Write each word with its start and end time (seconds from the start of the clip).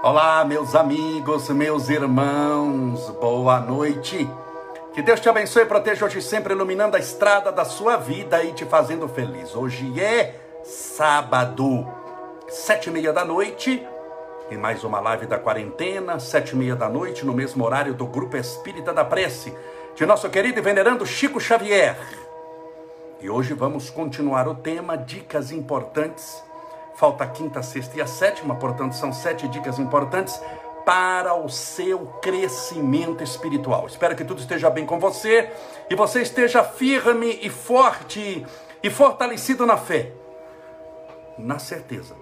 Olá, 0.00 0.44
meus 0.44 0.76
amigos, 0.76 1.48
meus 1.48 1.88
irmãos, 1.88 3.10
boa 3.20 3.58
noite. 3.58 4.30
Que 4.94 5.02
Deus 5.02 5.18
te 5.18 5.28
abençoe 5.28 5.64
e 5.64 5.66
proteja 5.66 6.06
hoje 6.06 6.22
sempre, 6.22 6.54
iluminando 6.54 6.96
a 6.96 7.00
estrada 7.00 7.50
da 7.50 7.64
sua 7.64 7.96
vida 7.96 8.40
e 8.44 8.52
te 8.52 8.64
fazendo 8.64 9.08
feliz. 9.08 9.56
Hoje 9.56 10.00
é 10.00 10.36
sábado, 10.62 11.84
sete 12.48 12.90
e 12.90 12.92
meia 12.92 13.12
da 13.12 13.24
noite, 13.24 13.84
e 14.48 14.56
mais 14.56 14.84
uma 14.84 15.00
live 15.00 15.26
da 15.26 15.36
quarentena, 15.36 16.20
sete 16.20 16.52
e 16.52 16.56
meia 16.56 16.76
da 16.76 16.88
noite, 16.88 17.26
no 17.26 17.34
mesmo 17.34 17.64
horário 17.64 17.92
do 17.92 18.06
Grupo 18.06 18.36
Espírita 18.36 18.92
da 18.92 19.04
Prece, 19.04 19.52
de 19.96 20.06
nosso 20.06 20.30
querido 20.30 20.60
e 20.60 20.62
venerando 20.62 21.04
Chico 21.04 21.40
Xavier. 21.40 21.98
E 23.20 23.28
hoje 23.28 23.52
vamos 23.52 23.90
continuar 23.90 24.46
o 24.46 24.54
tema 24.54 24.96
Dicas 24.96 25.50
Importantes 25.50 26.46
Falta 26.98 27.22
a 27.22 27.28
quinta, 27.28 27.62
sexta 27.62 27.96
e 27.96 28.00
a 28.00 28.08
sétima, 28.08 28.56
portanto, 28.56 28.96
são 28.96 29.12
sete 29.12 29.46
dicas 29.46 29.78
importantes 29.78 30.42
para 30.84 31.32
o 31.32 31.48
seu 31.48 32.06
crescimento 32.20 33.22
espiritual. 33.22 33.86
Espero 33.86 34.16
que 34.16 34.24
tudo 34.24 34.40
esteja 34.40 34.68
bem 34.68 34.84
com 34.84 34.98
você 34.98 35.48
e 35.88 35.94
você 35.94 36.22
esteja 36.22 36.64
firme 36.64 37.38
e 37.40 37.48
forte 37.48 38.44
e 38.82 38.90
fortalecido 38.90 39.64
na 39.64 39.76
fé, 39.76 40.10
na 41.38 41.60
certeza 41.60 42.16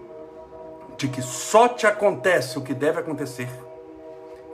de 0.98 1.08
que 1.08 1.22
só 1.22 1.68
te 1.68 1.86
acontece 1.86 2.58
o 2.58 2.62
que 2.62 2.74
deve 2.74 3.00
acontecer 3.00 3.48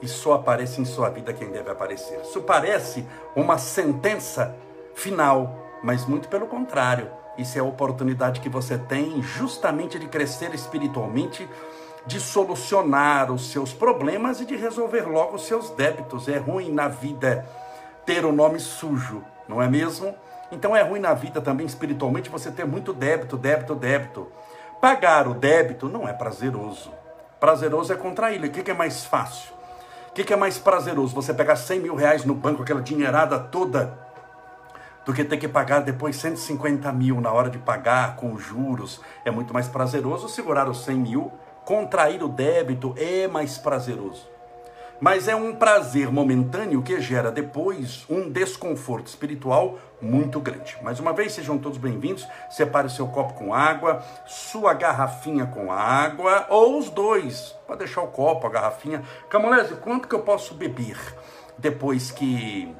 e 0.00 0.06
só 0.06 0.34
aparece 0.34 0.80
em 0.80 0.84
sua 0.84 1.09
vida 1.10 1.32
quem 1.32 1.50
deve 1.50 1.68
aparecer. 1.68 2.20
Isso 2.20 2.40
parece 2.42 3.04
uma 3.34 3.59
sentença 3.59 4.54
final, 4.95 5.52
mas 5.82 6.06
muito 6.06 6.28
pelo 6.28 6.46
contrário 6.46 7.21
isso 7.36 7.56
é 7.56 7.60
a 7.60 7.64
oportunidade 7.64 8.41
que 8.41 8.48
você 8.48 8.77
tem 8.77 9.22
justamente 9.22 9.98
de 9.98 10.07
crescer 10.07 10.54
espiritualmente, 10.54 11.48
de 12.07 12.20
solucionar 12.20 13.32
os 13.32 13.51
seus 13.51 13.73
problemas 13.73 14.40
e 14.40 14.45
de 14.45 14.57
resolver 14.57 15.02
logo 15.02 15.37
os 15.37 15.46
seus 15.46 15.70
débitos. 15.70 16.29
É 16.29 16.37
ruim 16.37 16.70
na 16.70 16.88
vida 16.88 17.46
ter 18.04 18.24
o 18.24 18.32
nome 18.32 18.60
sujo, 18.60 19.23
não 19.48 19.62
é 19.62 19.68
mesmo? 19.68 20.15
Então 20.51 20.76
é 20.76 20.82
ruim 20.82 21.01
na 21.01 21.15
vida 21.15 21.40
também 21.40 21.65
espiritualmente 21.65 22.29
você 22.29 22.51
ter 22.51 22.66
muito 22.66 22.92
débito, 22.92 23.38
débito, 23.38 23.74
débito. 23.74 24.29
Pagar 24.80 25.26
o 25.26 25.35
débito 25.35 25.88
não 25.88 26.07
é 26.07 26.12
prazeroso. 26.12 26.92
Prazeroso 27.40 27.92
é 27.92 27.96
contraí-lo. 27.96 28.46
O 28.46 28.51
que 28.51 28.70
é 28.70 28.74
mais 28.74 29.04
fácil? 29.04 29.52
O 30.10 30.12
que 30.12 30.32
é 30.32 30.37
mais 30.37 30.59
prazeroso? 30.59 31.14
Você 31.14 31.32
pegar 31.32 31.57
100 31.57 31.80
mil 31.80 31.95
reais 31.95 32.24
no 32.24 32.35
banco, 32.35 32.62
aquela 32.62 32.82
dinheirada 32.82 33.38
toda 33.38 33.98
do 35.04 35.12
que 35.12 35.24
ter 35.24 35.36
que 35.36 35.48
pagar 35.48 35.80
depois 35.80 36.16
150 36.16 36.92
mil 36.92 37.20
na 37.20 37.32
hora 37.32 37.50
de 37.50 37.58
pagar 37.58 38.16
com 38.16 38.38
juros. 38.38 39.00
É 39.24 39.30
muito 39.30 39.52
mais 39.52 39.68
prazeroso 39.68 40.28
segurar 40.28 40.68
os 40.68 40.84
100 40.84 40.96
mil, 40.96 41.32
contrair 41.64 42.22
o 42.22 42.28
débito 42.28 42.95
é 42.96 43.26
mais 43.26 43.58
prazeroso. 43.58 44.32
Mas 45.00 45.26
é 45.26 45.34
um 45.34 45.52
prazer 45.52 46.12
momentâneo 46.12 46.80
que 46.80 47.00
gera 47.00 47.32
depois 47.32 48.06
um 48.08 48.30
desconforto 48.30 49.08
espiritual 49.08 49.76
muito 50.00 50.38
grande. 50.38 50.78
Mais 50.80 51.00
uma 51.00 51.12
vez, 51.12 51.32
sejam 51.32 51.58
todos 51.58 51.76
bem-vindos. 51.76 52.24
Separe 52.48 52.88
seu 52.88 53.08
copo 53.08 53.34
com 53.34 53.52
água, 53.52 54.00
sua 54.28 54.73
garrafinha 54.74 55.45
com 55.45 55.73
água, 55.73 56.46
ou 56.48 56.78
os 56.78 56.88
dois. 56.88 57.52
Pode 57.66 57.80
deixar 57.80 58.02
o 58.02 58.12
copo, 58.12 58.46
a 58.46 58.50
garrafinha. 58.50 59.02
Camolese, 59.28 59.74
quanto 59.74 60.06
que 60.06 60.14
eu 60.14 60.20
posso 60.20 60.54
beber 60.54 60.96
depois 61.58 62.12
que 62.12 62.73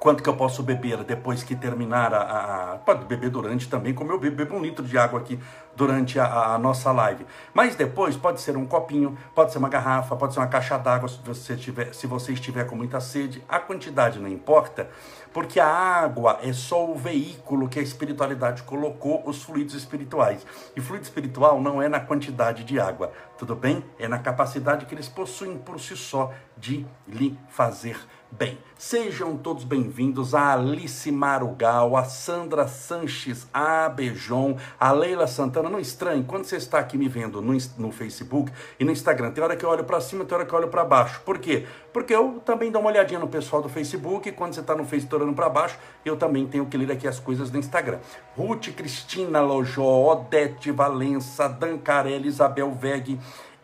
quanto 0.00 0.22
que 0.22 0.28
eu 0.28 0.34
posso 0.34 0.62
beber 0.62 1.04
depois 1.04 1.42
que 1.42 1.54
terminar 1.54 2.14
a, 2.14 2.72
a 2.72 2.78
pode 2.78 3.04
beber 3.04 3.28
durante 3.28 3.68
também, 3.68 3.92
como 3.92 4.10
eu 4.10 4.18
bebo, 4.18 4.34
bebo 4.34 4.56
um 4.56 4.62
litro 4.62 4.82
de 4.82 4.96
água 4.96 5.20
aqui 5.20 5.38
durante 5.76 6.18
a, 6.18 6.54
a, 6.54 6.58
nossa 6.58 6.90
live. 6.90 7.26
Mas 7.52 7.76
depois 7.76 8.16
pode 8.16 8.40
ser 8.40 8.56
um 8.56 8.66
copinho, 8.66 9.16
pode 9.34 9.52
ser 9.52 9.58
uma 9.58 9.68
garrafa, 9.68 10.16
pode 10.16 10.32
ser 10.32 10.40
uma 10.40 10.46
caixa 10.46 10.78
d'água 10.78 11.06
se 11.06 11.18
você 11.22 11.54
tiver, 11.54 11.94
se 11.94 12.06
você 12.06 12.32
estiver 12.32 12.66
com 12.66 12.74
muita 12.74 12.98
sede. 12.98 13.44
A 13.46 13.60
quantidade 13.60 14.18
não 14.18 14.28
importa, 14.28 14.88
porque 15.34 15.60
a 15.60 15.68
água 15.68 16.38
é 16.42 16.52
só 16.52 16.90
o 16.90 16.94
veículo 16.94 17.68
que 17.68 17.78
a 17.78 17.82
espiritualidade 17.82 18.62
colocou 18.62 19.22
os 19.26 19.42
fluidos 19.42 19.74
espirituais. 19.74 20.46
E 20.74 20.80
fluido 20.80 21.04
espiritual 21.04 21.60
não 21.60 21.80
é 21.80 21.88
na 21.88 22.00
quantidade 22.00 22.64
de 22.64 22.80
água, 22.80 23.12
tudo 23.36 23.54
bem? 23.54 23.84
É 23.98 24.08
na 24.08 24.18
capacidade 24.18 24.86
que 24.86 24.94
eles 24.94 25.08
possuem 25.08 25.58
por 25.58 25.78
si 25.78 25.94
só 25.94 26.32
de 26.56 26.86
lhe 27.06 27.38
fazer 27.48 27.98
Bem, 28.32 28.56
sejam 28.78 29.36
todos 29.36 29.64
bem-vindos 29.64 30.36
a 30.36 30.52
Alice 30.52 31.10
Marugal, 31.10 31.96
a 31.96 32.04
Sandra 32.04 32.68
Sanches, 32.68 33.48
a 33.52 33.88
Bejon, 33.88 34.56
a 34.78 34.92
Leila 34.92 35.26
Santana. 35.26 35.68
Não 35.68 35.80
estranhe, 35.80 36.22
quando 36.22 36.44
você 36.44 36.54
está 36.54 36.78
aqui 36.78 36.96
me 36.96 37.08
vendo 37.08 37.42
no, 37.42 37.58
no 37.76 37.90
Facebook 37.90 38.52
e 38.78 38.84
no 38.84 38.92
Instagram, 38.92 39.32
tem 39.32 39.42
hora 39.42 39.56
que 39.56 39.64
eu 39.64 39.68
olho 39.68 39.82
para 39.82 40.00
cima, 40.00 40.24
tem 40.24 40.36
hora 40.36 40.46
que 40.46 40.52
eu 40.52 40.58
olho 40.60 40.68
para 40.68 40.84
baixo. 40.84 41.20
Por 41.24 41.38
quê? 41.38 41.66
Porque 41.92 42.14
eu 42.14 42.40
também 42.44 42.70
dou 42.70 42.80
uma 42.80 42.90
olhadinha 42.90 43.18
no 43.18 43.26
pessoal 43.26 43.60
do 43.60 43.68
Facebook 43.68 44.28
e 44.28 44.32
quando 44.32 44.54
você 44.54 44.60
está 44.60 44.76
no 44.76 44.84
Facebook 44.84 45.16
olhando 45.16 45.34
para 45.34 45.48
baixo, 45.48 45.76
eu 46.04 46.16
também 46.16 46.46
tenho 46.46 46.66
que 46.66 46.76
ler 46.76 46.92
aqui 46.92 47.08
as 47.08 47.18
coisas 47.18 47.50
do 47.50 47.58
Instagram. 47.58 47.98
Ruth 48.36 48.68
Cristina 48.76 49.40
Lojó, 49.40 50.12
Odete 50.12 50.70
Valença, 50.70 51.48
Dancarelli, 51.48 52.28
Isabel 52.28 52.70
Veg, 52.70 53.18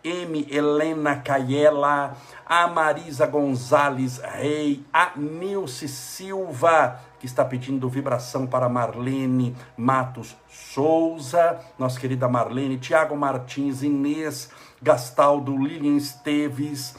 M. 0.06 0.46
Helena 0.48 1.16
Caiela, 1.16 2.16
a 2.46 2.68
Marisa 2.68 3.26
Gonzalez 3.26 4.18
Rei, 4.18 4.84
a 4.92 5.10
Nilce 5.16 5.88
Silva, 5.88 7.00
que 7.18 7.26
está 7.26 7.44
pedindo 7.44 7.88
vibração 7.88 8.46
para 8.46 8.68
Marlene 8.68 9.56
Matos 9.76 10.36
Souza, 10.48 11.58
nossa 11.76 11.98
querida 11.98 12.28
Marlene, 12.28 12.78
Tiago 12.78 13.16
Martins, 13.16 13.82
Inês 13.82 14.48
Gastaldo, 14.80 15.56
Lilian 15.56 15.96
Esteves, 15.96 16.94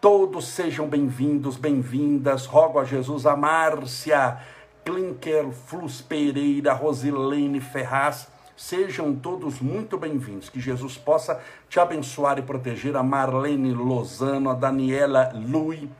todos 0.00 0.46
sejam 0.46 0.86
bem-vindos, 0.86 1.56
bem-vindas, 1.56 2.46
rogo 2.46 2.78
a 2.78 2.84
Jesus, 2.84 3.26
a 3.26 3.34
Márcia, 3.34 4.38
Klinker 4.84 5.50
Flus 5.50 6.00
Pereira, 6.00 6.74
Rosilene 6.74 7.60
Ferraz, 7.60 8.28
Sejam 8.56 9.14
todos 9.14 9.60
muito 9.60 9.96
bem-vindos. 9.96 10.50
Que 10.50 10.60
Jesus 10.60 10.96
possa 10.96 11.40
te 11.68 11.80
abençoar 11.80 12.38
e 12.38 12.42
proteger. 12.42 12.96
A 12.96 13.02
Marlene 13.02 13.72
Lozano, 13.72 14.50
a 14.50 14.54
Daniela 14.54 15.32
Lui, 15.34 15.90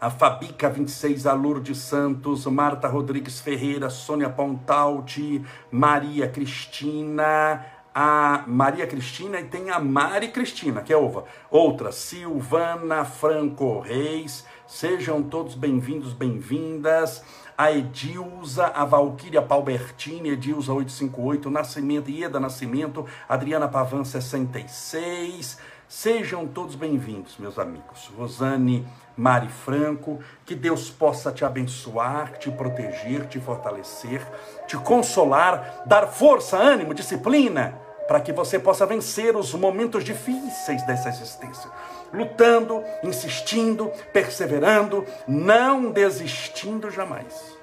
a 0.00 0.10
Fabica 0.10 0.68
26, 0.68 1.26
a 1.26 1.32
Lourdes 1.32 1.78
Santos, 1.78 2.46
Marta 2.46 2.88
Rodrigues 2.88 3.40
Ferreira, 3.40 3.88
Sônia 3.88 4.28
Pontalti, 4.28 5.44
Maria 5.70 6.28
Cristina, 6.28 7.64
a 7.94 8.44
Maria 8.46 8.86
Cristina 8.86 9.40
e 9.40 9.44
tem 9.44 9.70
a 9.70 9.78
Mari 9.78 10.28
Cristina, 10.28 10.82
que 10.82 10.92
é 10.92 10.96
ova. 10.96 11.24
Outra, 11.48 11.92
Silvana 11.92 13.04
Franco 13.04 13.78
Reis. 13.80 14.44
Sejam 14.66 15.22
todos 15.22 15.54
bem-vindos, 15.54 16.12
bem-vindas 16.12 17.22
a 17.56 17.72
Edilza, 17.72 18.66
a 18.66 18.84
Valquíria 18.84 19.40
Palbertini, 19.40 20.30
Edilza 20.30 20.72
858, 20.72 21.50
Nascimento, 21.50 22.10
Ieda 22.10 22.38
Nascimento, 22.38 23.06
Adriana 23.28 23.66
Pavan 23.66 24.04
66. 24.04 25.58
Sejam 25.88 26.46
todos 26.46 26.74
bem-vindos, 26.74 27.36
meus 27.38 27.58
amigos. 27.58 28.10
Rosane 28.16 28.86
Mari 29.16 29.48
Franco, 29.48 30.18
que 30.44 30.54
Deus 30.54 30.90
possa 30.90 31.32
te 31.32 31.44
abençoar, 31.44 32.32
te 32.38 32.50
proteger, 32.50 33.26
te 33.26 33.40
fortalecer, 33.40 34.20
te 34.66 34.76
consolar, 34.76 35.84
dar 35.86 36.08
força, 36.08 36.58
ânimo, 36.58 36.92
disciplina, 36.92 37.78
para 38.06 38.20
que 38.20 38.32
você 38.32 38.58
possa 38.58 38.84
vencer 38.84 39.34
os 39.34 39.54
momentos 39.54 40.04
difíceis 40.04 40.84
dessa 40.86 41.08
existência 41.08 41.70
lutando, 42.12 42.82
insistindo, 43.02 43.90
perseverando, 44.12 45.04
não 45.26 45.90
desistindo 45.90 46.90
jamais. 46.90 47.56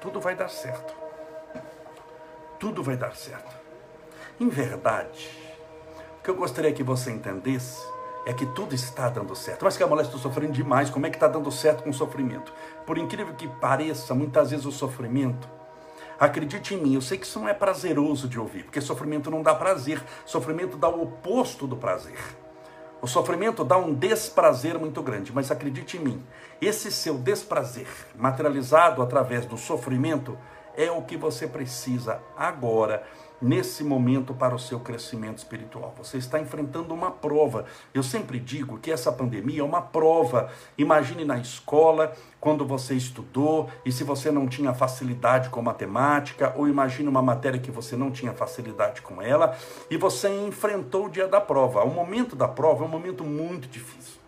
Tudo 0.00 0.20
vai 0.20 0.34
dar 0.34 0.48
certo. 0.48 0.94
Tudo 2.58 2.82
vai 2.82 2.96
dar 2.96 3.14
certo. 3.14 3.56
Em 4.40 4.48
verdade, 4.48 5.30
o 6.18 6.22
que 6.22 6.30
eu 6.30 6.34
gostaria 6.34 6.72
que 6.72 6.82
você 6.82 7.10
entendesse 7.10 7.80
é 8.26 8.32
que 8.32 8.46
tudo 8.46 8.74
está 8.74 9.08
dando 9.08 9.34
certo. 9.34 9.64
Mas 9.64 9.76
que 9.76 9.82
a 9.82 9.86
mulher 9.86 10.04
está 10.04 10.18
sofrendo 10.18 10.52
demais, 10.52 10.90
como 10.90 11.06
é 11.06 11.10
que 11.10 11.16
está 11.16 11.28
dando 11.28 11.50
certo 11.50 11.82
com 11.82 11.90
o 11.90 11.94
sofrimento? 11.94 12.52
Por 12.86 12.98
incrível 12.98 13.34
que 13.34 13.48
pareça, 13.48 14.14
muitas 14.14 14.50
vezes 14.50 14.66
o 14.66 14.72
sofrimento 14.72 15.48
Acredite 16.18 16.74
em 16.74 16.78
mim, 16.78 16.94
eu 16.94 17.00
sei 17.00 17.16
que 17.16 17.24
isso 17.24 17.38
não 17.38 17.48
é 17.48 17.54
prazeroso 17.54 18.28
de 18.28 18.40
ouvir, 18.40 18.64
porque 18.64 18.80
sofrimento 18.80 19.30
não 19.30 19.40
dá 19.40 19.54
prazer, 19.54 20.02
sofrimento 20.26 20.76
dá 20.76 20.88
o 20.88 21.02
oposto 21.02 21.64
do 21.64 21.76
prazer. 21.76 22.18
O 23.00 23.06
sofrimento 23.06 23.62
dá 23.62 23.76
um 23.76 23.94
desprazer 23.94 24.78
muito 24.78 25.02
grande, 25.02 25.32
mas 25.32 25.50
acredite 25.50 25.96
em 25.96 26.00
mim, 26.00 26.26
esse 26.60 26.90
seu 26.90 27.16
desprazer, 27.16 27.86
materializado 28.16 29.00
através 29.02 29.46
do 29.46 29.56
sofrimento, 29.56 30.36
é 30.76 30.90
o 30.90 31.02
que 31.02 31.16
você 31.16 31.46
precisa 31.46 32.20
agora 32.36 33.04
nesse 33.40 33.84
momento 33.84 34.34
para 34.34 34.54
o 34.54 34.58
seu 34.58 34.80
crescimento 34.80 35.38
espiritual. 35.38 35.94
Você 35.98 36.18
está 36.18 36.40
enfrentando 36.40 36.92
uma 36.92 37.10
prova. 37.10 37.64
Eu 37.94 38.02
sempre 38.02 38.38
digo 38.38 38.78
que 38.78 38.90
essa 38.90 39.12
pandemia 39.12 39.60
é 39.60 39.64
uma 39.64 39.80
prova. 39.80 40.50
Imagine 40.76 41.24
na 41.24 41.38
escola, 41.38 42.12
quando 42.40 42.66
você 42.66 42.94
estudou 42.94 43.68
e 43.84 43.92
se 43.92 44.04
você 44.04 44.30
não 44.30 44.48
tinha 44.48 44.74
facilidade 44.74 45.48
com 45.50 45.62
matemática, 45.62 46.52
ou 46.56 46.68
imagine 46.68 47.08
uma 47.08 47.22
matéria 47.22 47.60
que 47.60 47.70
você 47.70 47.96
não 47.96 48.10
tinha 48.10 48.32
facilidade 48.32 49.02
com 49.02 49.22
ela 49.22 49.56
e 49.90 49.96
você 49.96 50.28
enfrentou 50.28 51.06
o 51.06 51.10
dia 51.10 51.28
da 51.28 51.40
prova. 51.40 51.84
O 51.84 51.90
momento 51.90 52.34
da 52.34 52.48
prova 52.48 52.84
é 52.84 52.86
um 52.86 52.90
momento 52.90 53.24
muito 53.24 53.68
difícil. 53.68 54.18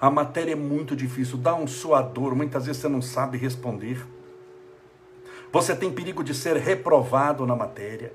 A 0.00 0.10
matéria 0.10 0.52
é 0.52 0.56
muito 0.56 0.96
difícil, 0.96 1.36
dá 1.36 1.54
um 1.54 1.66
suador, 1.66 2.34
muitas 2.34 2.64
vezes 2.64 2.80
você 2.80 2.88
não 2.88 3.02
sabe 3.02 3.36
responder. 3.36 4.02
Você 5.52 5.74
tem 5.74 5.90
perigo 5.90 6.22
de 6.22 6.32
ser 6.32 6.56
reprovado 6.56 7.44
na 7.44 7.56
matéria 7.56 8.12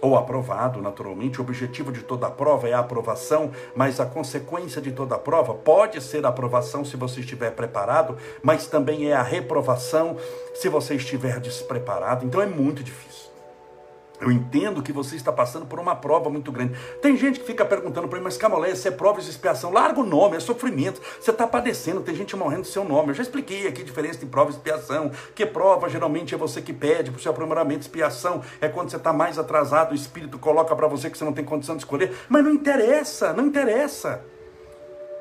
ou 0.00 0.16
aprovado, 0.16 0.82
naturalmente. 0.82 1.40
O 1.40 1.44
objetivo 1.44 1.92
de 1.92 2.02
toda 2.02 2.28
prova 2.28 2.68
é 2.68 2.72
a 2.72 2.80
aprovação, 2.80 3.52
mas 3.74 4.00
a 4.00 4.06
consequência 4.06 4.80
de 4.80 4.90
toda 4.90 5.16
prova 5.18 5.54
pode 5.54 6.00
ser 6.00 6.24
a 6.26 6.28
aprovação 6.28 6.84
se 6.84 6.96
você 6.96 7.20
estiver 7.20 7.52
preparado, 7.52 8.16
mas 8.42 8.66
também 8.66 9.10
é 9.10 9.14
a 9.14 9.22
reprovação 9.22 10.16
se 10.54 10.68
você 10.68 10.94
estiver 10.94 11.38
despreparado. 11.38 12.26
Então 12.26 12.40
é 12.40 12.46
muito 12.46 12.82
difícil. 12.82 13.29
Eu 14.20 14.30
entendo 14.30 14.82
que 14.82 14.92
você 14.92 15.16
está 15.16 15.32
passando 15.32 15.64
por 15.64 15.80
uma 15.80 15.96
prova 15.96 16.28
muito 16.28 16.52
grande. 16.52 16.78
Tem 17.00 17.16
gente 17.16 17.40
que 17.40 17.46
fica 17.46 17.64
perguntando 17.64 18.06
para 18.06 18.18
mim, 18.18 18.24
mas 18.24 18.36
Camolé, 18.36 18.74
se 18.74 18.86
é 18.86 18.90
prova 18.90 19.20
de 19.20 19.30
expiação, 19.30 19.72
larga 19.72 20.00
o 20.00 20.04
nome, 20.04 20.36
é 20.36 20.40
sofrimento. 20.40 21.00
Você 21.18 21.30
está 21.30 21.46
padecendo, 21.46 22.02
tem 22.02 22.14
gente 22.14 22.36
morrendo 22.36 22.62
do 22.62 22.66
seu 22.66 22.84
nome. 22.84 23.08
Eu 23.08 23.14
já 23.14 23.22
expliquei 23.22 23.66
aqui 23.66 23.80
a 23.80 23.84
diferença 23.84 24.18
de 24.18 24.26
prova 24.26 24.50
e 24.50 24.54
expiação. 24.54 25.10
Que 25.34 25.46
prova 25.46 25.88
geralmente 25.88 26.34
é 26.34 26.38
você 26.38 26.60
que 26.60 26.72
pede 26.72 27.10
para 27.10 27.18
o 27.18 27.22
seu 27.22 27.32
aprimoramento. 27.32 27.80
Expiação 27.80 28.42
é 28.60 28.68
quando 28.68 28.90
você 28.90 28.96
está 28.96 29.12
mais 29.12 29.38
atrasado, 29.38 29.92
o 29.92 29.94
Espírito 29.94 30.38
coloca 30.38 30.76
para 30.76 30.86
você 30.86 31.08
que 31.08 31.16
você 31.16 31.24
não 31.24 31.32
tem 31.32 31.44
condição 31.44 31.74
de 31.76 31.82
escolher. 31.82 32.14
Mas 32.28 32.44
não 32.44 32.52
interessa, 32.52 33.32
não 33.32 33.46
interessa. 33.46 34.22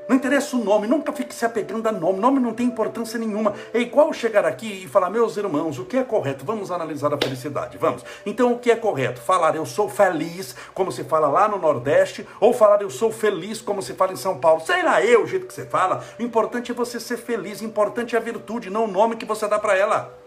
Não 0.09 0.15
interessa 0.15 0.57
o 0.57 0.63
nome, 0.63 0.87
nunca 0.87 1.13
fique 1.13 1.35
se 1.35 1.45
apegando 1.45 1.85
a 1.85 1.91
nome. 1.91 2.19
Nome 2.19 2.39
não 2.39 2.51
tem 2.51 2.65
importância 2.65 3.19
nenhuma. 3.19 3.53
É 3.71 3.79
igual 3.79 4.11
chegar 4.11 4.43
aqui 4.43 4.83
e 4.83 4.87
falar, 4.87 5.11
meus 5.11 5.37
irmãos, 5.37 5.77
o 5.77 5.85
que 5.85 5.97
é 5.97 6.03
correto? 6.03 6.43
Vamos 6.43 6.71
analisar 6.71 7.13
a 7.13 7.17
felicidade, 7.17 7.77
vamos. 7.77 8.03
Então, 8.25 8.51
o 8.51 8.57
que 8.57 8.71
é 8.71 8.75
correto? 8.75 9.21
Falar 9.21 9.55
eu 9.55 9.67
sou 9.67 9.87
feliz, 9.87 10.55
como 10.73 10.91
se 10.91 11.03
fala 11.03 11.27
lá 11.27 11.47
no 11.47 11.59
Nordeste, 11.59 12.27
ou 12.39 12.51
falar 12.51 12.81
eu 12.81 12.89
sou 12.89 13.11
feliz, 13.11 13.61
como 13.61 13.83
se 13.83 13.93
fala 13.93 14.11
em 14.11 14.15
São 14.15 14.39
Paulo. 14.39 14.65
Sei 14.65 14.81
lá 14.81 14.99
eu, 14.99 15.25
o 15.25 15.27
jeito 15.27 15.45
que 15.45 15.53
você 15.53 15.67
fala. 15.67 16.03
O 16.19 16.23
importante 16.23 16.71
é 16.71 16.73
você 16.73 16.99
ser 16.99 17.17
feliz, 17.17 17.61
o 17.61 17.65
importante 17.65 18.15
é 18.15 18.17
a 18.17 18.21
virtude, 18.21 18.71
não 18.71 18.85
o 18.85 18.91
nome 18.91 19.15
que 19.15 19.25
você 19.25 19.47
dá 19.47 19.59
para 19.59 19.77
ela. 19.77 20.17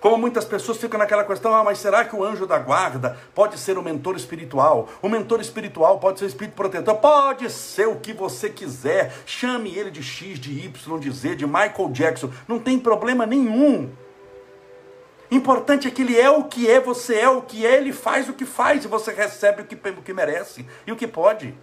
Como 0.00 0.16
muitas 0.16 0.44
pessoas 0.44 0.78
ficam 0.78 0.98
naquela 0.98 1.24
questão, 1.24 1.52
ah, 1.54 1.64
mas 1.64 1.78
será 1.78 2.04
que 2.04 2.14
o 2.14 2.22
anjo 2.22 2.46
da 2.46 2.58
guarda 2.58 3.18
pode 3.34 3.58
ser 3.58 3.76
o 3.76 3.82
mentor 3.82 4.16
espiritual? 4.16 4.88
O 5.02 5.08
mentor 5.08 5.40
espiritual 5.40 5.98
pode 5.98 6.20
ser 6.20 6.26
o 6.26 6.28
espírito 6.28 6.54
protetor? 6.54 6.94
Pode 6.96 7.50
ser 7.50 7.88
o 7.88 7.96
que 7.96 8.12
você 8.12 8.48
quiser. 8.48 9.12
Chame 9.26 9.76
ele 9.76 9.90
de 9.90 10.02
X, 10.02 10.38
de 10.38 10.52
Y, 10.52 11.00
de 11.00 11.10
Z, 11.10 11.34
de 11.34 11.46
Michael 11.46 11.88
Jackson. 11.90 12.30
Não 12.46 12.60
tem 12.60 12.78
problema 12.78 13.26
nenhum. 13.26 13.90
Importante 15.30 15.88
é 15.88 15.90
que 15.90 16.02
ele 16.02 16.18
é 16.18 16.30
o 16.30 16.44
que 16.44 16.70
é, 16.70 16.80
você 16.80 17.16
é 17.16 17.28
o 17.28 17.42
que 17.42 17.66
é, 17.66 17.76
ele 17.76 17.92
faz 17.92 18.28
o 18.28 18.32
que 18.32 18.46
faz 18.46 18.84
e 18.84 18.88
você 18.88 19.12
recebe 19.12 19.62
o 19.62 19.64
que, 19.64 19.74
o 19.74 20.02
que 20.02 20.14
merece 20.14 20.64
e 20.86 20.92
o 20.92 20.96
que 20.96 21.06
pode. 21.06 21.54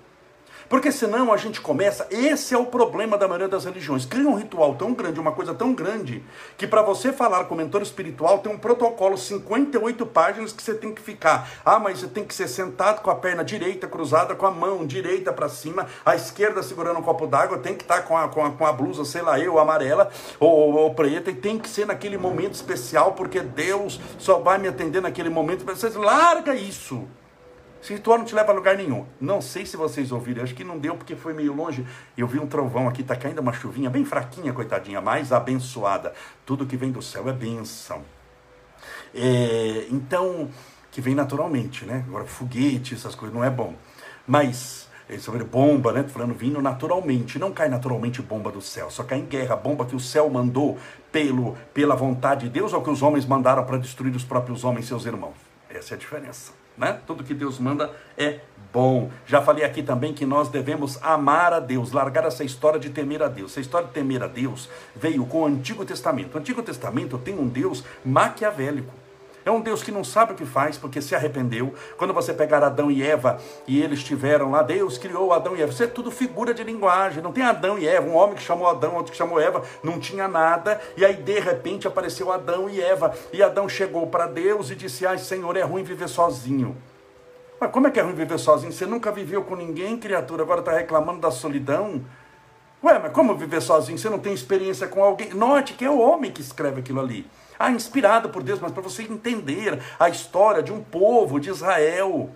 Porque 0.68 0.92
senão 0.92 1.32
a 1.32 1.38
gente 1.38 1.62
começa, 1.62 2.08
esse 2.10 2.54
é 2.54 2.58
o 2.58 2.66
problema 2.66 3.18
da 3.18 3.28
maioria 3.28 3.48
das 3.48 3.66
religiões. 3.66 4.06
Cria 4.06 4.28
um 4.28 4.36
ritual 4.36 4.76
tão 4.76 4.94
grande, 4.94 5.20
uma 5.20 5.32
coisa 5.32 5.54
tão 5.54 5.74
grande, 5.74 6.24
que 6.58 6.66
para 6.66 6.82
você 6.82 7.14
falar 7.14 7.46
com 7.46 7.54
o 7.54 7.58
mentor 7.58 7.82
espiritual 7.82 8.40
tem 8.40 8.52
um 8.52 8.58
protocolo, 8.58 9.18
58 9.18 10.06
páginas 10.08 10.52
que 10.52 10.64
você 10.64 10.74
tem 10.74 10.94
que 10.94 11.02
ficar. 11.02 11.50
Ah, 11.64 11.80
mas 11.80 12.00
você 12.00 12.08
tem 12.08 12.24
que 12.24 12.34
ser 12.34 12.48
sentado 12.48 13.02
com 13.02 13.12
a 13.12 13.16
perna 13.16 13.44
direita 13.44 13.88
cruzada, 13.88 14.36
com 14.36 14.46
a 14.46 14.52
mão 14.52 14.86
direita 14.86 15.32
para 15.32 15.50
cima, 15.50 15.88
a 16.06 16.16
esquerda 16.16 16.64
segurando 16.64 17.00
um 17.00 17.04
copo 17.04 17.28
d'água, 17.28 17.58
tem 17.60 17.76
que 17.76 17.84
estar 17.84 17.98
tá 17.98 18.02
com 18.02 18.18
a, 18.18 18.28
com, 18.28 18.44
a, 18.44 18.52
com 18.52 18.66
a 18.66 18.74
blusa, 18.74 19.06
sei 19.06 19.22
lá 19.22 19.40
eu, 19.40 19.60
amarela 19.60 20.10
ou, 20.40 20.50
ou, 20.50 20.74
ou, 20.76 20.94
preta, 20.94 21.30
e 21.30 21.36
tem 21.36 21.60
que 21.60 21.70
ser 21.70 21.86
naquele 21.86 22.18
momento 22.18 22.54
especial, 22.54 23.14
porque 23.14 23.42
Deus 23.42 24.00
só 24.18 24.40
vai 24.40 24.58
me 24.58 24.68
atender 24.68 25.02
naquele 25.02 25.30
momento. 25.30 25.66
Você 25.66 25.90
larga 25.90 26.56
isso. 26.56 27.08
Esse 27.86 27.94
ritual 27.94 28.18
não 28.18 28.26
te 28.26 28.34
leva 28.34 28.52
a 28.52 28.56
lugar 28.56 28.76
nenhum. 28.76 29.06
Não 29.22 29.40
sei 29.40 29.64
se 29.64 29.78
vocês 29.78 30.12
ouviram, 30.12 30.42
acho 30.42 30.56
que 30.56 30.64
não 30.64 30.80
deu 30.80 30.98
porque 30.98 31.16
foi 31.16 31.36
meio 31.36 31.54
longe. 31.54 31.86
Eu 32.18 32.26
vi 32.26 32.40
um 32.40 32.48
trovão 32.48 32.88
aqui, 32.88 33.04
tá 33.04 33.16
caindo 33.16 33.38
uma 33.38 33.54
chuvinha 33.54 33.92
bem 33.92 34.04
fraquinha, 34.04 34.52
coitadinha, 34.52 35.00
mais 35.00 35.32
abençoada. 35.32 36.12
Tudo 36.48 36.66
que 36.66 36.76
vem 36.76 36.92
do 36.92 37.00
céu 37.00 37.30
é 37.30 37.32
bênção. 37.32 38.02
É, 39.14 39.86
então, 39.92 40.50
que 40.92 41.00
vem 41.00 41.14
naturalmente, 41.14 41.86
né? 41.86 42.04
Agora, 42.08 42.26
foguete, 42.26 42.96
essas 42.96 43.14
coisas, 43.14 43.36
não 43.36 43.44
é 43.44 43.52
bom. 43.52 43.76
Mas, 44.26 44.90
sobre 45.20 45.44
bomba, 45.44 45.94
né? 45.94 46.04
Falando 46.08 46.34
vindo 46.34 46.60
naturalmente. 46.64 47.38
Não 47.38 47.52
cai 47.52 47.70
naturalmente 47.70 48.20
bomba 48.20 48.52
do 48.52 48.64
céu, 48.64 48.90
só 48.90 49.04
cai 49.04 49.20
em 49.20 49.26
guerra. 49.26 49.56
Bomba 49.56 49.86
que 49.86 49.96
o 49.96 50.00
céu 50.00 50.28
mandou 50.28 50.76
pelo, 51.12 51.56
pela 51.72 51.96
vontade 51.96 52.46
de 52.46 52.50
Deus 52.50 52.74
ou 52.74 52.82
que 52.82 52.90
os 52.90 53.04
homens 53.04 53.28
mandaram 53.28 53.64
para 53.64 53.78
destruir 53.78 54.16
os 54.16 54.24
próprios 54.24 54.64
homens, 54.64 54.88
seus 54.88 55.06
irmãos. 55.06 55.36
Essa 55.70 55.94
é 55.94 55.96
a 55.96 56.00
diferença 56.00 56.65
né? 56.78 57.00
Tudo 57.06 57.24
que 57.24 57.34
Deus 57.34 57.60
manda 57.60 57.92
é 58.18 58.40
bom. 58.74 59.10
Já 59.26 59.42
falei 59.42 59.64
aqui 59.64 59.82
também 59.82 60.14
que 60.14 60.26
nós 60.26 60.50
devemos 60.50 61.02
amar 61.02 61.54
a 61.54 61.60
Deus, 61.60 61.92
largar 61.92 62.26
essa 62.26 62.44
história 62.44 62.80
de 62.80 62.90
temer 62.90 63.24
a 63.24 63.28
Deus. 63.28 63.52
Essa 63.52 63.62
história 63.62 63.88
de 63.88 63.94
temer 63.94 64.22
a 64.22 64.28
Deus 64.28 64.70
veio 64.96 65.26
com 65.26 65.44
o 65.44 65.46
Antigo 65.46 65.86
Testamento. 65.86 66.36
O 66.36 66.38
Antigo 66.40 66.62
Testamento 66.62 67.18
tem 67.18 67.38
um 67.38 67.48
Deus 67.48 67.84
maquiavélico. 68.04 69.05
É 69.46 69.52
um 69.52 69.62
Deus 69.62 69.84
que 69.84 69.92
não 69.92 70.04
sabe 70.04 70.34
o 70.34 70.36
que 70.36 70.44
faz 70.44 70.76
porque 70.76 71.00
se 71.00 71.14
arrependeu. 71.14 71.72
Quando 71.98 72.16
você 72.16 72.34
pegar 72.34 72.64
Adão 72.64 72.90
e 72.90 73.04
Eva 73.04 73.40
e 73.68 73.80
eles 73.80 74.00
estiveram 74.00 74.50
lá, 74.50 74.64
Deus 74.64 74.98
criou 74.98 75.32
Adão 75.32 75.56
e 75.56 75.62
Eva. 75.62 75.72
Isso 75.72 75.84
é 75.84 75.88
tudo 75.88 76.10
figura 76.10 76.52
de 76.52 76.64
linguagem. 76.64 77.22
Não 77.22 77.32
tem 77.32 77.44
Adão 77.44 77.78
e 77.78 77.88
Eva. 77.88 78.08
Um 78.08 78.16
homem 78.16 78.36
que 78.36 78.42
chamou 78.42 78.68
Adão, 78.68 78.96
outro 78.96 79.12
que 79.12 79.18
chamou 79.18 79.40
Eva. 79.40 79.62
Não 79.84 80.00
tinha 80.00 80.28
nada. 80.28 80.82
E 80.98 81.06
aí 81.06 81.14
de 81.14 81.40
repente 81.40 81.88
apareceu 81.88 82.32
Adão 82.32 82.68
e 82.68 82.82
Eva. 82.82 83.14
E 83.32 83.44
Adão 83.44 83.70
chegou 83.70 84.08
para 84.08 84.26
Deus 84.26 84.72
e 84.72 84.76
disse: 84.76 85.06
Ai, 85.06 85.20
Senhor, 85.20 85.56
é 85.56 85.62
ruim 85.62 85.84
viver 85.84 86.10
sozinho. 86.10 86.76
Mas 87.60 87.70
como 87.70 87.86
é 87.86 87.92
que 87.92 88.00
é 88.00 88.04
ruim 88.04 88.16
viver 88.16 88.40
sozinho? 88.40 88.72
Você 88.72 88.88
nunca 88.88 89.12
viveu 89.12 89.44
com 89.44 89.56
ninguém, 89.56 89.96
criatura, 89.96 90.42
agora 90.42 90.62
está 90.62 90.72
reclamando 90.72 91.20
da 91.20 91.30
solidão? 91.30 92.04
Ué, 92.84 92.98
mas 92.98 93.12
como 93.12 93.36
viver 93.36 93.62
sozinho? 93.62 93.98
Você 93.98 94.10
não 94.10 94.20
tem 94.20 94.34
experiência 94.34 94.88
com 94.88 95.04
alguém? 95.04 95.36
Note 95.36 95.74
que 95.74 95.86
é 95.86 95.90
o 95.90 96.00
homem 96.00 96.32
que 96.32 96.42
escreve 96.42 96.80
aquilo 96.80 97.00
ali. 97.00 97.28
Ah, 97.58 97.72
inspirado 97.72 98.30
por 98.30 98.44
Deus, 98.44 98.60
mas 98.60 98.72
para 98.72 98.82
você 98.82 99.04
entender 99.04 99.80
a 100.00 100.10
história 100.10 100.62
de 100.62 100.72
um 100.72 100.82
povo 100.82 101.40
de 101.40 101.50
Israel, 101.50 102.30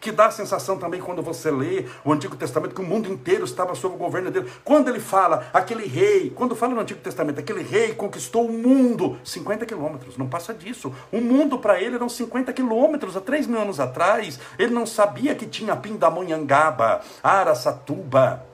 que 0.00 0.10
dá 0.10 0.26
a 0.26 0.30
sensação 0.30 0.78
também 0.78 1.00
quando 1.00 1.22
você 1.22 1.50
lê 1.50 1.84
o 2.04 2.12
Antigo 2.12 2.34
Testamento 2.34 2.74
que 2.74 2.80
o 2.80 2.84
mundo 2.84 3.08
inteiro 3.08 3.44
estava 3.44 3.74
sob 3.74 3.94
o 3.94 3.98
governo 3.98 4.30
dele. 4.30 4.50
Quando 4.64 4.88
ele 4.88 4.98
fala, 4.98 5.48
aquele 5.52 5.86
rei, 5.86 6.30
quando 6.30 6.56
fala 6.56 6.74
no 6.74 6.80
Antigo 6.80 7.00
Testamento, 7.00 7.38
aquele 7.38 7.62
rei 7.62 7.94
conquistou 7.94 8.46
o 8.46 8.52
mundo, 8.52 9.18
50 9.22 9.66
quilômetros, 9.66 10.16
não 10.16 10.26
passa 10.26 10.54
disso. 10.54 10.92
O 11.12 11.20
mundo 11.20 11.58
para 11.58 11.80
ele 11.80 11.96
eram 11.96 12.08
50 12.08 12.52
quilômetros. 12.52 13.16
Há 13.16 13.20
3 13.20 13.46
mil 13.46 13.60
anos 13.60 13.78
atrás, 13.78 14.40
ele 14.58 14.72
não 14.72 14.86
sabia 14.86 15.34
que 15.34 15.46
tinha 15.46 15.76
Pindamonhangaba, 15.76 17.02
Araçatuba, 17.22 18.49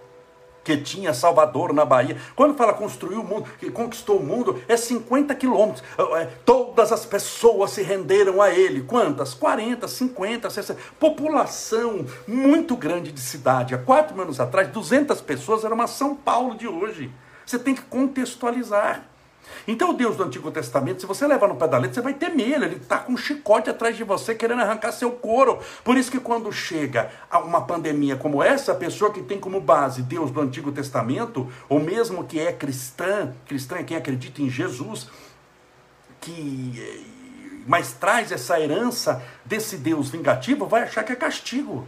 que 0.67 0.77
tinha 0.77 1.15
Salvador 1.15 1.73
na 1.73 1.85
Bahia. 1.85 2.17
Quando 2.35 2.57
fala 2.57 2.75
construiu 2.75 3.21
o 3.21 3.25
mundo, 3.25 3.49
que 3.61 3.71
conquistou 3.71 4.19
o 4.19 4.25
mundo, 4.25 4.61
é 4.67 4.77
50 4.77 5.33
quilômetros. 5.37 5.85
É, 5.97 6.23
é, 6.23 6.25
todas 6.45 6.91
as 6.91 7.07
pessoas 7.07 7.71
se 7.71 7.83
renderam 7.83 8.43
a 8.43 8.51
ele. 8.51 8.83
Quantas? 8.83 9.33
40, 9.33 9.87
50, 9.87 10.51
60. 10.51 10.81
População 10.99 12.05
muito 12.27 12.77
grande 12.77 13.13
de 13.13 13.21
cidade. 13.21 13.77
Há 13.77 13.79
quatro 13.79 14.21
anos 14.21 14.41
atrás, 14.41 14.67
200 14.69 15.21
pessoas 15.21 15.65
era 15.65 15.73
uma 15.73 15.87
São 15.87 16.17
Paulo 16.17 16.57
de 16.57 16.67
hoje. 16.67 17.13
Você 17.47 17.61
tem 17.61 17.73
que 17.73 17.83
contextualizar. 17.83 19.05
Então, 19.67 19.91
o 19.91 19.93
Deus 19.93 20.17
do 20.17 20.23
Antigo 20.23 20.51
Testamento, 20.51 21.01
se 21.01 21.07
você 21.07 21.27
levar 21.27 21.49
no 21.49 21.57
pé 21.57 21.67
da 21.67 21.79
letra, 21.79 21.95
você 21.95 22.01
vai 22.01 22.15
temer. 22.15 22.63
Ele 22.63 22.77
está 22.77 22.99
com 22.99 23.13
um 23.13 23.17
chicote 23.17 23.69
atrás 23.69 23.97
de 23.97 24.05
você, 24.05 24.35
querendo 24.35 24.63
arrancar 24.63 24.93
seu 24.93 25.11
couro. 25.11 25.59
Por 25.83 25.97
isso 25.97 26.11
que 26.11 26.21
quando 26.21 26.53
chega 26.53 27.11
uma 27.45 27.61
pandemia 27.61 28.17
como 28.17 28.43
essa, 28.43 28.73
a 28.73 28.77
pessoa 28.77 29.13
que 29.13 29.23
tem 29.23 29.41
como 29.41 29.61
base 29.61 30.03
Deus 30.03 30.31
do 30.31 30.41
Antigo 30.41 30.71
Testamento, 30.71 31.51
ou 31.69 31.81
mesmo 31.81 32.25
que 32.25 32.39
é 32.39 32.53
cristã, 32.53 33.35
cristã 33.47 33.77
é 33.77 33.83
quem 33.83 33.97
acredita 33.97 34.41
em 34.41 34.49
Jesus, 34.49 35.09
que 36.21 36.75
eh, 36.77 37.17
mas 37.67 37.93
traz 37.93 38.31
essa 38.31 38.61
herança 38.61 39.23
desse 39.45 39.77
Deus 39.77 40.09
vingativo, 40.09 40.67
vai 40.67 40.83
achar 40.83 41.03
que 41.03 41.13
é 41.13 41.17
castigo. 41.17 41.87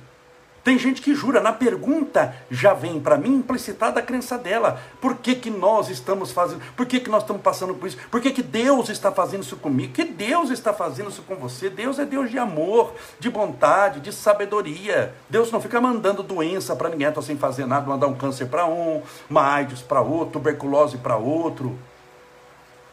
Tem 0.68 0.78
gente 0.78 1.00
que 1.00 1.14
jura, 1.14 1.40
na 1.40 1.50
pergunta 1.50 2.36
já 2.50 2.74
vem 2.74 3.00
para 3.00 3.16
mim 3.16 3.36
implicitada 3.36 4.00
a 4.00 4.02
crença 4.02 4.36
dela. 4.36 4.78
Por 5.00 5.16
que, 5.16 5.34
que 5.34 5.48
nós 5.48 5.88
estamos 5.88 6.30
fazendo? 6.30 6.60
Por 6.76 6.84
que, 6.84 7.00
que 7.00 7.08
nós 7.08 7.22
estamos 7.22 7.40
passando 7.40 7.72
por 7.72 7.86
isso? 7.86 7.96
Por 8.10 8.20
que, 8.20 8.30
que 8.30 8.42
Deus 8.42 8.90
está 8.90 9.10
fazendo 9.10 9.42
isso 9.42 9.56
comigo? 9.56 9.94
Que 9.94 10.04
Deus 10.04 10.50
está 10.50 10.74
fazendo 10.74 11.08
isso 11.08 11.22
com 11.22 11.36
você? 11.36 11.70
Deus 11.70 11.98
é 11.98 12.04
Deus 12.04 12.30
de 12.30 12.38
amor, 12.38 12.92
de 13.18 13.30
bondade, 13.30 14.00
de 14.00 14.12
sabedoria. 14.12 15.14
Deus 15.30 15.50
não 15.50 15.58
fica 15.58 15.80
mandando 15.80 16.22
doença 16.22 16.76
para 16.76 16.90
ninguém, 16.90 17.08
estou 17.08 17.22
sem 17.22 17.38
fazer 17.38 17.64
nada, 17.64 17.86
mandar 17.86 18.06
um 18.06 18.14
câncer 18.14 18.44
para 18.44 18.66
um, 18.66 19.00
uma 19.30 19.50
AIDS 19.50 19.80
para 19.80 20.02
outro, 20.02 20.34
tuberculose 20.34 20.98
para 20.98 21.16
outro. 21.16 21.78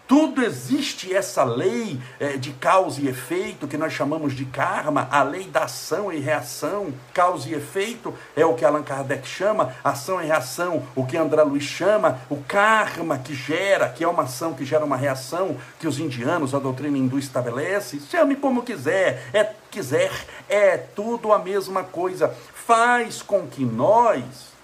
Tudo 0.08 0.44
existe 0.44 1.12
essa 1.12 1.44
lei 1.44 2.00
é, 2.20 2.38
de 2.38 2.52
causa 2.52 3.02
e 3.02 3.08
efeito, 3.08 3.68
que 3.68 3.78
nós 3.78 3.92
chamamos 3.92 4.34
de 4.34 4.46
karma, 4.46 5.08
a 5.12 5.24
lei 5.24 5.46
da 5.46 5.64
ação 5.64 6.14
e 6.14 6.20
reação. 6.20 6.94
Causa 7.12 7.50
e 7.50 7.56
efeito 7.56 8.14
é 8.36 8.46
o 8.46 8.54
que 8.54 8.64
Allan 8.64 8.84
Kardec 8.84 9.28
chama, 9.28 9.74
ação 9.84 10.22
e 10.22 10.26
reação, 10.28 10.84
o 10.96 11.06
que 11.06 11.18
André 11.18 11.42
Luiz 11.42 11.64
chama, 11.64 12.20
o 12.30 12.38
karma 12.44 13.18
que 13.18 13.34
gera, 13.34 13.90
que 13.90 14.04
é 14.04 14.08
uma 14.08 14.24
ação 14.24 14.54
que 14.54 14.64
gera 14.64 14.86
uma 14.86 14.98
reação, 14.98 15.58
que 15.80 15.88
os 15.88 15.98
indianos, 15.98 16.54
a 16.54 16.60
doutrina 16.60 16.98
hindu 16.98 17.18
estabelece. 17.18 18.00
Chame 18.12 18.36
como 18.36 18.62
quiser, 18.62 19.28
é 19.34 19.44
quiser, 19.72 20.12
é 20.48 20.78
tudo 20.78 21.34
a 21.34 21.40
mesma 21.40 21.84
coisa. 21.84 22.32
Faz 22.54 23.24
com 23.24 23.48
que 23.48 23.66
nós 23.66 24.55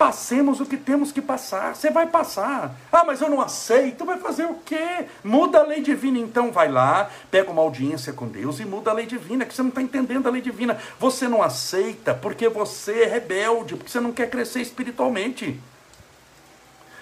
Passemos 0.00 0.60
o 0.60 0.64
que 0.64 0.78
temos 0.78 1.12
que 1.12 1.20
passar. 1.20 1.76
Você 1.76 1.90
vai 1.90 2.06
passar. 2.06 2.74
Ah, 2.90 3.04
mas 3.04 3.20
eu 3.20 3.28
não 3.28 3.38
aceito. 3.38 4.02
Vai 4.06 4.18
fazer 4.18 4.46
o 4.46 4.54
quê? 4.64 5.04
Muda 5.22 5.58
a 5.58 5.62
lei 5.62 5.82
divina. 5.82 6.18
Então 6.18 6.50
vai 6.50 6.70
lá, 6.70 7.10
pega 7.30 7.50
uma 7.50 7.60
audiência 7.60 8.10
com 8.10 8.26
Deus 8.26 8.60
e 8.60 8.64
muda 8.64 8.90
a 8.90 8.94
lei 8.94 9.04
divina, 9.04 9.44
que 9.44 9.52
você 9.52 9.60
não 9.60 9.68
está 9.68 9.82
entendendo 9.82 10.26
a 10.26 10.30
lei 10.30 10.40
divina. 10.40 10.78
Você 10.98 11.28
não 11.28 11.42
aceita 11.42 12.14
porque 12.14 12.48
você 12.48 13.02
é 13.02 13.06
rebelde, 13.08 13.76
porque 13.76 13.92
você 13.92 14.00
não 14.00 14.10
quer 14.10 14.30
crescer 14.30 14.62
espiritualmente. 14.62 15.60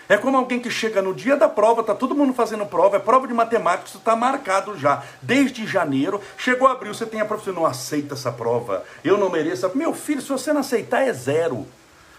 É 0.09 0.17
como 0.17 0.37
alguém 0.37 0.59
que 0.59 0.69
chega 0.69 1.01
no 1.01 1.15
dia 1.15 1.37
da 1.37 1.49
prova, 1.49 1.85
tá 1.85 1.95
todo 1.95 2.17
mundo 2.17 2.33
fazendo 2.33 2.67
prova, 2.67 2.97
é 2.97 2.99
prova 2.99 3.29
de 3.29 3.33
matemática, 3.33 3.87
isso 3.87 3.99
está 3.99 4.17
marcado 4.17 4.77
já. 4.77 5.05
Desde 5.23 5.69
janeiro, 5.69 6.21
chegou 6.37 6.67
abril, 6.67 6.93
você 6.93 7.07
tem 7.07 7.21
a 7.21 7.25
profissão, 7.25 7.55
não 7.55 7.65
aceita 7.65 8.15
essa 8.15 8.33
prova, 8.33 8.83
eu 9.05 9.17
não 9.17 9.31
mereço. 9.31 9.71
Meu 9.77 9.95
filho, 9.95 10.21
se 10.21 10.31
você 10.31 10.53
não 10.53 10.63
aceitar, 10.63 11.07
é 11.07 11.13
zero. 11.13 11.65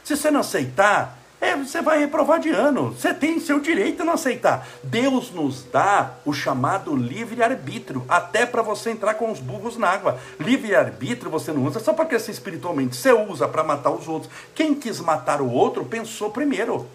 Se 0.10 0.18
você 0.18 0.32
não 0.32 0.40
aceitar, 0.40 1.20
é, 1.40 1.56
você 1.56 1.84
vai 1.84 2.00
reprovar 2.00 2.40
de 2.40 2.50
ano. 2.50 2.94
Você 2.94 3.14
tem 3.14 3.40
seu 3.40 3.60
direito 3.60 4.02
a 4.02 4.06
não 4.06 4.14
aceitar. 4.14 4.68
Deus 4.82 5.30
nos 5.30 5.64
dá 5.66 6.16
o 6.26 6.34
chamado 6.34 6.96
livre-arbítrio, 6.96 8.04
até 8.10 8.44
para 8.44 8.64
você 8.64 8.90
entrar 8.90 9.14
com 9.14 9.32
os 9.32 9.40
burros 9.40 9.78
na 9.78 9.88
água. 9.88 10.20
Livre-arbítrio 10.40 11.30
você 11.30 11.54
não 11.54 11.64
usa 11.64 11.80
só 11.80 11.94
para 11.94 12.06
crescer 12.06 12.32
espiritualmente, 12.32 12.96
você 12.96 13.14
usa 13.14 13.48
para 13.48 13.64
matar 13.64 13.92
os 13.92 14.08
outros. 14.08 14.32
Quem 14.56 14.74
quis 14.74 15.00
matar 15.00 15.42
o 15.42 15.52
outro 15.52 15.86
pensou 15.86 16.32
primeiro. 16.32 16.88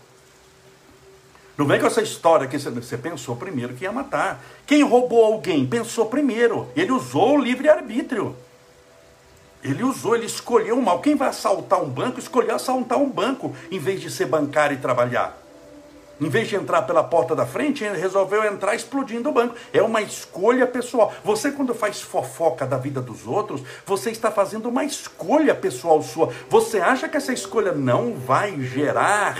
Não 1.56 1.66
vem 1.66 1.78
com 1.78 1.87
essa 1.87 2.02
história 2.02 2.49
que 2.49 2.59
você 2.59 2.99
pensou 2.99 3.37
primeiro 3.37 3.75
que 3.75 3.85
ia 3.85 3.92
matar. 3.92 4.44
Quem 4.66 4.83
roubou 4.83 5.25
alguém 5.25 5.64
pensou 5.64 6.06
primeiro. 6.06 6.68
Ele 6.75 6.90
usou 6.90 7.38
o 7.38 7.40
livre-arbítrio. 7.40 8.35
Ele 9.64 9.83
usou, 9.83 10.14
ele 10.14 10.26
escolheu 10.26 10.80
mal. 10.80 11.00
Quem 11.00 11.16
vai 11.16 11.28
assaltar 11.28 11.83
um 11.83 11.88
banco, 11.88 12.21
escolheu 12.21 12.54
assaltar 12.54 12.99
um 12.99 13.09
banco, 13.09 13.56
em 13.71 13.78
vez 13.78 14.00
de 14.00 14.11
ser 14.11 14.26
bancário 14.26 14.76
e 14.76 14.80
trabalhar. 14.80 15.40
Em 16.21 16.28
vez 16.28 16.49
de 16.49 16.54
entrar 16.54 16.83
pela 16.83 17.02
porta 17.02 17.35
da 17.35 17.44
frente, 17.44 17.83
ele 17.83 17.99
resolveu 17.99 18.44
entrar 18.44 18.75
explodindo 18.75 19.30
o 19.30 19.33
banco. 19.33 19.56
É 19.73 19.83
uma 19.83 20.00
escolha 20.00 20.66
pessoal. 20.66 21.12
Você, 21.25 21.50
quando 21.50 21.75
faz 21.75 22.00
fofoca 22.02 22.66
da 22.66 22.76
vida 22.76 23.00
dos 23.00 23.26
outros, 23.26 23.62
você 23.85 24.11
está 24.11 24.30
fazendo 24.30 24.68
uma 24.68 24.85
escolha 24.85 25.54
pessoal 25.54 26.00
sua. 26.02 26.33
Você 26.49 26.78
acha 26.78 27.09
que 27.09 27.16
essa 27.16 27.33
escolha 27.33 27.73
não 27.73 28.14
vai 28.14 28.61
gerar 28.61 29.37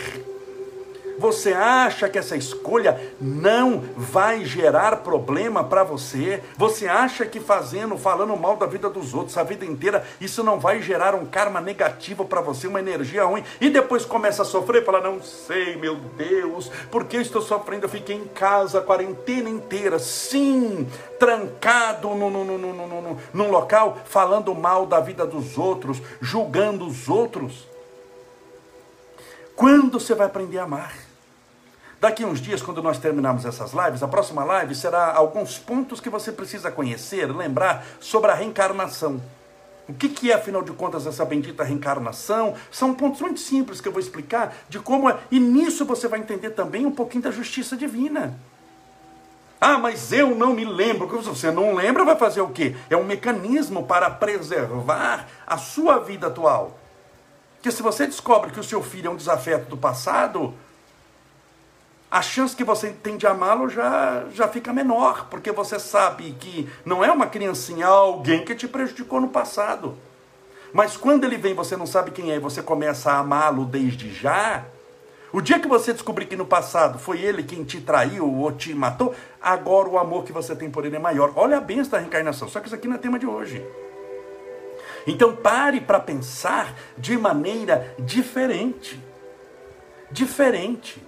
você 1.19 1.53
acha 1.53 2.09
que 2.09 2.19
essa 2.19 2.37
escolha 2.37 3.01
não 3.21 3.83
vai 3.97 4.45
gerar 4.45 4.97
problema 4.99 5.65
para 5.65 5.85
você? 5.85 6.43
Você 6.57 6.87
acha 6.87 7.27
que 7.27 7.41
fazendo, 7.41 7.97
falando 7.99 8.37
mal 8.37 8.57
da 8.57 8.67
vida 8.67 8.89
dos 8.89 9.15
outros 9.15 9.37
a 9.37 9.43
vida 9.43 9.65
inteira, 9.65 10.05
isso 10.21 10.43
não 10.43 10.59
vai 10.59 10.81
gerar 10.81 11.15
um 11.15 11.27
karma 11.27 11.61
negativo 11.61 12.25
para 12.25 12.41
você, 12.41 12.67
uma 12.67 12.81
energia 12.81 13.25
ruim? 13.25 13.45
E 13.61 13.71
depois 13.71 14.05
começa 14.05 14.43
a 14.43 14.45
sofrer 14.45 14.85
fala: 14.85 15.01
Não 15.01 15.21
sei, 15.23 15.77
meu 15.77 15.97
Deus, 15.97 16.71
por 16.91 17.05
que 17.05 17.17
estou 17.17 17.43
sofrendo? 17.43 17.87
Eu 17.87 17.91
fiquei 17.91 18.17
em 18.17 18.27
casa 18.27 18.79
a 18.79 18.83
quarentena 18.83 19.49
inteira, 19.49 19.99
sim, 19.99 20.89
trancado 21.19 22.09
no, 22.11 22.31
no, 22.31 22.45
no, 22.45 22.59
no, 22.59 22.87
no, 22.87 23.19
num 23.33 23.51
local, 23.51 23.99
falando 24.05 24.55
mal 24.55 24.87
da 24.87 25.01
vida 25.01 25.27
dos 25.27 25.59
outros, 25.59 26.01
julgando 26.21 26.87
os 26.87 27.09
outros. 27.09 27.69
Quando 29.57 30.01
você 30.01 30.15
vai 30.15 30.27
aprender 30.27 30.59
a 30.59 30.65
amar? 30.65 31.04
Daqui 32.05 32.23
uns 32.23 32.39
dias, 32.39 32.61
quando 32.61 32.83
nós 32.83 32.99
terminarmos 32.99 33.47
essas 33.47 33.73
lives, 33.73 34.03
a 34.03 34.07
próxima 34.07 34.45
live 34.45 34.75
será 34.75 35.15
alguns 35.15 35.57
pontos 35.57 36.01
que 36.01 36.11
você 36.11 36.31
precisa 36.31 36.71
conhecer, 36.71 37.35
lembrar 37.35 37.83
sobre 37.99 38.31
a 38.31 38.35
reencarnação. 38.35 39.23
O 39.89 39.95
que, 39.95 40.11
que 40.11 40.31
é, 40.31 40.35
afinal 40.35 40.61
de 40.61 40.71
contas, 40.73 41.07
essa 41.07 41.25
bendita 41.25 41.65
reencarnação? 41.65 42.57
São 42.71 42.93
pontos 42.93 43.23
muito 43.23 43.41
simples 43.41 43.81
que 43.81 43.89
eu 43.89 43.93
vou 43.93 44.03
explicar 44.03 44.55
de 44.69 44.79
como 44.81 45.09
é. 45.09 45.17
E 45.31 45.41
nisso 45.41 45.87
você 45.87 46.07
vai 46.07 46.21
entender 46.21 46.51
também 46.51 46.85
um 46.85 46.91
pouquinho 46.91 47.25
da 47.25 47.31
justiça 47.31 47.75
divina. 47.75 48.39
Ah, 49.59 49.79
mas 49.79 50.13
eu 50.13 50.35
não 50.35 50.53
me 50.53 50.67
lembro. 50.67 51.09
Se 51.23 51.29
você 51.31 51.51
não 51.51 51.75
lembra, 51.75 52.05
vai 52.05 52.17
fazer 52.17 52.43
o 52.43 52.51
quê? 52.51 52.77
É 52.91 52.97
um 52.99 53.05
mecanismo 53.05 53.87
para 53.87 54.11
preservar 54.11 55.27
a 55.47 55.57
sua 55.57 56.01
vida 56.01 56.27
atual. 56.27 56.79
Porque 57.55 57.71
se 57.71 57.83
você 57.83 58.07
descobre 58.07 58.51
que 58.51 58.61
o 58.61 58.63
seu 58.63 58.83
filho 58.83 59.07
é 59.07 59.11
um 59.11 59.17
desafeto 59.17 59.71
do 59.71 59.77
passado, 59.79 60.53
a 62.15 62.23
chance 62.23 62.55
que 62.55 62.63
você 62.63 62.91
tem 62.91 63.17
de 63.17 63.27
amá-lo 63.27 63.69
já, 63.69 64.27
já 64.33 64.47
fica 64.47 64.73
menor, 64.73 65.27
porque 65.29 65.51
você 65.51 65.81
sabe 65.81 66.31
que 66.39 66.71
não 66.85 67.05
é 67.05 67.11
uma 67.11 67.27
criancinha, 67.27 67.89
alguém 67.89 68.45
que 68.45 68.55
te 68.55 68.69
prejudicou 68.69 69.21
no 69.21 69.31
passado. 69.31 69.97
Mas 70.73 70.97
quando 70.97 71.25
ele 71.25 71.37
vem, 71.37 71.55
você 71.55 71.77
não 71.77 71.87
sabe 71.87 72.13
quem 72.13 72.31
é, 72.31 72.37
e 72.37 72.39
você 72.39 72.63
começa 72.63 73.11
a 73.11 73.19
amá-lo 73.19 73.65
desde 73.65 74.15
já. 74.15 74.65
O 75.33 75.41
dia 75.41 75.59
que 75.59 75.67
você 75.67 75.93
descobrir 75.93 76.27
que 76.27 76.37
no 76.37 76.47
passado 76.47 77.01
foi 77.01 77.21
ele 77.21 77.43
quem 77.43 77.65
te 77.65 77.81
traiu 77.81 78.33
ou 78.33 78.53
te 78.53 78.73
matou, 78.73 79.13
agora 79.43 79.89
o 79.89 79.99
amor 79.99 80.23
que 80.23 80.33
você 80.33 80.55
tem 80.55 80.71
por 80.71 80.85
ele 80.85 80.95
é 80.95 81.01
maior. 81.01 81.33
Olha 81.35 81.57
a 81.57 81.61
benção 81.61 81.91
da 81.91 81.99
reencarnação, 81.99 82.49
só 82.49 82.61
que 82.61 82.67
isso 82.67 82.77
aqui 82.77 82.87
não 82.87 82.95
é 82.95 82.99
tema 82.99 83.19
de 83.19 83.27
hoje. 83.27 83.61
Então 85.05 85.35
pare 85.35 85.81
para 85.81 85.99
pensar 85.99 86.77
de 86.97 87.19
maneira 87.19 87.93
diferente. 87.99 89.01
Diferente. 90.13 91.03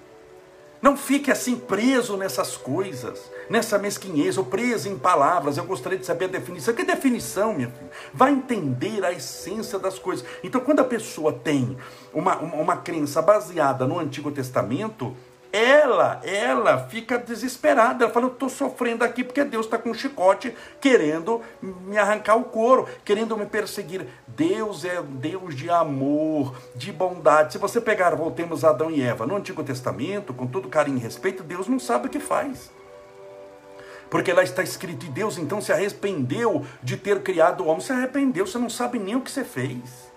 Não 0.81 0.97
fique 0.97 1.31
assim 1.31 1.57
preso 1.57 2.17
nessas 2.17 2.57
coisas, 2.57 3.31
nessa 3.49 3.79
mesquinhez, 3.79 4.37
ou 4.37 4.45
preso 4.45 4.89
em 4.89 4.99
palavras. 4.99 5.57
Eu 5.57 5.65
gostaria 5.65 5.99
de 5.99 6.05
saber 6.07 6.27
a 6.27 6.29
definição. 6.29 6.75
Que 6.75 6.85
definição, 6.85 7.55
minha 7.55 7.71
filha? 7.71 7.91
Vai 8.13 8.33
entender 8.33 9.05
a 9.05 9.13
essência 9.13 9.79
das 9.79 9.99
coisas. 9.99 10.27
Então, 10.45 10.61
quando 10.61 10.81
a 10.81 10.85
pessoa 10.85 11.33
tem 11.33 11.77
uma, 12.13 12.37
uma, 12.37 12.57
uma 12.57 12.77
crença 12.77 13.23
baseada 13.23 13.87
no 13.87 13.99
Antigo 13.99 14.31
Testamento, 14.31 15.17
ela, 15.57 16.21
ela 16.23 16.87
fica 16.87 17.19
desesperada. 17.19 18.05
Ela 18.05 18.13
fala: 18.13 18.27
Eu 18.27 18.33
estou 18.33 18.49
sofrendo 18.49 19.03
aqui 19.03 19.25
porque 19.25 19.43
Deus 19.43 19.65
está 19.65 19.79
com 19.79 19.91
um 19.91 19.95
chicote 19.95 20.55
querendo 20.81 21.41
me 21.63 21.97
arrancar 21.97 22.37
o 22.37 22.45
couro, 22.45 22.87
querendo 23.05 23.37
me 23.39 23.47
perseguir. 23.47 24.07
Deus 24.27 24.85
é 24.85 25.01
Deus 25.03 25.55
de 25.55 25.71
amor, 25.71 26.55
de 26.75 26.93
bondade. 26.93 27.55
Se 27.55 27.59
você 27.59 27.81
pegar, 27.81 28.15
voltemos 28.15 28.65
a 28.65 28.71
Adão 28.71 28.91
e 28.91 29.01
Eva 29.01 29.27
no 29.27 29.37
Antigo 29.37 29.65
Testamento, 29.65 30.35
com 30.35 30.47
todo 30.47 30.69
carinho 30.69 30.99
e 30.99 31.01
respeito, 31.01 31.43
Deus 31.43 31.67
não 31.67 31.79
sabe 31.79 32.09
o 32.09 32.11
que 32.11 32.21
faz. 32.21 32.71
Porque 34.11 34.33
lá 34.33 34.43
está 34.43 34.63
escrito, 34.63 35.07
e 35.07 35.09
Deus 35.09 35.39
então 35.39 35.61
se 35.61 35.73
arrependeu 35.73 36.65
de 36.83 36.97
ter 36.97 37.23
criado 37.23 37.65
o 37.65 37.67
homem. 37.67 37.81
Se 37.81 37.93
arrependeu, 37.93 38.47
você 38.47 38.59
não 38.59 38.71
sabe 38.71 38.99
nem 38.99 39.17
o 39.17 39.23
que 39.23 39.31
você 39.31 39.43
fez. 39.43 40.13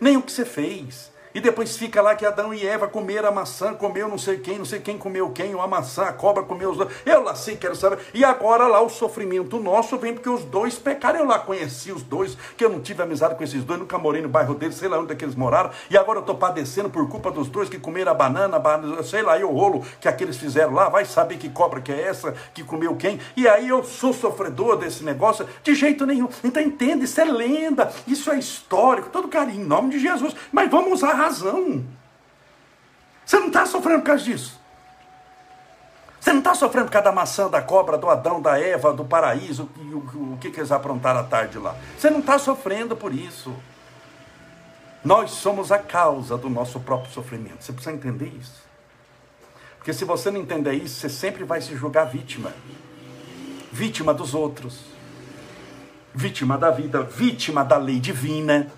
Nem 0.00 0.16
o 0.16 0.22
que 0.22 0.30
você 0.30 0.44
fez. 0.44 1.10
E 1.36 1.40
depois 1.40 1.76
fica 1.76 2.00
lá 2.00 2.14
que 2.14 2.24
Adão 2.24 2.54
e 2.54 2.66
Eva 2.66 2.88
comeram 2.88 3.28
a 3.28 3.30
maçã, 3.30 3.74
comeu 3.74 4.08
não 4.08 4.16
sei 4.16 4.38
quem, 4.38 4.56
não 4.56 4.64
sei 4.64 4.80
quem 4.80 4.96
comeu 4.96 5.28
quem, 5.28 5.54
ou 5.54 5.60
a 5.60 5.66
maçã, 5.66 6.04
a 6.04 6.12
cobra 6.14 6.42
comeu 6.42 6.70
os 6.70 6.78
dois. 6.78 6.88
Eu 7.04 7.22
lá 7.22 7.34
sei, 7.34 7.58
quero 7.58 7.76
saber. 7.76 7.98
E 8.14 8.24
agora 8.24 8.66
lá 8.66 8.80
o 8.80 8.88
sofrimento 8.88 9.60
nosso 9.60 9.98
vem 9.98 10.14
porque 10.14 10.30
os 10.30 10.42
dois 10.44 10.78
pecaram. 10.78 11.18
Eu 11.18 11.26
lá 11.26 11.38
conheci 11.38 11.92
os 11.92 12.02
dois, 12.02 12.38
que 12.56 12.64
eu 12.64 12.70
não 12.70 12.80
tive 12.80 13.02
amizade 13.02 13.34
com 13.34 13.44
esses 13.44 13.62
dois, 13.62 13.78
nunca 13.78 13.98
morei 13.98 14.22
no 14.22 14.30
bairro 14.30 14.54
deles, 14.54 14.76
sei 14.76 14.88
lá 14.88 14.98
onde 14.98 15.12
é 15.12 15.14
que 15.14 15.26
eles 15.26 15.34
moraram. 15.34 15.68
E 15.90 15.98
agora 15.98 16.20
eu 16.20 16.22
estou 16.22 16.36
padecendo 16.36 16.88
por 16.88 17.06
culpa 17.06 17.30
dos 17.30 17.48
dois 17.48 17.68
que 17.68 17.78
comeram 17.78 18.12
a 18.12 18.14
banana, 18.14 18.58
banana 18.58 19.02
sei 19.02 19.20
lá, 19.20 19.38
e 19.38 19.44
o 19.44 19.50
rolo 19.50 19.84
que 20.00 20.08
aqueles 20.08 20.38
fizeram 20.38 20.72
lá. 20.72 20.88
Vai 20.88 21.04
saber 21.04 21.36
que 21.36 21.50
cobra 21.50 21.82
que 21.82 21.92
é 21.92 22.00
essa, 22.00 22.32
que 22.54 22.64
comeu 22.64 22.96
quem. 22.96 23.20
E 23.36 23.46
aí 23.46 23.68
eu 23.68 23.84
sou 23.84 24.14
sofredor 24.14 24.78
desse 24.78 25.04
negócio? 25.04 25.46
De 25.62 25.74
jeito 25.74 26.06
nenhum. 26.06 26.30
Então 26.42 26.62
entenda, 26.62 27.04
isso 27.04 27.20
é 27.20 27.26
lenda, 27.26 27.92
isso 28.06 28.30
é 28.30 28.38
histórico, 28.38 29.10
todo 29.10 29.28
carinho, 29.28 29.64
em 29.64 29.66
nome 29.66 29.90
de 29.90 29.98
Jesus. 29.98 30.34
Mas 30.50 30.70
vamos 30.70 30.94
usar 30.94 31.25
razão. 31.26 31.84
Você 33.24 33.38
não 33.38 33.48
está 33.48 33.66
sofrendo 33.66 34.00
por 34.00 34.06
causa 34.06 34.24
disso. 34.24 34.60
Você 36.20 36.32
não 36.32 36.38
está 36.38 36.54
sofrendo 36.54 36.86
por 36.86 36.92
causa 36.92 37.04
da 37.04 37.12
maçã, 37.12 37.48
da 37.48 37.62
cobra, 37.62 37.98
do 37.98 38.08
Adão, 38.08 38.40
da 38.40 38.58
Eva, 38.58 38.92
do 38.92 39.04
paraíso, 39.04 39.68
o, 39.76 39.80
o, 39.80 40.32
o 40.34 40.38
que, 40.40 40.50
que 40.50 40.60
eles 40.60 40.72
aprontaram 40.72 41.20
à 41.20 41.24
tarde 41.24 41.58
lá. 41.58 41.76
Você 41.96 42.10
não 42.10 42.20
está 42.20 42.38
sofrendo 42.38 42.96
por 42.96 43.12
isso. 43.12 43.54
Nós 45.04 45.30
somos 45.30 45.70
a 45.70 45.78
causa 45.78 46.36
do 46.36 46.50
nosso 46.50 46.80
próprio 46.80 47.12
sofrimento. 47.12 47.62
Você 47.62 47.72
precisa 47.72 47.94
entender 47.94 48.32
isso. 48.40 48.64
Porque 49.76 49.92
se 49.92 50.04
você 50.04 50.30
não 50.30 50.40
entender 50.40 50.72
isso, 50.72 50.96
você 50.96 51.08
sempre 51.08 51.44
vai 51.44 51.60
se 51.60 51.76
julgar 51.76 52.06
vítima. 52.06 52.52
Vítima 53.70 54.12
dos 54.12 54.34
outros. 54.34 54.80
Vítima 56.12 56.58
da 56.58 56.70
vida, 56.70 57.02
vítima 57.02 57.64
da 57.64 57.76
lei 57.76 58.00
divina 58.00 58.72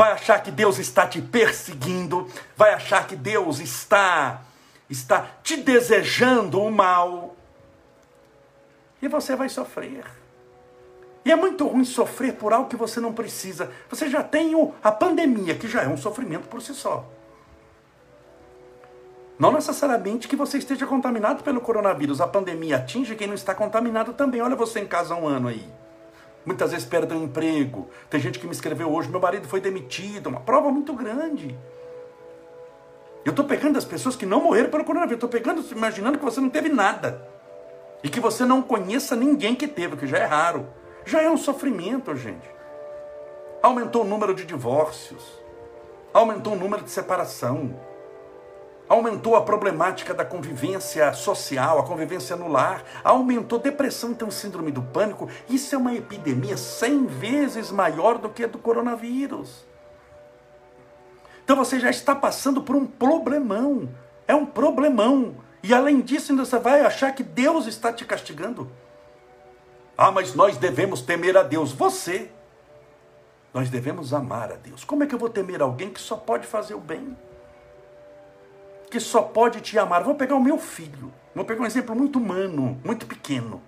vai 0.00 0.12
achar 0.12 0.42
que 0.42 0.50
Deus 0.50 0.78
está 0.78 1.06
te 1.06 1.20
perseguindo, 1.20 2.26
vai 2.56 2.72
achar 2.72 3.06
que 3.06 3.14
Deus 3.14 3.58
está 3.60 4.40
está 4.88 5.26
te 5.42 5.58
desejando 5.58 6.58
o 6.58 6.72
mal. 6.72 7.36
E 9.02 9.08
você 9.08 9.36
vai 9.36 9.50
sofrer. 9.50 10.06
E 11.22 11.30
é 11.30 11.36
muito 11.36 11.66
ruim 11.66 11.84
sofrer 11.84 12.32
por 12.32 12.50
algo 12.50 12.70
que 12.70 12.76
você 12.76 12.98
não 12.98 13.12
precisa. 13.12 13.70
Você 13.90 14.08
já 14.08 14.22
tem 14.22 14.54
o, 14.54 14.72
a 14.82 14.90
pandemia, 14.90 15.54
que 15.54 15.68
já 15.68 15.82
é 15.82 15.88
um 15.88 15.98
sofrimento 15.98 16.48
por 16.48 16.62
si 16.62 16.72
só. 16.72 17.06
Não 19.38 19.52
necessariamente 19.52 20.28
que 20.28 20.34
você 20.34 20.56
esteja 20.56 20.86
contaminado 20.86 21.44
pelo 21.44 21.60
coronavírus. 21.60 22.22
A 22.22 22.26
pandemia 22.26 22.76
atinge 22.76 23.14
quem 23.14 23.26
não 23.26 23.34
está 23.34 23.54
contaminado 23.54 24.14
também. 24.14 24.40
Olha 24.40 24.56
você 24.56 24.80
em 24.80 24.86
casa 24.86 25.12
há 25.12 25.18
um 25.18 25.28
ano 25.28 25.48
aí. 25.48 25.89
Muitas 26.44 26.70
vezes 26.70 26.86
perde 26.86 27.14
o 27.14 27.22
emprego. 27.22 27.88
Tem 28.08 28.18
gente 28.18 28.38
que 28.38 28.46
me 28.46 28.52
escreveu 28.52 28.92
hoje, 28.92 29.08
meu 29.08 29.20
marido 29.20 29.46
foi 29.46 29.60
demitido. 29.60 30.28
Uma 30.28 30.40
prova 30.40 30.70
muito 30.70 30.92
grande. 30.94 31.58
Eu 33.24 33.30
estou 33.30 33.44
pegando 33.44 33.76
as 33.76 33.84
pessoas 33.84 34.16
que 34.16 34.24
não 34.24 34.42
morreram 34.42 34.70
pelo 34.70 34.84
coronavírus. 34.84 35.22
Estou 35.22 35.28
pegando, 35.28 35.62
imaginando 35.72 36.18
que 36.18 36.24
você 36.24 36.40
não 36.40 36.48
teve 36.48 36.68
nada. 36.68 37.28
E 38.02 38.08
que 38.08 38.20
você 38.20 38.46
não 38.46 38.62
conheça 38.62 39.14
ninguém 39.14 39.54
que 39.54 39.68
teve, 39.68 39.96
que 39.96 40.06
já 40.06 40.18
é 40.18 40.24
raro. 40.24 40.66
Já 41.04 41.20
é 41.20 41.30
um 41.30 41.36
sofrimento, 41.36 42.16
gente. 42.16 42.48
Aumentou 43.62 44.02
o 44.02 44.08
número 44.08 44.34
de 44.34 44.46
divórcios. 44.46 45.22
Aumentou 46.14 46.54
o 46.54 46.56
número 46.56 46.82
de 46.82 46.90
separação. 46.90 47.78
Aumentou 48.90 49.36
a 49.36 49.42
problemática 49.42 50.12
da 50.12 50.24
convivência 50.24 51.12
social, 51.12 51.78
a 51.78 51.84
convivência 51.84 52.34
no 52.34 52.48
lar. 52.48 52.82
Aumentou 53.04 53.60
depressão, 53.60 54.10
então 54.10 54.32
síndrome 54.32 54.72
do 54.72 54.82
pânico. 54.82 55.28
Isso 55.48 55.76
é 55.76 55.78
uma 55.78 55.94
epidemia 55.94 56.56
100 56.56 57.06
vezes 57.06 57.70
maior 57.70 58.18
do 58.18 58.28
que 58.28 58.42
a 58.42 58.48
do 58.48 58.58
coronavírus. 58.58 59.64
Então 61.44 61.54
você 61.54 61.78
já 61.78 61.88
está 61.88 62.16
passando 62.16 62.62
por 62.62 62.74
um 62.74 62.84
problemão. 62.84 63.88
É 64.26 64.34
um 64.34 64.44
problemão. 64.44 65.36
E 65.62 65.72
além 65.72 66.00
disso, 66.00 66.32
ainda 66.32 66.44
você 66.44 66.58
vai 66.58 66.80
achar 66.80 67.14
que 67.14 67.22
Deus 67.22 67.68
está 67.68 67.92
te 67.92 68.04
castigando. 68.04 68.68
Ah, 69.96 70.10
mas 70.10 70.34
nós 70.34 70.56
devemos 70.56 71.00
temer 71.00 71.36
a 71.36 71.44
Deus. 71.44 71.70
Você. 71.70 72.28
Nós 73.54 73.70
devemos 73.70 74.12
amar 74.12 74.50
a 74.50 74.56
Deus. 74.56 74.82
Como 74.82 75.04
é 75.04 75.06
que 75.06 75.14
eu 75.14 75.18
vou 75.18 75.30
temer 75.30 75.62
alguém 75.62 75.90
que 75.90 76.00
só 76.00 76.16
pode 76.16 76.44
fazer 76.44 76.74
o 76.74 76.80
bem? 76.80 77.16
Que 78.90 78.98
só 78.98 79.22
pode 79.22 79.60
te 79.60 79.78
amar. 79.78 80.02
Vou 80.02 80.14
pegar 80.14 80.34
o 80.34 80.42
meu 80.42 80.58
filho. 80.58 81.12
Vou 81.34 81.44
pegar 81.44 81.62
um 81.62 81.66
exemplo 81.66 81.94
muito 81.94 82.18
humano, 82.18 82.80
muito 82.84 83.06
pequeno. 83.06 83.62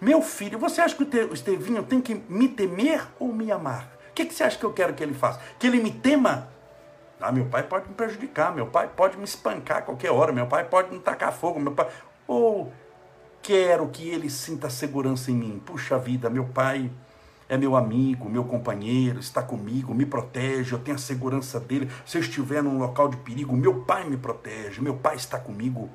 Meu 0.00 0.20
filho, 0.22 0.58
você 0.58 0.80
acha 0.80 0.94
que 0.94 1.02
o 1.02 1.34
Estevinho 1.34 1.82
tem 1.82 2.00
que 2.00 2.14
me 2.28 2.48
temer 2.48 3.06
ou 3.18 3.32
me 3.32 3.50
amar? 3.50 3.90
O 4.10 4.12
que, 4.14 4.24
que 4.24 4.34
você 4.34 4.44
acha 4.44 4.58
que 4.58 4.64
eu 4.64 4.72
quero 4.72 4.94
que 4.94 5.02
ele 5.02 5.14
faça? 5.14 5.40
Que 5.58 5.66
ele 5.66 5.82
me 5.82 5.90
tema? 5.90 6.48
Ah, 7.20 7.32
meu 7.32 7.46
pai 7.46 7.62
pode 7.62 7.88
me 7.88 7.94
prejudicar, 7.94 8.54
meu 8.54 8.66
pai 8.66 8.90
pode 8.94 9.16
me 9.16 9.24
espancar 9.24 9.78
a 9.78 9.82
qualquer 9.82 10.10
hora, 10.10 10.32
meu 10.32 10.46
pai 10.46 10.64
pode 10.64 10.92
me 10.92 11.00
tacar 11.00 11.32
fogo, 11.32 11.58
meu 11.58 11.72
pai. 11.72 11.88
Ou 12.26 12.72
quero 13.42 13.88
que 13.88 14.08
ele 14.08 14.28
sinta 14.28 14.68
segurança 14.68 15.30
em 15.30 15.34
mim. 15.34 15.62
Puxa 15.64 15.98
vida, 15.98 16.28
meu 16.28 16.44
pai 16.44 16.90
é 17.48 17.56
meu 17.56 17.76
amigo, 17.76 18.28
meu 18.28 18.44
companheiro, 18.44 19.20
está 19.20 19.42
comigo, 19.42 19.94
me 19.94 20.04
protege, 20.04 20.72
eu 20.72 20.78
tenho 20.78 20.96
a 20.96 21.00
segurança 21.00 21.60
dele. 21.60 21.90
Se 22.04 22.18
eu 22.18 22.20
estiver 22.20 22.62
num 22.62 22.78
local 22.78 23.08
de 23.08 23.16
perigo, 23.18 23.56
meu 23.56 23.82
pai 23.82 24.08
me 24.08 24.16
protege, 24.16 24.80
meu 24.80 24.96
pai 24.96 25.16
está 25.16 25.38
comigo. 25.38 25.88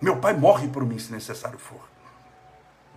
Meu 0.00 0.16
pai 0.16 0.34
morre 0.34 0.68
por 0.68 0.84
mim 0.84 0.98
se 0.98 1.12
necessário 1.12 1.58
for. 1.58 1.80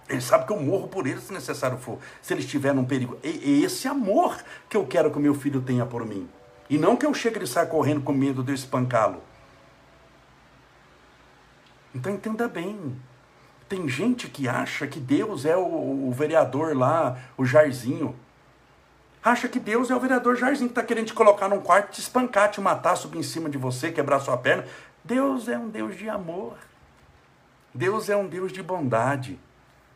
Ele 0.09 0.21
sabe 0.21 0.45
que 0.45 0.53
eu 0.53 0.62
morro 0.62 0.88
por 0.88 1.05
ele 1.05 1.19
se 1.19 1.33
necessário 1.33 1.77
for, 1.77 2.00
se 2.21 2.33
ele 2.33 2.39
estiver 2.39 2.74
num 2.74 2.86
perigo. 2.86 3.17
É 3.21 3.29
esse 3.29 3.88
amor 3.88 4.38
que 4.69 4.77
eu 4.77 4.86
quero 4.86 5.12
que 5.12 5.17
o 5.17 5.21
meu 5.21 5.36
filho 5.36 5.62
tenha 5.62 5.86
por 5.86 6.05
mim. 6.05 6.29
E 6.69 6.77
não 6.77 6.95
que 6.95 7.05
eu 7.05 7.13
chegue 7.13 7.43
e 7.43 7.47
saia 7.47 7.65
correndo 7.65 8.01
com 8.01 8.13
medo 8.13 8.43
de 8.43 8.51
eu 8.51 8.55
espancá-lo. 8.55 9.21
Então 11.93 12.13
entenda 12.13 12.47
bem. 12.47 12.95
Tem 13.67 13.88
gente 13.89 14.29
que 14.29 14.47
acha 14.47 14.88
que 14.88 15.00
Deus 15.00 15.45
é 15.45 15.57
o, 15.57 16.07
o 16.07 16.12
vereador 16.12 16.75
lá, 16.75 17.17
o 17.38 17.45
Jairzinho. 17.45 18.15
Acha 19.24 19.50
que 19.50 19.59
Deus 19.59 19.91
é 19.91 19.95
o 19.95 20.00
vereador 20.00 20.38
Jairzinho 20.38 20.69
que 20.69 20.71
está 20.71 20.83
querendo 20.83 21.07
te 21.07 21.13
colocar 21.13 21.50
num 21.50 21.59
quarto, 21.59 21.91
te 21.91 22.00
espancar, 22.00 22.50
te 22.50 22.62
matar, 22.62 22.95
subir 22.95 23.19
em 23.19 23.24
cima 23.24 23.50
de 23.50 23.57
você, 23.57 23.91
quebrar 23.91 24.19
sua 24.19 24.38
perna. 24.38 24.65
Deus 25.03 25.50
é 25.50 25.57
um 25.57 25.67
Deus 25.67 25.97
de 25.97 26.07
amor. 26.07 26.57
Deus 27.74 28.09
é 28.09 28.15
um 28.15 28.27
Deus 28.27 28.53
de 28.53 28.63
bondade. 28.63 29.38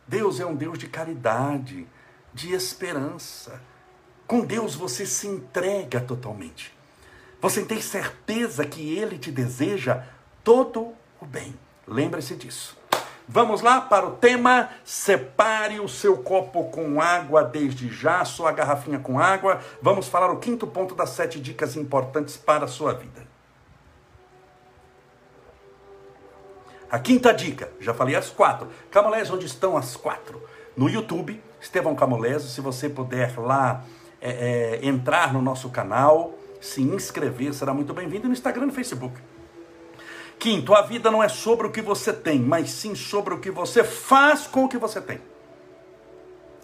Deus 0.06 0.38
é 0.38 0.44
um 0.44 0.54
Deus 0.54 0.78
de 0.78 0.86
caridade, 0.86 1.86
de 2.34 2.52
esperança. 2.52 3.60
Com 4.26 4.40
Deus 4.40 4.74
você 4.74 5.06
se 5.06 5.26
entrega 5.26 6.00
totalmente. 6.00 6.76
Você 7.40 7.64
tem 7.64 7.80
certeza 7.80 8.66
que 8.66 8.96
Ele 8.96 9.18
te 9.18 9.32
deseja 9.32 10.04
todo 10.44 10.92
o 11.20 11.26
bem. 11.26 11.54
Lembre-se 11.86 12.36
disso. 12.36 12.81
Vamos 13.32 13.62
lá 13.62 13.80
para 13.80 14.06
o 14.06 14.10
tema. 14.10 14.68
Separe 14.84 15.80
o 15.80 15.88
seu 15.88 16.18
copo 16.18 16.64
com 16.64 17.00
água 17.00 17.42
desde 17.42 17.88
já, 17.88 18.22
sua 18.26 18.52
garrafinha 18.52 18.98
com 18.98 19.18
água. 19.18 19.58
Vamos 19.80 20.06
falar 20.06 20.30
o 20.30 20.36
quinto 20.36 20.66
ponto 20.66 20.94
das 20.94 21.08
sete 21.10 21.40
dicas 21.40 21.74
importantes 21.74 22.36
para 22.36 22.66
a 22.66 22.68
sua 22.68 22.92
vida. 22.92 23.26
A 26.90 26.98
quinta 26.98 27.32
dica, 27.32 27.72
já 27.80 27.94
falei 27.94 28.14
as 28.14 28.28
quatro. 28.28 28.68
Camolés, 28.90 29.30
onde 29.30 29.46
estão 29.46 29.78
as 29.78 29.96
quatro? 29.96 30.46
No 30.76 30.90
YouTube, 30.90 31.42
Estevão 31.58 31.94
Camolés, 31.94 32.42
se 32.42 32.60
você 32.60 32.86
puder 32.86 33.40
lá 33.40 33.82
é, 34.20 34.30
é, 34.82 34.86
entrar 34.86 35.32
no 35.32 35.40
nosso 35.40 35.70
canal, 35.70 36.34
se 36.60 36.82
inscrever, 36.82 37.54
será 37.54 37.72
muito 37.72 37.94
bem-vindo 37.94 38.26
no 38.26 38.34
Instagram 38.34 38.64
e 38.64 38.66
no 38.66 38.72
Facebook. 38.74 39.18
Quinto, 40.42 40.74
a 40.74 40.82
vida 40.82 41.08
não 41.08 41.22
é 41.22 41.28
sobre 41.28 41.68
o 41.68 41.70
que 41.70 41.80
você 41.80 42.12
tem, 42.12 42.40
mas 42.40 42.68
sim 42.68 42.96
sobre 42.96 43.32
o 43.32 43.38
que 43.38 43.48
você 43.48 43.84
faz 43.84 44.44
com 44.44 44.64
o 44.64 44.68
que 44.68 44.76
você 44.76 45.00
tem. 45.00 45.20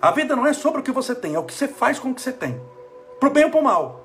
A 0.02 0.10
vida 0.10 0.34
não 0.34 0.44
é 0.44 0.52
sobre 0.52 0.80
o 0.80 0.82
que 0.82 0.90
você 0.90 1.14
tem, 1.14 1.36
é 1.36 1.38
o 1.38 1.44
que 1.44 1.54
você 1.54 1.68
faz 1.68 1.96
com 1.96 2.10
o 2.10 2.14
que 2.14 2.20
você 2.20 2.32
tem. 2.32 2.60
Pro 3.20 3.30
bem 3.30 3.44
ou 3.44 3.52
pro 3.52 3.62
mal. 3.62 4.04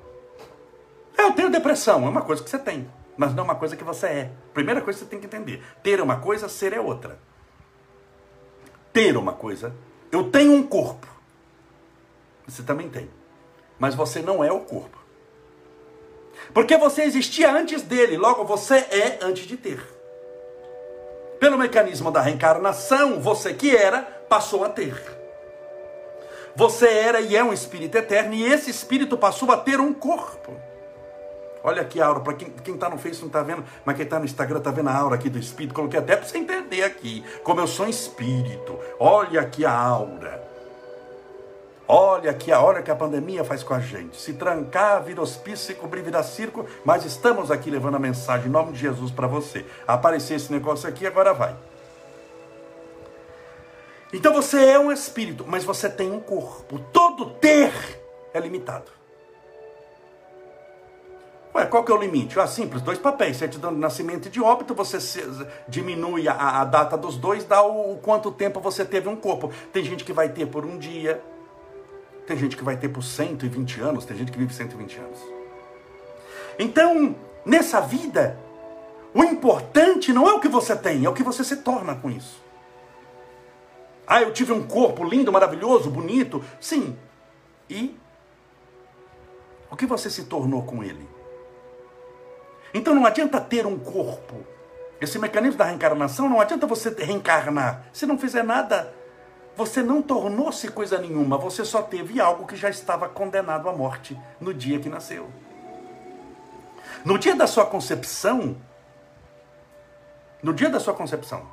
Eu 1.18 1.32
tenho 1.32 1.50
depressão, 1.50 2.06
é 2.06 2.08
uma 2.08 2.22
coisa 2.22 2.40
que 2.40 2.48
você 2.48 2.56
tem, 2.56 2.88
mas 3.16 3.34
não 3.34 3.42
é 3.42 3.46
uma 3.46 3.56
coisa 3.56 3.74
que 3.74 3.82
você 3.82 4.06
é. 4.06 4.32
Primeira 4.52 4.80
coisa 4.80 4.96
que 4.96 5.06
você 5.06 5.10
tem 5.10 5.18
que 5.18 5.26
entender: 5.26 5.60
ter 5.82 6.00
uma 6.00 6.20
coisa, 6.20 6.48
ser 6.48 6.72
é 6.72 6.78
outra. 6.78 7.18
Ter 8.92 9.16
uma 9.16 9.32
coisa, 9.32 9.74
eu 10.12 10.30
tenho 10.30 10.52
um 10.52 10.62
corpo. 10.62 11.08
Você 12.46 12.62
também 12.62 12.88
tem. 12.88 13.10
Mas 13.76 13.96
você 13.96 14.22
não 14.22 14.44
é 14.44 14.52
o 14.52 14.60
corpo. 14.60 15.03
Porque 16.52 16.76
você 16.76 17.02
existia 17.02 17.52
antes 17.52 17.82
dele, 17.82 18.16
logo 18.16 18.44
você 18.44 18.76
é 18.76 19.18
antes 19.22 19.46
de 19.46 19.56
ter. 19.56 19.80
Pelo 21.40 21.58
mecanismo 21.58 22.10
da 22.10 22.20
reencarnação, 22.20 23.20
você 23.20 23.52
que 23.52 23.76
era, 23.76 24.02
passou 24.28 24.64
a 24.64 24.68
ter. 24.68 24.94
Você 26.56 26.86
era 26.86 27.20
e 27.20 27.36
é 27.36 27.42
um 27.42 27.52
espírito 27.52 27.98
eterno, 27.98 28.32
e 28.34 28.44
esse 28.44 28.70
espírito 28.70 29.18
passou 29.18 29.50
a 29.50 29.56
ter 29.56 29.80
um 29.80 29.92
corpo. 29.92 30.54
Olha 31.66 31.80
aqui 31.80 32.00
a 32.00 32.06
aura, 32.06 32.20
para 32.20 32.34
quem 32.34 32.74
está 32.74 32.90
no 32.90 32.98
Facebook 32.98 33.34
não 33.34 33.40
está 33.40 33.42
vendo, 33.42 33.64
mas 33.84 33.96
quem 33.96 34.04
está 34.04 34.18
no 34.18 34.26
Instagram 34.26 34.58
está 34.58 34.70
vendo 34.70 34.90
a 34.90 34.94
aura 34.94 35.14
aqui 35.14 35.30
do 35.30 35.38
espírito. 35.38 35.74
Coloquei 35.74 35.98
até 35.98 36.14
para 36.14 36.26
você 36.26 36.36
entender 36.36 36.84
aqui, 36.84 37.24
como 37.42 37.58
eu 37.58 37.66
sou 37.66 37.88
espírito. 37.88 38.78
Olha 39.00 39.40
aqui 39.40 39.64
a 39.64 39.72
aura. 39.72 40.43
Olha 41.86 42.30
aqui 42.30 42.50
a 42.50 42.60
hora 42.60 42.82
que 42.82 42.90
a 42.90 42.96
pandemia 42.96 43.44
faz 43.44 43.62
com 43.62 43.74
a 43.74 43.80
gente. 43.80 44.18
Se 44.18 44.32
trancar, 44.32 45.02
vira 45.02 45.20
hospício, 45.20 45.66
se 45.66 45.74
cobrir, 45.74 46.02
vira 46.02 46.22
circo. 46.22 46.66
Mas 46.84 47.04
estamos 47.04 47.50
aqui 47.50 47.70
levando 47.70 47.96
a 47.96 47.98
mensagem 47.98 48.46
em 48.46 48.50
nome 48.50 48.72
de 48.72 48.78
Jesus 48.78 49.10
para 49.10 49.26
você. 49.26 49.66
Aparecer 49.86 50.34
esse 50.34 50.50
negócio 50.50 50.88
aqui, 50.88 51.06
agora 51.06 51.34
vai. 51.34 51.54
Então 54.14 54.32
você 54.32 54.64
é 54.64 54.78
um 54.78 54.90
espírito, 54.90 55.44
mas 55.46 55.64
você 55.64 55.90
tem 55.90 56.10
um 56.10 56.20
corpo. 56.20 56.78
Todo 56.92 57.30
ter 57.32 57.72
é 58.32 58.40
limitado. 58.40 58.90
Ué, 61.54 61.66
qual 61.66 61.84
que 61.84 61.92
é 61.92 61.94
o 61.94 61.98
limite? 61.98 62.40
Ah, 62.40 62.46
simples, 62.46 62.82
dois 62.82 62.98
papéis, 62.98 63.36
certidão 63.36 63.72
de 63.72 63.78
nascimento 63.78 64.26
e 64.26 64.30
de 64.30 64.40
óbito, 64.40 64.74
você 64.74 64.98
diminui 65.68 66.26
a, 66.26 66.60
a, 66.60 66.64
data 66.64 66.96
dos 66.96 67.16
dois, 67.16 67.44
dá 67.44 67.62
o, 67.62 67.92
o 67.92 67.98
quanto 67.98 68.32
tempo 68.32 68.58
você 68.58 68.84
teve 68.84 69.08
um 69.08 69.14
corpo. 69.14 69.52
Tem 69.72 69.84
gente 69.84 70.02
que 70.02 70.12
vai 70.12 70.28
ter 70.30 70.46
por 70.46 70.64
um 70.64 70.76
dia, 70.76 71.22
tem 72.26 72.36
gente 72.36 72.56
que 72.56 72.64
vai 72.64 72.76
ter 72.76 72.88
por 72.88 73.02
120 73.02 73.80
anos, 73.80 74.04
tem 74.04 74.16
gente 74.16 74.32
que 74.32 74.38
vive 74.38 74.54
120 74.54 74.98
anos. 74.98 75.18
Então, 76.58 77.14
nessa 77.44 77.80
vida, 77.80 78.38
o 79.12 79.22
importante 79.22 80.12
não 80.12 80.28
é 80.28 80.32
o 80.32 80.40
que 80.40 80.48
você 80.48 80.74
tem, 80.74 81.04
é 81.04 81.08
o 81.08 81.14
que 81.14 81.22
você 81.22 81.44
se 81.44 81.56
torna 81.58 81.94
com 81.94 82.10
isso. 82.10 82.42
Ah, 84.06 84.22
eu 84.22 84.32
tive 84.32 84.52
um 84.52 84.66
corpo 84.66 85.04
lindo, 85.04 85.32
maravilhoso, 85.32 85.90
bonito. 85.90 86.44
Sim. 86.60 86.96
E 87.68 87.96
o 89.70 89.76
que 89.76 89.86
você 89.86 90.10
se 90.10 90.24
tornou 90.24 90.62
com 90.62 90.82
ele? 90.84 91.08
Então 92.72 92.94
não 92.94 93.06
adianta 93.06 93.40
ter 93.40 93.66
um 93.66 93.78
corpo. 93.78 94.44
Esse 95.00 95.18
mecanismo 95.18 95.58
da 95.58 95.64
reencarnação 95.64 96.28
não 96.28 96.40
adianta 96.40 96.66
você 96.66 96.90
reencarnar. 96.90 97.86
Se 97.92 98.04
não 98.04 98.18
fizer 98.18 98.42
nada, 98.42 98.92
você 99.56 99.82
não 99.82 100.02
tornou-se 100.02 100.68
coisa 100.68 100.98
nenhuma, 100.98 101.38
você 101.38 101.64
só 101.64 101.82
teve 101.82 102.20
algo 102.20 102.46
que 102.46 102.56
já 102.56 102.68
estava 102.68 103.08
condenado 103.08 103.68
à 103.68 103.72
morte 103.72 104.18
no 104.40 104.52
dia 104.52 104.80
que 104.80 104.88
nasceu. 104.88 105.28
No 107.04 107.18
dia 107.18 107.36
da 107.36 107.46
sua 107.46 107.66
concepção, 107.66 108.56
no 110.42 110.52
dia 110.52 110.68
da 110.68 110.80
sua 110.80 110.94
concepção, 110.94 111.46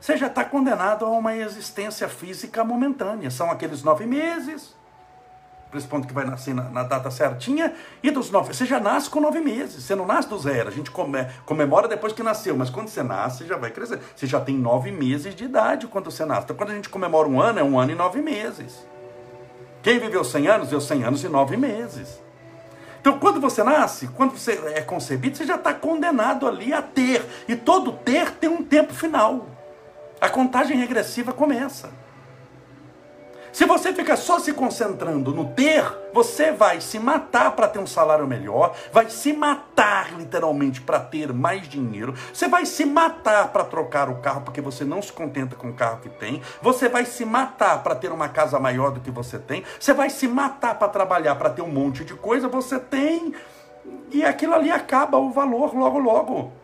você 0.00 0.16
já 0.18 0.26
está 0.26 0.44
condenado 0.44 1.06
a 1.06 1.08
uma 1.08 1.34
existência 1.34 2.08
física 2.08 2.62
momentânea. 2.62 3.30
São 3.30 3.50
aqueles 3.50 3.82
nove 3.82 4.04
meses, 4.04 4.76
ponto 5.82 6.06
que 6.06 6.14
vai 6.14 6.24
nascer 6.24 6.54
na, 6.54 6.64
na, 6.64 6.82
data 6.84 7.10
certinha, 7.10 7.74
e 8.02 8.10
dos 8.10 8.30
nove. 8.30 8.54
Você 8.54 8.64
já 8.64 8.78
nasce 8.78 9.10
com 9.10 9.20
nove 9.20 9.40
meses, 9.40 9.82
você 9.82 9.94
não 9.94 10.06
nasce 10.06 10.28
do 10.28 10.38
zero. 10.38 10.68
A 10.68 10.72
gente 10.72 10.90
come, 10.90 11.26
comemora 11.44 11.88
depois 11.88 12.12
que 12.12 12.22
nasceu, 12.22 12.56
mas 12.56 12.70
quando 12.70 12.88
você 12.88 13.02
nasce, 13.02 13.38
você 13.38 13.46
já 13.46 13.56
vai 13.56 13.70
crescer. 13.70 13.98
Você 14.14 14.26
já 14.26 14.40
tem 14.40 14.56
nove 14.56 14.92
meses 14.92 15.34
de 15.34 15.44
idade 15.44 15.86
quando 15.88 16.10
você 16.10 16.24
nasce. 16.24 16.44
Então, 16.44 16.56
quando 16.56 16.70
a 16.70 16.74
gente 16.74 16.88
comemora 16.88 17.26
um 17.26 17.40
ano, 17.40 17.58
é 17.58 17.64
um 17.64 17.78
ano 17.78 17.90
e 17.90 17.94
nove 17.94 18.20
meses. 18.20 18.86
Quem 19.82 19.98
viveu 19.98 20.22
cem 20.22 20.46
anos, 20.46 20.68
viveu 20.68 20.80
cem 20.80 21.02
anos 21.02 21.24
e 21.24 21.28
nove 21.28 21.56
meses. 21.56 22.22
Então, 23.00 23.18
quando 23.18 23.40
você 23.40 23.62
nasce, 23.62 24.08
quando 24.08 24.38
você 24.38 24.52
é 24.74 24.80
concebido, 24.80 25.36
você 25.36 25.44
já 25.44 25.56
está 25.56 25.74
condenado 25.74 26.46
ali 26.46 26.72
a 26.72 26.80
ter. 26.80 27.22
E 27.46 27.54
todo 27.54 27.92
ter 27.92 28.30
tem 28.30 28.48
um 28.48 28.64
tempo 28.64 28.94
final. 28.94 29.46
A 30.20 30.28
contagem 30.30 30.76
regressiva 30.78 31.32
começa. 31.32 32.03
Se 33.54 33.66
você 33.66 33.92
fica 33.92 34.16
só 34.16 34.40
se 34.40 34.52
concentrando 34.52 35.32
no 35.32 35.44
ter, 35.52 35.84
você 36.12 36.50
vai 36.50 36.80
se 36.80 36.98
matar 36.98 37.52
para 37.52 37.68
ter 37.68 37.78
um 37.78 37.86
salário 37.86 38.26
melhor, 38.26 38.74
vai 38.92 39.08
se 39.08 39.32
matar 39.32 40.12
literalmente 40.18 40.80
para 40.80 40.98
ter 40.98 41.32
mais 41.32 41.68
dinheiro, 41.68 42.14
você 42.32 42.48
vai 42.48 42.66
se 42.66 42.84
matar 42.84 43.52
para 43.52 43.62
trocar 43.62 44.10
o 44.10 44.16
carro 44.16 44.40
porque 44.40 44.60
você 44.60 44.84
não 44.84 45.00
se 45.00 45.12
contenta 45.12 45.54
com 45.54 45.68
o 45.68 45.72
carro 45.72 46.00
que 46.00 46.08
tem, 46.08 46.42
você 46.60 46.88
vai 46.88 47.04
se 47.04 47.24
matar 47.24 47.80
para 47.84 47.94
ter 47.94 48.10
uma 48.10 48.28
casa 48.28 48.58
maior 48.58 48.90
do 48.90 48.98
que 48.98 49.12
você 49.12 49.38
tem, 49.38 49.62
você 49.78 49.94
vai 49.94 50.10
se 50.10 50.26
matar 50.26 50.76
para 50.76 50.88
trabalhar 50.88 51.36
para 51.36 51.50
ter 51.50 51.62
um 51.62 51.70
monte 51.70 52.04
de 52.04 52.14
coisa, 52.14 52.48
você 52.48 52.80
tem 52.80 53.34
e 54.10 54.24
aquilo 54.24 54.54
ali 54.54 54.72
acaba 54.72 55.16
o 55.16 55.30
valor 55.30 55.76
logo 55.76 56.00
logo. 56.00 56.63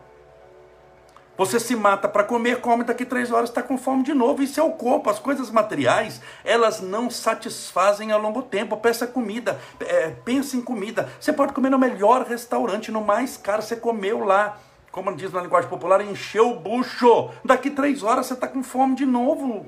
Você 1.41 1.59
se 1.59 1.75
mata 1.75 2.07
para 2.07 2.23
comer, 2.23 2.61
come 2.61 2.83
daqui 2.83 3.03
três 3.03 3.31
horas, 3.31 3.49
está 3.49 3.63
com 3.63 3.75
fome 3.75 4.03
de 4.03 4.13
novo. 4.13 4.43
Isso 4.43 4.59
é 4.59 4.63
o 4.63 4.73
corpo. 4.73 5.09
As 5.09 5.17
coisas 5.17 5.49
materiais, 5.49 6.21
elas 6.45 6.81
não 6.81 7.09
satisfazem 7.09 8.11
a 8.11 8.17
longo 8.17 8.43
tempo. 8.43 8.77
Peça 8.77 9.07
comida, 9.07 9.59
é, 9.79 10.13
em 10.27 10.61
comida. 10.61 11.09
Você 11.19 11.33
pode 11.33 11.51
comer 11.51 11.71
no 11.71 11.79
melhor 11.79 12.27
restaurante, 12.27 12.91
no 12.91 13.01
mais 13.01 13.37
caro. 13.37 13.63
Você 13.63 13.75
comeu 13.75 14.23
lá, 14.23 14.59
como 14.91 15.15
diz 15.15 15.33
na 15.33 15.41
linguagem 15.41 15.67
popular, 15.67 15.99
encheu 16.01 16.51
o 16.51 16.59
bucho. 16.59 17.31
Daqui 17.43 17.71
três 17.71 18.03
horas 18.03 18.27
você 18.27 18.35
está 18.35 18.47
com 18.47 18.61
fome 18.61 18.93
de 18.93 19.07
novo. 19.07 19.65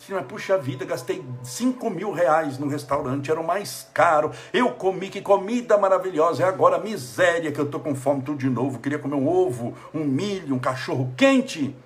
Sim, 0.00 0.14
mas 0.14 0.24
puxa 0.24 0.56
vida, 0.56 0.86
gastei 0.86 1.22
5 1.44 1.90
mil 1.90 2.10
reais 2.10 2.58
no 2.58 2.66
restaurante, 2.68 3.30
era 3.30 3.38
o 3.38 3.46
mais 3.46 3.86
caro. 3.92 4.30
Eu 4.50 4.72
comi, 4.72 5.10
que 5.10 5.20
comida 5.20 5.76
maravilhosa. 5.76 6.42
É 6.42 6.46
agora 6.46 6.78
miséria 6.78 7.52
que 7.52 7.60
eu 7.60 7.70
tô 7.70 7.78
com 7.78 7.94
fome 7.94 8.22
tudo 8.22 8.38
de 8.38 8.48
novo. 8.48 8.78
Queria 8.78 8.98
comer 8.98 9.16
um 9.16 9.28
ovo, 9.28 9.76
um 9.92 10.02
milho, 10.02 10.54
um 10.54 10.58
cachorro 10.58 11.12
quente. 11.18 11.76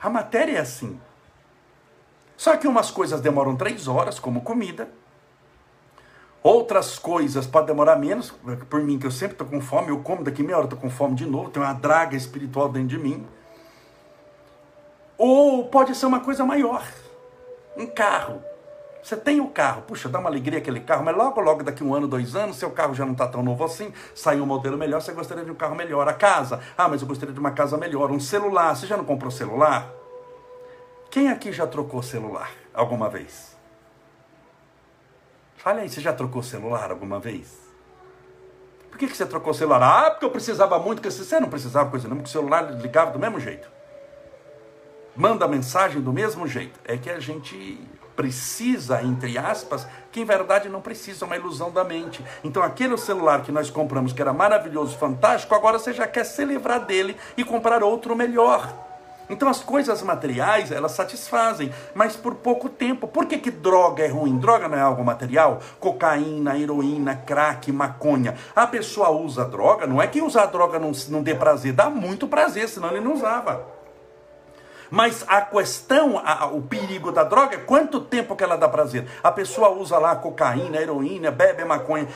A 0.00 0.08
matéria 0.08 0.56
é 0.56 0.60
assim. 0.60 0.98
Só 2.34 2.56
que 2.56 2.66
umas 2.66 2.90
coisas 2.90 3.20
demoram 3.20 3.54
três 3.54 3.86
horas, 3.86 4.18
como 4.18 4.40
comida. 4.40 4.88
Outras 6.42 6.98
coisas 6.98 7.46
podem 7.46 7.66
demorar 7.66 7.96
menos. 7.96 8.32
Por 8.70 8.80
mim, 8.80 8.98
que 8.98 9.06
eu 9.06 9.10
sempre 9.10 9.34
estou 9.34 9.46
com 9.46 9.60
fome, 9.60 9.90
eu 9.90 9.98
como 9.98 10.24
daqui 10.24 10.42
meia 10.42 10.56
hora, 10.56 10.64
estou 10.64 10.78
com 10.78 10.88
fome 10.88 11.14
de 11.14 11.26
novo. 11.26 11.50
Tem 11.50 11.62
uma 11.62 11.74
draga 11.74 12.16
espiritual 12.16 12.70
dentro 12.70 12.88
de 12.88 12.98
mim. 12.98 13.26
Ou 15.18 15.64
pode 15.64 15.96
ser 15.96 16.06
uma 16.06 16.20
coisa 16.20 16.44
maior. 16.46 16.86
Um 17.76 17.86
carro. 17.86 18.40
Você 19.02 19.16
tem 19.16 19.40
o 19.40 19.48
carro, 19.48 19.82
puxa, 19.82 20.08
dá 20.08 20.18
uma 20.18 20.28
alegria 20.28 20.58
aquele 20.58 20.80
carro, 20.80 21.04
mas 21.04 21.16
logo, 21.16 21.40
logo 21.40 21.62
daqui 21.62 21.82
um 21.82 21.94
ano, 21.94 22.06
dois 22.06 22.36
anos, 22.36 22.56
seu 22.56 22.70
carro 22.70 22.94
já 22.94 23.04
não 23.04 23.12
está 23.12 23.26
tão 23.26 23.42
novo 23.42 23.64
assim, 23.64 23.92
saiu 24.14 24.42
um 24.42 24.46
modelo 24.46 24.76
melhor, 24.76 25.00
você 25.00 25.12
gostaria 25.12 25.44
de 25.44 25.50
um 25.50 25.54
carro 25.54 25.74
melhor. 25.74 26.06
A 26.08 26.12
casa, 26.12 26.60
ah, 26.76 26.88
mas 26.88 27.00
eu 27.00 27.08
gostaria 27.08 27.32
de 27.32 27.40
uma 27.40 27.50
casa 27.50 27.76
melhor. 27.76 28.10
Um 28.10 28.20
celular, 28.20 28.76
você 28.76 28.86
já 28.86 28.96
não 28.96 29.04
comprou 29.04 29.30
celular? 29.30 29.90
Quem 31.10 31.30
aqui 31.30 31.52
já 31.52 31.66
trocou 31.66 32.02
celular 32.02 32.50
alguma 32.72 33.08
vez? 33.08 33.56
Fala 35.56 35.80
aí, 35.80 35.88
você 35.88 36.00
já 36.00 36.12
trocou 36.12 36.42
celular 36.42 36.90
alguma 36.90 37.18
vez? 37.18 37.58
Por 38.90 38.98
que, 38.98 39.06
que 39.06 39.16
você 39.16 39.26
trocou 39.26 39.54
celular? 39.54 39.82
Ah, 39.82 40.10
porque 40.10 40.26
eu 40.26 40.30
precisava 40.30 40.78
muito, 40.78 41.00
porque 41.00 41.10
você 41.10 41.40
não 41.40 41.48
precisava 41.48 41.90
coisa 41.90 42.06
nenhuma, 42.06 42.22
porque 42.22 42.36
o 42.36 42.40
celular 42.40 42.72
ligava 42.72 43.10
do 43.10 43.18
mesmo 43.18 43.40
jeito 43.40 43.77
manda 45.18 45.48
mensagem 45.48 46.00
do 46.00 46.12
mesmo 46.12 46.46
jeito. 46.46 46.78
É 46.84 46.96
que 46.96 47.10
a 47.10 47.18
gente 47.18 47.78
precisa, 48.14 49.02
entre 49.02 49.36
aspas, 49.36 49.86
que 50.10 50.20
em 50.20 50.24
verdade 50.24 50.68
não 50.68 50.80
precisa, 50.80 51.24
é 51.24 51.26
uma 51.26 51.36
ilusão 51.36 51.70
da 51.70 51.84
mente. 51.84 52.24
Então 52.42 52.62
aquele 52.62 52.96
celular 52.96 53.42
que 53.42 53.52
nós 53.52 53.68
compramos, 53.68 54.12
que 54.12 54.22
era 54.22 54.32
maravilhoso, 54.32 54.96
fantástico, 54.96 55.54
agora 55.54 55.78
você 55.78 55.92
já 55.92 56.06
quer 56.06 56.24
se 56.24 56.44
livrar 56.44 56.84
dele 56.84 57.16
e 57.36 57.44
comprar 57.44 57.82
outro 57.82 58.16
melhor. 58.16 58.72
Então 59.30 59.48
as 59.48 59.60
coisas 59.60 60.02
materiais, 60.02 60.72
elas 60.72 60.92
satisfazem, 60.92 61.70
mas 61.94 62.16
por 62.16 62.36
pouco 62.36 62.68
tempo. 62.68 63.06
Por 63.06 63.26
que, 63.26 63.38
que 63.38 63.50
droga 63.50 64.04
é 64.04 64.08
ruim? 64.08 64.38
Droga 64.38 64.68
não 64.68 64.78
é 64.78 64.80
algo 64.80 65.04
material? 65.04 65.60
Cocaína, 65.78 66.58
heroína, 66.58 67.14
crack, 67.14 67.70
maconha. 67.70 68.34
A 68.56 68.66
pessoa 68.66 69.10
usa 69.10 69.44
droga, 69.44 69.86
não 69.86 70.00
é 70.00 70.06
que 70.06 70.22
usar 70.22 70.46
droga 70.46 70.78
não, 70.78 70.92
não 71.08 71.22
dê 71.22 71.34
prazer, 71.34 71.72
dá 71.72 71.90
muito 71.90 72.26
prazer, 72.26 72.68
senão 72.68 72.90
ele 72.90 73.00
não 73.00 73.14
usava. 73.14 73.77
Mas 74.90 75.24
a 75.28 75.40
questão, 75.42 76.20
a, 76.24 76.46
o 76.46 76.62
perigo 76.62 77.12
da 77.12 77.24
droga 77.24 77.56
é 77.56 77.58
quanto 77.58 78.00
tempo 78.00 78.34
que 78.34 78.44
ela 78.44 78.56
dá 78.56 78.68
prazer. 78.68 79.06
A 79.22 79.30
pessoa 79.30 79.70
usa 79.70 79.98
lá 79.98 80.16
cocaína, 80.16 80.78
heroína, 80.78 81.30
bebe 81.30 81.64
maconha. 81.64 82.08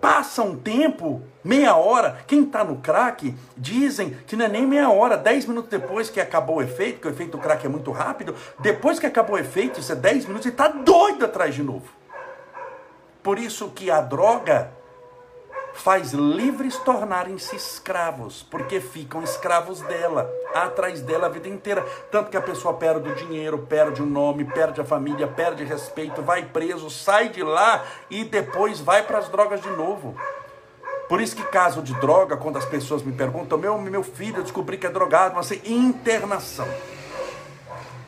Passa 0.00 0.42
um 0.42 0.56
tempo, 0.56 1.22
meia 1.44 1.76
hora. 1.76 2.18
Quem 2.26 2.42
está 2.42 2.64
no 2.64 2.76
crack, 2.76 3.34
dizem 3.56 4.10
que 4.26 4.34
não 4.34 4.46
é 4.46 4.48
nem 4.48 4.66
meia 4.66 4.90
hora, 4.90 5.16
dez 5.16 5.46
minutos 5.46 5.70
depois 5.70 6.10
que 6.10 6.20
acabou 6.20 6.56
o 6.56 6.62
efeito, 6.62 7.00
que 7.00 7.06
o 7.06 7.10
efeito 7.10 7.36
do 7.36 7.38
crack 7.38 7.64
é 7.64 7.68
muito 7.68 7.90
rápido, 7.92 8.34
depois 8.58 8.98
que 8.98 9.06
acabou 9.06 9.36
o 9.36 9.38
efeito, 9.38 9.78
isso 9.78 9.92
é 9.92 9.94
dez 9.94 10.26
minutos, 10.26 10.46
ele 10.46 10.54
está 10.54 10.68
doido 10.68 11.24
atrás 11.24 11.54
de 11.54 11.62
novo. 11.62 11.88
Por 13.22 13.38
isso 13.38 13.68
que 13.70 13.90
a 13.90 14.00
droga 14.00 14.72
faz 15.74 16.12
livres 16.12 16.76
tornarem-se 16.78 17.56
escravos, 17.56 18.42
porque 18.42 18.80
ficam 18.80 19.22
escravos 19.22 19.80
dela, 19.82 20.30
atrás 20.54 21.00
dela 21.00 21.26
a 21.26 21.30
vida 21.30 21.48
inteira. 21.48 21.82
Tanto 22.10 22.30
que 22.30 22.36
a 22.36 22.42
pessoa 22.42 22.74
perde 22.74 23.08
o 23.08 23.14
dinheiro, 23.14 23.58
perde 23.58 24.02
o 24.02 24.06
nome, 24.06 24.44
perde 24.44 24.80
a 24.80 24.84
família, 24.84 25.26
perde 25.26 25.64
respeito, 25.64 26.22
vai 26.22 26.44
preso, 26.44 26.90
sai 26.90 27.28
de 27.28 27.42
lá 27.42 27.84
e 28.10 28.24
depois 28.24 28.80
vai 28.80 29.02
para 29.02 29.18
as 29.18 29.28
drogas 29.28 29.60
de 29.60 29.70
novo. 29.70 30.14
Por 31.08 31.20
isso 31.20 31.36
que 31.36 31.42
caso 31.42 31.82
de 31.82 31.94
droga, 31.94 32.36
quando 32.36 32.56
as 32.56 32.64
pessoas 32.64 33.02
me 33.02 33.12
perguntam, 33.12 33.58
meu, 33.58 33.78
meu 33.78 34.02
filho, 34.02 34.38
eu 34.38 34.42
descobri 34.42 34.78
que 34.78 34.86
é 34.86 34.90
drogado, 34.90 35.34
mas 35.34 35.46
assim, 35.46 35.60
internação. 35.66 36.68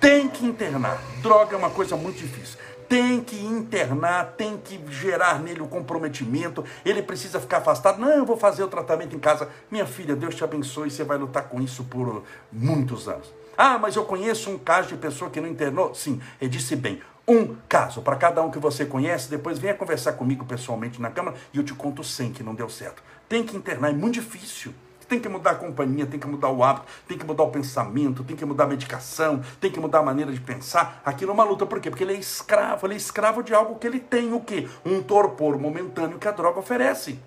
Tem 0.00 0.29
que 0.29 0.46
internar. 0.46 0.98
Droga 1.22 1.55
é 1.55 1.59
uma 1.59 1.70
coisa 1.70 1.96
muito 1.96 2.18
difícil 2.18 2.59
tem 2.88 3.20
que 3.20 3.37
internar, 3.37 4.35
tem 4.37 4.57
que 4.57 4.81
gerar 4.90 5.38
nele 5.40 5.62
o 5.62 5.68
comprometimento, 5.68 6.64
ele 6.85 7.03
precisa 7.03 7.40
ficar 7.40 7.59
afastado. 7.59 7.99
Não, 7.99 8.11
eu 8.11 8.25
vou 8.25 8.37
fazer 8.37 8.62
o 8.62 8.68
tratamento 8.68 9.14
em 9.14 9.18
casa. 9.18 9.49
Minha 9.70 9.87
filha, 9.87 10.14
Deus 10.16 10.35
te 10.35 10.44
abençoe, 10.44 10.90
você 10.90 11.05
vai 11.05 11.18
lutar 11.18 11.49
com 11.49 11.61
isso 11.61 11.85
por 11.85 12.23
muitos 12.53 13.09
anos. 13.09 13.33
Ah, 13.57 13.79
mas 13.79 13.97
eu 13.97 14.05
conheço 14.05 14.51
um 14.51 14.59
caso 14.59 14.88
de 14.88 14.97
pessoa 14.97 15.31
que 15.31 15.40
não 15.40 15.49
internou. 15.49 15.94
Sim, 15.94 16.20
ele 16.40 16.51
disse 16.51 16.75
bem. 16.75 17.01
Um 17.27 17.57
caso, 17.68 18.03
para 18.03 18.16
cada 18.16 18.42
um 18.42 18.51
que 18.51 18.59
você 18.59 18.85
conhece, 18.85 19.31
depois 19.31 19.59
venha 19.59 19.75
conversar 19.75 20.12
comigo 20.12 20.44
pessoalmente 20.44 21.01
na 21.01 21.11
Câmara 21.11 21.37
e 21.55 21.57
eu 21.57 21.64
te 21.64 21.73
conto 21.73 22.05
100 22.05 22.33
que 22.33 22.42
não 22.42 22.55
deu 22.55 22.68
certo. 22.68 23.03
Tem 23.29 23.42
que 23.42 23.57
internar, 23.57 23.90
é 23.90 23.94
muito 23.94 24.14
difícil. 24.14 24.75
Tem 25.09 25.21
que 25.21 25.29
mudar 25.29 25.53
a 25.53 25.55
companhia, 25.55 26.07
tem 26.07 26.19
que 26.19 26.27
mudar 26.27 26.49
o 26.49 26.62
hábito, 26.62 26.87
tem 27.07 27.19
que 27.19 27.27
mudar 27.27 27.43
o 27.43 27.51
pensamento, 27.51 28.25
tem 28.25 28.37
que 28.37 28.45
mudar 28.45 28.64
a 28.64 28.69
medicação, 28.69 29.43
tem 29.61 29.71
que 29.71 29.79
mudar 29.79 29.99
a 29.99 30.03
maneira 30.03 30.33
de 30.33 30.40
pensar. 30.40 31.03
Aquilo 31.05 31.31
é 31.31 31.35
uma 31.35 31.45
luta, 31.45 31.67
por 31.67 31.81
quê? 31.81 31.90
Porque 31.90 32.05
ele 32.05 32.14
é 32.14 32.19
escravo, 32.19 32.87
ele 32.87 32.95
é 32.95 32.97
escravo 32.97 33.43
de 33.43 33.55
algo 33.55 33.79
que 33.79 33.87
ele 33.87 34.01
tem, 34.01 34.33
o 34.33 34.40
quê? 34.40 34.69
Um 34.85 35.03
torpor 35.03 35.59
momentâneo 35.59 36.19
que 36.19 36.29
a 36.29 36.33
droga 36.33 36.59
oferece. 36.59 37.19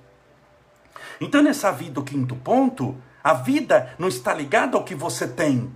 Então, 1.20 1.42
nessa 1.42 1.72
vida, 1.72 2.00
o 2.00 2.04
quinto 2.04 2.36
ponto, 2.36 2.96
a 3.24 3.34
vida 3.34 3.94
não 3.98 4.08
está 4.08 4.34
ligada 4.34 4.78
ao 4.78 4.84
que 4.84 4.96
você 4.96 5.28
tem, 5.28 5.72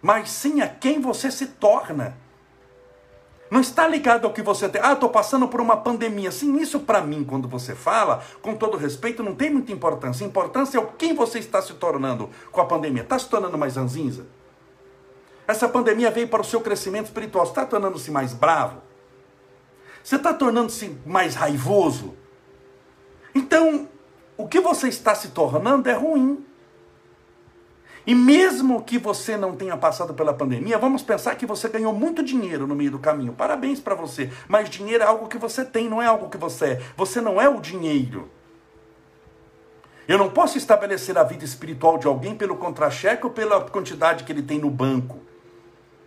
mas 0.00 0.30
sim 0.30 0.60
a 0.60 0.68
quem 0.68 1.00
você 1.00 1.30
se 1.30 1.46
torna. 1.46 2.16
Não 3.52 3.60
está 3.60 3.86
ligado 3.86 4.26
ao 4.26 4.32
que 4.32 4.40
você 4.40 4.66
tem. 4.66 4.80
Ah, 4.82 4.94
estou 4.94 5.10
passando 5.10 5.46
por 5.46 5.60
uma 5.60 5.76
pandemia. 5.76 6.32
Sim, 6.32 6.56
isso 6.56 6.80
para 6.80 7.02
mim, 7.02 7.22
quando 7.22 7.46
você 7.46 7.74
fala, 7.74 8.24
com 8.40 8.56
todo 8.56 8.78
respeito, 8.78 9.22
não 9.22 9.34
tem 9.34 9.50
muita 9.50 9.70
importância. 9.70 10.24
Importância 10.24 10.78
é 10.78 10.80
o 10.80 10.86
quem 10.86 11.14
você 11.14 11.38
está 11.38 11.60
se 11.60 11.74
tornando 11.74 12.30
com 12.50 12.62
a 12.62 12.64
pandemia. 12.64 13.02
Está 13.02 13.18
se 13.18 13.28
tornando 13.28 13.58
mais 13.58 13.76
ranzinza? 13.76 14.24
Essa 15.46 15.68
pandemia 15.68 16.10
veio 16.10 16.28
para 16.28 16.40
o 16.40 16.44
seu 16.44 16.62
crescimento 16.62 17.08
espiritual. 17.08 17.44
Você 17.44 17.50
está 17.50 17.66
tornando-se 17.66 18.10
mais 18.10 18.32
bravo? 18.32 18.80
Você 20.02 20.16
está 20.16 20.32
tornando-se 20.32 20.96
mais 21.04 21.34
raivoso? 21.34 22.16
Então, 23.34 23.86
o 24.34 24.48
que 24.48 24.60
você 24.60 24.88
está 24.88 25.14
se 25.14 25.28
tornando 25.28 25.90
é 25.90 25.92
ruim. 25.92 26.42
E 28.06 28.14
mesmo 28.14 28.82
que 28.82 28.98
você 28.98 29.36
não 29.36 29.54
tenha 29.54 29.76
passado 29.76 30.12
pela 30.12 30.34
pandemia, 30.34 30.78
vamos 30.78 31.02
pensar 31.02 31.36
que 31.36 31.46
você 31.46 31.68
ganhou 31.68 31.92
muito 31.92 32.22
dinheiro 32.22 32.66
no 32.66 32.74
meio 32.74 32.90
do 32.90 32.98
caminho. 32.98 33.32
Parabéns 33.32 33.78
para 33.78 33.94
você. 33.94 34.30
Mas 34.48 34.68
dinheiro 34.68 35.04
é 35.04 35.06
algo 35.06 35.28
que 35.28 35.38
você 35.38 35.64
tem, 35.64 35.88
não 35.88 36.02
é 36.02 36.06
algo 36.06 36.28
que 36.28 36.38
você 36.38 36.64
é. 36.64 36.82
Você 36.96 37.20
não 37.20 37.40
é 37.40 37.48
o 37.48 37.60
dinheiro. 37.60 38.28
Eu 40.08 40.18
não 40.18 40.30
posso 40.30 40.58
estabelecer 40.58 41.16
a 41.16 41.22
vida 41.22 41.44
espiritual 41.44 41.96
de 41.96 42.08
alguém 42.08 42.34
pelo 42.34 42.56
contra-cheque 42.56 43.24
ou 43.24 43.32
pela 43.32 43.60
quantidade 43.60 44.24
que 44.24 44.32
ele 44.32 44.42
tem 44.42 44.58
no 44.58 44.70
banco 44.70 45.20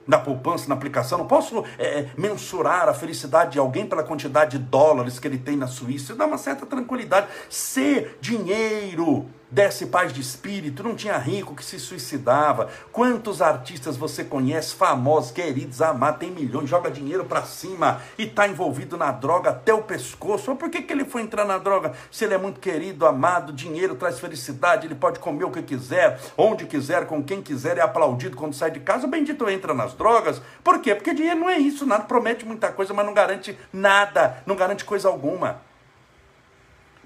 na 0.08 0.20
poupança, 0.20 0.68
na 0.68 0.76
aplicação. 0.76 1.18
Não 1.18 1.28
posso 1.28 1.64
é, 1.80 2.08
mensurar 2.18 2.88
a 2.88 2.94
felicidade 2.94 3.54
de 3.54 3.60
alguém 3.60 3.86
pela 3.86 4.04
quantidade 4.04 4.58
de 4.58 4.64
dólares 4.64 5.20
que 5.20 5.28
ele 5.28 5.38
tem 5.38 5.58
na 5.58 5.68
Suíça. 5.68 6.06
Isso 6.06 6.16
dá 6.16 6.26
uma 6.26 6.38
certa 6.38 6.66
tranquilidade. 6.66 7.28
Ser 7.50 8.18
dinheiro 8.22 9.26
desse 9.50 9.86
paz 9.86 10.12
de 10.12 10.22
espírito, 10.22 10.84
não 10.84 10.96
tinha 10.96 11.18
rico 11.18 11.56
que 11.56 11.64
se 11.64 11.80
suicidava. 11.80 12.70
Quantos 12.92 13.42
artistas 13.42 13.98
você 13.98 14.24
conhece, 14.24 14.76
famosos, 14.76 15.32
queridos, 15.32 15.82
amados, 15.82 16.20
tem 16.20 16.32
milhões, 16.32 16.70
joga 16.70 16.90
dinheiro 16.90 17.26
para 17.26 17.44
cima 17.44 18.02
e 18.18 18.24
está 18.24 18.48
envolvido 18.48 18.98
na 18.98 19.12
droga 19.12 19.52
até 19.52 19.74
o 19.74 19.84
pescoço. 19.84 20.50
Mas 20.50 20.60
por 20.60 20.70
que, 20.70 20.82
que 20.82 20.92
ele 20.92 21.06
foi 21.06 21.22
entrar 21.22 21.46
na 21.46 21.58
droga? 21.58 21.94
Se 22.12 22.26
ele 22.26 22.34
é 22.34 22.38
muito 22.38 22.60
querido, 22.60 23.06
amado, 23.06 23.54
dinheiro 23.54 23.96
traz 23.96 24.20
felicidade, 24.20 24.88
ele 24.88 24.96
pode 24.96 25.20
comer 25.20 25.46
o 25.46 25.52
que 25.52 25.62
quiser, 25.62 26.20
onde 26.38 26.66
quiser, 26.66 27.06
com 27.06 27.24
quem 27.24 27.42
quiser, 27.42 27.78
é 27.78 27.82
aplaudido 27.82 28.38
quando 28.38 28.54
sai 28.54 28.72
de 28.72 28.80
casa. 28.80 29.08
O 29.08 29.10
bendito 29.10 29.50
entra 29.50 29.74
nas 29.74 29.94
drogas. 29.94 30.42
Por 30.64 30.80
quê? 30.80 30.96
Porque 30.96 31.14
dinheiro 31.14 31.40
não 31.40 31.50
é 31.50 31.58
isso, 31.58 31.86
nada 31.86 32.04
promete 32.04 32.46
muita 32.46 32.72
coisa, 32.72 32.94
mas 32.94 33.06
não 33.06 33.14
garante 33.14 33.58
nada, 33.72 34.44
não 34.46 34.56
garante 34.56 34.86
coisa 34.86 35.08
alguma. 35.08 35.62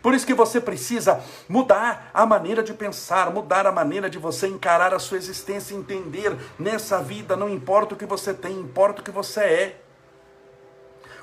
Por 0.02 0.14
isso 0.14 0.26
que 0.26 0.34
você 0.34 0.62
precisa 0.62 1.22
mudar 1.48 2.10
a 2.14 2.26
maneira 2.26 2.64
de 2.64 2.74
pensar, 2.74 3.32
mudar 3.32 3.68
a 3.68 3.72
maneira 3.72 4.10
de 4.10 4.18
você 4.18 4.48
encarar 4.48 4.94
a 4.94 5.00
sua 5.00 5.18
existência, 5.18 5.76
entender 5.76 6.36
nessa 6.58 7.02
vida 7.02 7.36
não 7.36 7.50
importa 7.50 7.96
o 7.96 7.98
que 7.98 8.06
você 8.06 8.34
tem, 8.34 8.58
importa 8.60 9.02
o 9.02 9.04
que 9.04 9.12
você 9.12 9.42
é. 9.42 9.82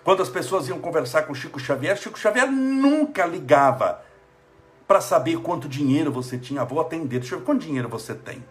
Quando 0.05 0.23
as 0.23 0.29
pessoas 0.29 0.69
iam 0.69 0.79
conversar 0.79 1.23
com 1.23 1.35
Chico 1.35 1.59
Xavier, 1.59 1.97
Chico 1.97 2.19
Xavier 2.19 2.51
nunca 2.51 3.27
ligava 3.27 4.03
para 4.87 5.01
saber 5.01 5.39
quanto 5.39 5.69
dinheiro 5.69 6.13
você 6.13 6.39
tinha. 6.39 6.65
Vou 6.65 6.81
atender. 6.81 7.19
Deixa 7.19 7.35
eu 7.35 7.41
ver 7.41 7.45
quanto 7.45 7.63
dinheiro 7.63 7.89
você 7.89 8.15
tem. 8.15 8.45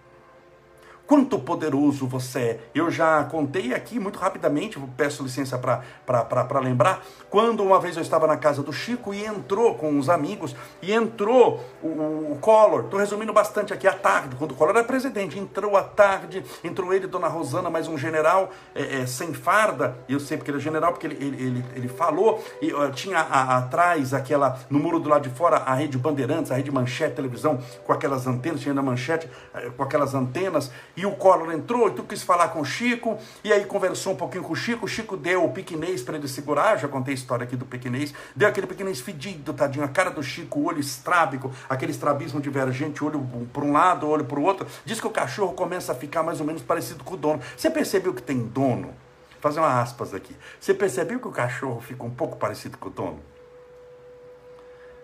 Quanto 1.07 1.37
poderoso 1.37 2.07
você 2.07 2.39
é. 2.39 2.59
Eu 2.73 2.89
já 2.89 3.23
contei 3.25 3.73
aqui 3.73 3.99
muito 3.99 4.17
rapidamente, 4.17 4.79
peço 4.97 5.21
licença 5.21 5.57
para 5.57 6.59
lembrar, 6.59 7.03
quando 7.29 7.61
uma 7.61 7.79
vez 7.79 7.95
eu 7.95 8.01
estava 8.01 8.25
na 8.25 8.37
casa 8.37 8.63
do 8.63 8.73
Chico 8.73 9.13
e 9.13 9.23
entrou 9.23 9.75
com 9.75 9.99
os 9.99 10.09
amigos, 10.09 10.55
e 10.81 10.91
entrou 10.91 11.63
o, 11.83 11.87
o 12.31 12.37
Collor, 12.41 12.85
estou 12.85 12.99
resumindo 12.99 13.31
bastante 13.31 13.71
aqui, 13.71 13.87
à 13.87 13.93
tarde, 13.93 14.35
quando 14.35 14.51
o 14.51 14.55
Collor 14.55 14.75
era 14.75 14.83
presidente, 14.83 15.37
entrou 15.37 15.77
à 15.77 15.83
tarde, 15.83 16.43
entrou 16.63 16.93
ele, 16.93 17.05
Dona 17.05 17.27
Rosana, 17.27 17.69
mais 17.69 17.87
um 17.87 17.97
general 17.97 18.51
é, 18.73 19.01
é, 19.01 19.05
sem 19.05 19.33
farda, 19.33 19.97
eu 20.09 20.19
sei 20.19 20.37
porque 20.37 20.49
ele 20.49 20.57
é 20.57 20.61
general, 20.61 20.91
porque 20.91 21.05
ele, 21.05 21.15
ele, 21.23 21.43
ele, 21.43 21.65
ele 21.75 21.87
falou, 21.87 22.43
e 22.61 22.73
uh, 22.73 22.91
tinha 22.91 23.19
a, 23.19 23.41
a, 23.41 23.57
atrás 23.57 24.13
aquela, 24.13 24.59
no 24.69 24.79
muro 24.79 24.99
do 24.99 25.09
lado 25.09 25.29
de 25.29 25.35
fora, 25.35 25.57
a 25.57 25.75
rede 25.75 25.97
Bandeirantes, 25.97 26.51
a 26.51 26.55
rede 26.55 26.71
Manchete 26.71 27.15
Televisão, 27.15 27.59
com 27.85 27.93
aquelas 27.93 28.25
antenas, 28.25 28.61
tinha 28.61 28.73
na 28.73 28.81
Manchete, 28.81 29.29
uh, 29.53 29.71
com 29.73 29.83
aquelas 29.83 30.15
antenas, 30.15 30.71
e 30.95 31.05
o 31.05 31.11
Collor 31.11 31.51
entrou 31.51 31.87
e 31.87 31.91
tu 31.91 32.03
quis 32.03 32.23
falar 32.23 32.49
com 32.49 32.61
o 32.61 32.65
Chico, 32.65 33.17
e 33.43 33.51
aí 33.51 33.65
conversou 33.65 34.13
um 34.13 34.15
pouquinho 34.15 34.43
com 34.43 34.53
o 34.53 34.55
Chico, 34.55 34.85
o 34.85 34.87
Chico 34.87 35.17
deu 35.17 35.43
o 35.43 35.51
piquenês 35.51 36.01
para 36.01 36.17
ele 36.17 36.27
segurar, 36.27 36.77
já 36.77 36.87
contei 36.87 37.13
a 37.13 37.15
história 37.15 37.43
aqui 37.43 37.55
do 37.55 37.65
piquenês, 37.65 38.13
deu 38.35 38.47
aquele 38.47 38.67
piquenês 38.67 38.99
fedido, 38.99 39.53
tadinho, 39.53 39.83
a 39.83 39.87
cara 39.87 40.09
do 40.09 40.23
Chico, 40.23 40.59
o 40.59 40.65
olho 40.65 40.79
estrábico, 40.79 41.51
aquele 41.67 41.91
estrabismo 41.91 42.39
divergente, 42.39 43.03
olho 43.03 43.27
para 43.51 43.63
um 43.63 43.71
lado, 43.71 44.07
olho 44.07 44.25
para 44.25 44.39
o 44.39 44.43
outro, 44.43 44.67
diz 44.85 44.99
que 44.99 45.07
o 45.07 45.11
cachorro 45.11 45.53
começa 45.53 45.91
a 45.91 45.95
ficar 45.95 46.23
mais 46.23 46.39
ou 46.39 46.45
menos 46.45 46.61
parecido 46.61 47.03
com 47.03 47.15
o 47.15 47.17
dono. 47.17 47.41
Você 47.57 47.69
percebeu 47.69 48.13
que 48.13 48.21
tem 48.21 48.39
dono? 48.39 48.87
Vou 48.87 49.41
fazer 49.41 49.59
uma 49.59 49.81
aspas 49.81 50.13
aqui. 50.13 50.35
Você 50.59 50.73
percebeu 50.73 51.19
que 51.19 51.27
o 51.27 51.31
cachorro 51.31 51.81
fica 51.81 52.03
um 52.03 52.09
pouco 52.09 52.37
parecido 52.37 52.77
com 52.77 52.89
o 52.89 52.91
dono? 52.91 53.19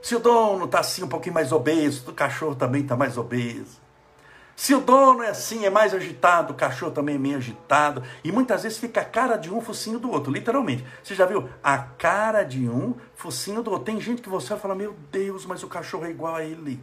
Se 0.02 0.16
o 0.16 0.20
dono 0.20 0.66
está 0.66 0.80
assim 0.80 1.04
um 1.04 1.08
pouquinho 1.08 1.36
mais 1.36 1.52
obeso, 1.52 2.10
o 2.10 2.14
cachorro 2.14 2.56
também 2.56 2.82
está 2.82 2.96
mais 2.96 3.18
obeso. 3.18 3.81
Se 4.56 4.76
o 4.76 4.82
dono 4.82 5.24
é 5.24 5.30
assim, 5.30 5.66
é 5.66 5.70
mais 5.70 5.94
agitado, 5.94 6.54
o 6.54 6.56
cachorro 6.56 6.92
também 6.92 7.16
é 7.16 7.20
meio 7.20 7.38
agitado. 7.38 8.04
E 8.24 8.32
muitas 8.32 8.64
vezes 8.64 8.78
fica 8.78 9.02
a 9.02 9.06
cara 9.06 9.38
de 9.38 9.52
um, 9.52 9.62
focinho 9.62 9.98
do 9.98 10.12
outro, 10.12 10.32
literalmente. 10.32 10.86
Você 11.04 11.16
já 11.16 11.26
viu? 11.26 11.50
A 11.64 11.78
cara 11.78 12.44
de 12.44 12.70
um, 12.70 12.96
focinho 13.16 13.64
do 13.64 13.72
outro. 13.72 13.86
Tem 13.86 14.00
gente 14.00 14.22
que 14.22 14.30
você 14.30 14.56
fala, 14.56 14.76
meu 14.76 14.96
Deus, 15.12 15.46
mas 15.46 15.64
o 15.64 15.68
cachorro 15.68 16.06
é 16.06 16.12
igual 16.12 16.36
a 16.36 16.44
ele. 16.44 16.80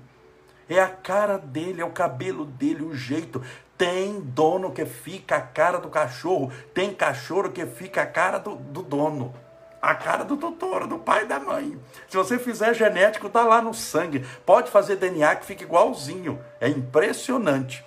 É 0.68 0.80
a 0.80 0.88
cara 0.88 1.38
dele, 1.38 1.80
é 1.80 1.84
o 1.84 1.90
cabelo 1.90 2.44
dele, 2.44 2.82
o 2.82 2.94
jeito. 2.94 3.42
Tem 3.76 4.20
dono 4.20 4.72
que 4.72 4.84
fica 4.84 5.36
a 5.36 5.40
cara 5.40 5.78
do 5.78 5.88
cachorro, 5.88 6.52
tem 6.74 6.92
cachorro 6.92 7.50
que 7.50 7.64
fica 7.64 8.02
a 8.02 8.06
cara 8.06 8.38
do, 8.38 8.56
do 8.56 8.82
dono 8.82 9.32
a 9.80 9.94
cara 9.94 10.24
do 10.24 10.36
doutor, 10.36 10.86
do 10.86 10.98
pai 10.98 11.22
e 11.22 11.26
da 11.26 11.38
mãe. 11.38 11.78
Se 12.08 12.16
você 12.16 12.38
fizer 12.38 12.74
genético, 12.74 13.28
tá 13.28 13.44
lá 13.44 13.62
no 13.62 13.72
sangue. 13.72 14.24
Pode 14.44 14.70
fazer 14.70 14.96
DNA 14.96 15.36
que 15.36 15.46
fica 15.46 15.62
igualzinho. 15.62 16.38
É 16.60 16.68
impressionante. 16.68 17.84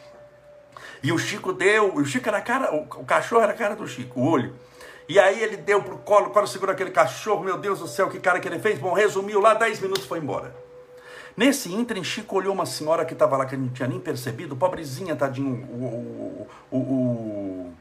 E 1.04 1.12
o 1.12 1.18
Chico 1.18 1.52
deu, 1.52 1.96
o 1.96 2.06
Chico 2.06 2.30
era 2.30 2.42
cara, 2.42 2.74
o 2.74 3.04
cachorro 3.04 3.42
era 3.42 3.54
a 3.54 3.56
cara 3.56 3.76
do 3.76 3.88
Chico, 3.88 4.20
o 4.20 4.30
olho. 4.30 4.56
E 5.10 5.20
aí 5.20 5.42
ele 5.42 5.58
deu 5.58 5.82
pro 5.82 5.98
colo, 5.98 6.28
o 6.28 6.30
colo 6.30 6.48
segurou 6.48 6.74
aquele 6.74 6.92
cachorro, 6.92 7.44
meu 7.44 7.58
Deus 7.58 7.80
do 7.80 7.88
céu, 7.88 8.08
que 8.10 8.20
cara 8.20 8.40
que 8.40 8.48
ele 8.48 8.60
fez. 8.60 8.80
Bom, 8.80 8.94
resumiu 8.94 9.42
lá, 9.42 9.54
10 9.54 9.82
minutos 9.82 10.06
foi 10.06 10.20
embora. 10.20 10.56
Nesse 11.36 11.74
ínterim, 11.74 12.04
Chico 12.04 12.36
olhou 12.36 12.54
uma 12.54 12.66
senhora 12.66 13.04
que 13.04 13.14
estava 13.14 13.36
lá 13.36 13.46
que 13.46 13.58
não 13.58 13.70
tinha 13.70 13.88
nem 13.88 14.00
percebido, 14.00 14.56
pobrezinha, 14.56 15.16
tadinho, 15.16 15.66
o, 15.70 16.48
o, 16.72 16.78
o, 16.78 16.78
o 16.78 17.74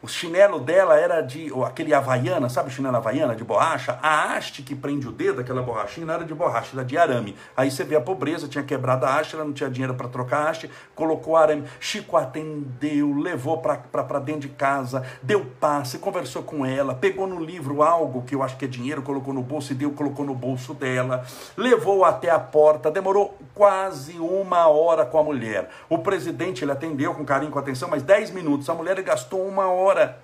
o 0.00 0.06
chinelo 0.06 0.60
dela 0.60 0.96
era 0.96 1.20
de 1.20 1.50
aquele 1.66 1.92
havaiana, 1.92 2.48
sabe 2.48 2.68
o 2.68 2.72
chinelo 2.72 2.96
havaiana 2.96 3.34
de 3.34 3.42
borracha? 3.42 3.98
A 4.00 4.34
haste 4.34 4.62
que 4.62 4.74
prende 4.74 5.08
o 5.08 5.12
dedo, 5.12 5.40
aquela 5.40 5.60
borrachinha, 5.60 6.06
não 6.06 6.14
era 6.14 6.24
de 6.24 6.32
borracha, 6.32 6.70
era 6.74 6.84
de 6.84 6.96
arame. 6.96 7.34
Aí 7.56 7.68
você 7.68 7.82
vê 7.82 7.96
a 7.96 8.00
pobreza, 8.00 8.46
tinha 8.46 8.62
quebrado 8.62 9.04
a 9.04 9.18
haste, 9.18 9.34
ela 9.34 9.44
não 9.44 9.52
tinha 9.52 9.68
dinheiro 9.68 9.94
para 9.94 10.06
trocar 10.08 10.46
a 10.46 10.50
haste, 10.50 10.70
colocou 10.94 11.36
arame. 11.36 11.64
Chico 11.80 12.16
atendeu, 12.16 13.12
levou 13.18 13.58
para 13.58 14.20
dentro 14.20 14.42
de 14.42 14.50
casa, 14.50 15.04
deu 15.20 15.44
passe, 15.58 15.98
conversou 15.98 16.44
com 16.44 16.64
ela, 16.64 16.94
pegou 16.94 17.26
no 17.26 17.44
livro 17.44 17.82
algo 17.82 18.22
que 18.22 18.36
eu 18.36 18.42
acho 18.42 18.56
que 18.56 18.66
é 18.66 18.68
dinheiro, 18.68 19.02
colocou 19.02 19.34
no 19.34 19.42
bolso 19.42 19.72
e 19.72 19.74
deu, 19.74 19.90
colocou 19.90 20.24
no 20.24 20.34
bolso 20.34 20.74
dela, 20.74 21.24
levou 21.56 22.04
até 22.04 22.30
a 22.30 22.38
porta, 22.38 22.88
demorou 22.88 23.36
quase 23.52 24.12
uma 24.20 24.68
hora 24.68 25.04
com 25.04 25.18
a 25.18 25.24
mulher. 25.24 25.70
O 25.88 25.98
presidente 25.98 26.64
ele 26.64 26.70
atendeu 26.70 27.12
com 27.14 27.24
carinho, 27.24 27.50
com 27.50 27.58
atenção, 27.58 27.88
mas 27.88 28.04
10 28.04 28.30
minutos. 28.30 28.70
A 28.70 28.74
mulher 28.74 29.02
gastou 29.02 29.44
uma 29.44 29.66
hora 29.66 29.87
hora. 29.88 30.22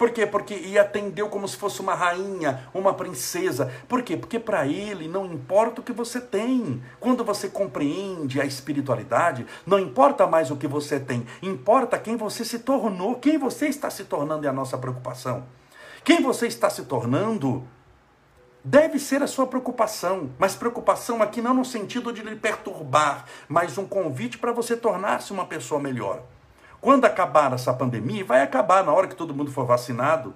Por 0.00 0.12
quê? 0.12 0.24
Porque 0.26 0.54
e 0.54 0.78
atendeu 0.78 1.28
como 1.28 1.46
se 1.46 1.58
fosse 1.58 1.78
uma 1.82 1.94
rainha, 1.94 2.66
uma 2.72 2.94
princesa. 2.94 3.70
Por 3.86 4.02
quê? 4.02 4.16
Porque 4.16 4.38
para 4.38 4.66
ele 4.66 5.06
não 5.06 5.26
importa 5.26 5.82
o 5.82 5.84
que 5.84 5.92
você 5.92 6.18
tem. 6.18 6.82
Quando 6.98 7.22
você 7.22 7.50
compreende 7.50 8.40
a 8.40 8.46
espiritualidade, 8.46 9.46
não 9.66 9.78
importa 9.78 10.26
mais 10.26 10.50
o 10.50 10.56
que 10.56 10.66
você 10.66 10.98
tem, 10.98 11.26
importa 11.42 11.98
quem 11.98 12.16
você 12.16 12.46
se 12.46 12.60
tornou, 12.60 13.16
quem 13.16 13.36
você 13.36 13.66
está 13.66 13.90
se 13.90 14.04
tornando 14.04 14.46
é 14.46 14.48
a 14.48 14.54
nossa 14.54 14.78
preocupação. 14.78 15.44
Quem 16.02 16.22
você 16.22 16.46
está 16.46 16.70
se 16.70 16.84
tornando 16.84 17.68
deve 18.64 18.98
ser 18.98 19.22
a 19.22 19.26
sua 19.26 19.46
preocupação, 19.46 20.30
mas 20.38 20.54
preocupação 20.54 21.22
aqui 21.22 21.42
não 21.42 21.52
no 21.52 21.64
sentido 21.64 22.10
de 22.10 22.22
lhe 22.22 22.36
perturbar, 22.36 23.26
mas 23.46 23.76
um 23.76 23.86
convite 23.86 24.38
para 24.38 24.50
você 24.50 24.74
tornar-se 24.78 25.30
uma 25.30 25.44
pessoa 25.44 25.78
melhor. 25.78 26.22
Quando 26.80 27.04
acabar 27.04 27.52
essa 27.52 27.74
pandemia, 27.74 28.24
vai 28.24 28.42
acabar 28.42 28.82
na 28.82 28.92
hora 28.92 29.06
que 29.06 29.14
todo 29.14 29.34
mundo 29.34 29.50
for 29.50 29.66
vacinado. 29.66 30.34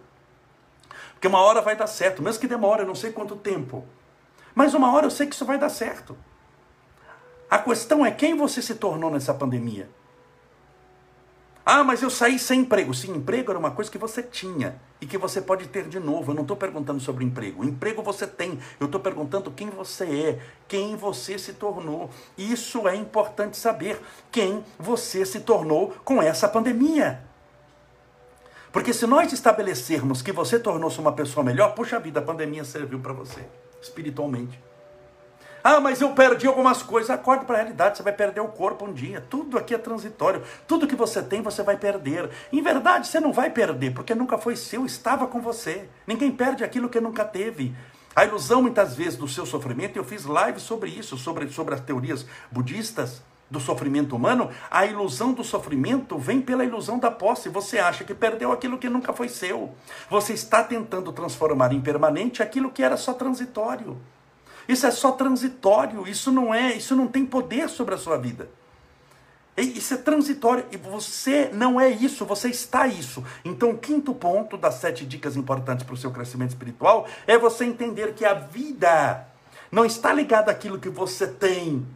Porque 1.14 1.26
uma 1.26 1.40
hora 1.40 1.62
vai 1.62 1.74
dar 1.74 1.87
certo, 1.87 2.22
mesmo 2.22 2.40
que 2.40 2.46
demore, 2.46 2.83
eu 2.83 2.87
não 2.87 2.94
sei 2.94 3.12
quanto 3.12 3.35
tempo. 3.35 3.85
Mas 4.54 4.74
uma 4.74 4.92
hora 4.92 5.07
eu 5.07 5.11
sei 5.11 5.26
que 5.26 5.35
isso 5.35 5.44
vai 5.44 5.59
dar 5.59 5.70
certo. 5.70 6.16
A 7.50 7.59
questão 7.59 8.04
é 8.04 8.11
quem 8.11 8.37
você 8.37 8.61
se 8.61 8.74
tornou 8.74 9.11
nessa 9.11 9.33
pandemia. 9.33 9.88
Ah, 11.66 11.83
mas 11.83 12.03
eu 12.03 12.11
saí 12.11 12.38
sem 12.38 12.61
emprego. 12.61 12.92
Sim, 12.92 13.12
emprego 13.16 13.50
era 13.50 13.59
uma 13.59 13.70
coisa 13.70 13.90
que 13.90 13.96
você 13.96 14.22
tinha 14.22 14.79
e 15.00 15.07
que 15.07 15.16
você 15.16 15.40
pode 15.40 15.66
ter 15.68 15.88
de 15.88 15.98
novo. 15.98 16.31
Eu 16.31 16.35
não 16.35 16.42
estou 16.42 16.57
perguntando 16.57 17.00
sobre 17.00 17.24
emprego. 17.24 17.64
Emprego 17.64 18.03
você 18.03 18.27
tem. 18.27 18.59
Eu 18.79 18.85
estou 18.85 19.00
perguntando 19.00 19.50
quem 19.50 19.70
você 19.70 20.05
é, 20.05 20.38
quem 20.68 20.94
você 20.94 21.38
se 21.38 21.55
tornou. 21.55 22.11
Isso 22.37 22.87
é 22.87 22.94
importante 22.94 23.57
saber. 23.57 23.98
Quem 24.31 24.62
você 24.79 25.24
se 25.24 25.40
tornou 25.40 25.94
com 26.05 26.20
essa 26.20 26.46
pandemia. 26.46 27.24
Porque 28.70 28.92
se 28.92 29.07
nós 29.07 29.33
estabelecermos 29.33 30.20
que 30.20 30.33
você 30.33 30.59
tornou-se 30.59 30.98
uma 30.98 31.12
pessoa 31.12 31.44
melhor, 31.44 31.74
puxa 31.74 31.98
vida, 31.98 32.20
a 32.20 32.22
pandemia 32.22 32.64
serviu 32.64 32.98
para 32.98 33.12
você, 33.12 33.40
espiritualmente. 33.81 34.61
Ah, 35.66 35.81
mas 35.81 36.03
eu 36.03 36.11
perdi 36.12 36.46
algumas 36.46 36.83
coisas. 36.83 37.09
Acorde 37.09 37.46
para 37.46 37.55
a 37.55 37.59
realidade, 37.62 37.96
você 37.96 38.03
vai 38.03 38.12
perder 38.12 38.40
o 38.40 38.48
corpo 38.48 38.85
um 38.85 38.92
dia. 38.92 39.24
Tudo 39.31 39.57
aqui 39.57 39.74
é 39.74 39.79
transitório. 39.79 40.42
Tudo 40.68 40.87
que 40.87 40.94
você 40.94 41.22
tem, 41.22 41.40
você 41.40 41.62
vai 41.62 41.79
perder. 41.79 42.29
Em 42.53 42.61
verdade, 42.61 43.09
você 43.09 43.18
não 43.18 43.33
vai 43.33 43.48
perder, 43.48 43.94
porque 43.94 44.14
nunca 44.14 44.37
foi 44.37 44.57
seu, 44.57 44.85
estava 44.85 45.27
com 45.27 45.40
você. 45.40 45.88
Ninguém 46.07 46.31
perde 46.31 46.62
aquilo 46.62 46.90
que 46.90 47.00
nunca 47.00 47.24
teve. 47.24 47.74
A 48.14 48.27
ilusão, 48.27 48.61
muitas 48.61 48.94
vezes, 48.94 49.16
do 49.16 49.27
seu 49.27 49.46
sofrimento, 49.46 49.96
eu 49.96 50.05
fiz 50.05 50.27
live 50.27 50.61
sobre 50.61 50.90
isso, 50.90 51.16
sobre, 51.16 51.48
sobre 51.48 51.74
as 51.74 51.81
teorias 51.81 52.27
budistas, 52.53 53.22
do 53.50 53.61
sofrimento 53.61 54.16
humano, 54.16 54.50
a 54.70 54.85
ilusão 54.85 55.33
do 55.33 55.44
sofrimento 55.44 56.18
vem 56.18 56.40
pela 56.40 56.64
ilusão 56.64 56.98
da 56.98 57.11
posse. 57.11 57.48
Você 57.48 57.79
acha 57.79 58.03
que 58.03 58.14
perdeu 58.14 58.50
aquilo 58.50 58.79
que 58.79 58.88
nunca 58.88 59.12
foi 59.12 59.29
seu. 59.29 59.74
Você 60.11 60.33
está 60.33 60.62
tentando 60.62 61.12
transformar 61.12 61.72
em 61.72 61.81
permanente 61.81 62.42
aquilo 62.42 62.70
que 62.70 62.83
era 62.83 62.96
só 62.96 63.12
transitório. 63.12 63.98
Isso 64.68 64.87
é 64.87 64.90
só 64.90 65.12
transitório, 65.12 66.07
isso 66.09 66.33
não 66.33 66.55
é, 66.55 66.74
isso 66.74 66.96
não 66.96 67.07
tem 67.07 67.24
poder 67.24 67.68
sobre 67.68 67.94
a 67.94 67.98
sua 67.98 68.16
vida. 68.16 68.48
Isso 69.57 69.94
é 69.94 69.96
transitório 69.96 70.66
e 70.72 70.77
você 70.77 71.48
não 71.53 71.81
é 71.81 71.88
isso, 71.88 72.24
você 72.24 72.48
está 72.48 72.88
isso. 72.88 73.22
Então, 73.44 73.70
o 73.70 73.79
quinto 73.79 74.12
ponto 74.12 74.57
das 74.57 74.74
sete 74.74 75.07
dicas 75.07 75.37
importantes 75.37 75.87
para 75.87 75.94
o 75.94 75.96
seu 75.96 76.11
crescimento 76.11 76.50
espiritual 76.50 77.07
é 77.27 77.38
você 77.38 77.64
entender 77.64 78.14
que 78.14 78.24
a 78.24 78.35
vida 78.35 79.29
não 79.70 79.85
está 79.85 80.12
ligada 80.12 80.50
àquilo 80.50 80.81
que 80.81 80.88
você 80.88 81.29
tem, 81.29 81.87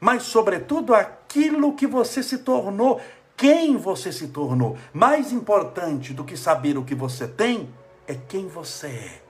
mas, 0.00 0.22
sobretudo, 0.22 0.94
àquilo 0.94 1.74
que 1.74 1.86
você 1.86 2.22
se 2.22 2.38
tornou, 2.38 3.00
quem 3.36 3.76
você 3.76 4.12
se 4.12 4.28
tornou. 4.28 4.78
Mais 4.92 5.32
importante 5.32 6.14
do 6.14 6.24
que 6.24 6.36
saber 6.36 6.78
o 6.78 6.84
que 6.84 6.94
você 6.94 7.26
tem 7.26 7.68
é 8.06 8.14
quem 8.14 8.48
você 8.48 8.86
é, 8.86 9.22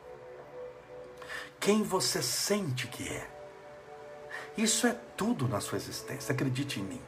quem 1.60 1.82
você 1.82 2.22
sente 2.22 2.86
que 2.86 3.08
é. 3.08 3.26
Isso 4.56 4.86
é 4.86 4.96
tudo 5.16 5.46
na 5.46 5.60
sua 5.60 5.76
existência, 5.76 6.32
acredite 6.32 6.80
em 6.80 6.84
mim. 6.84 7.00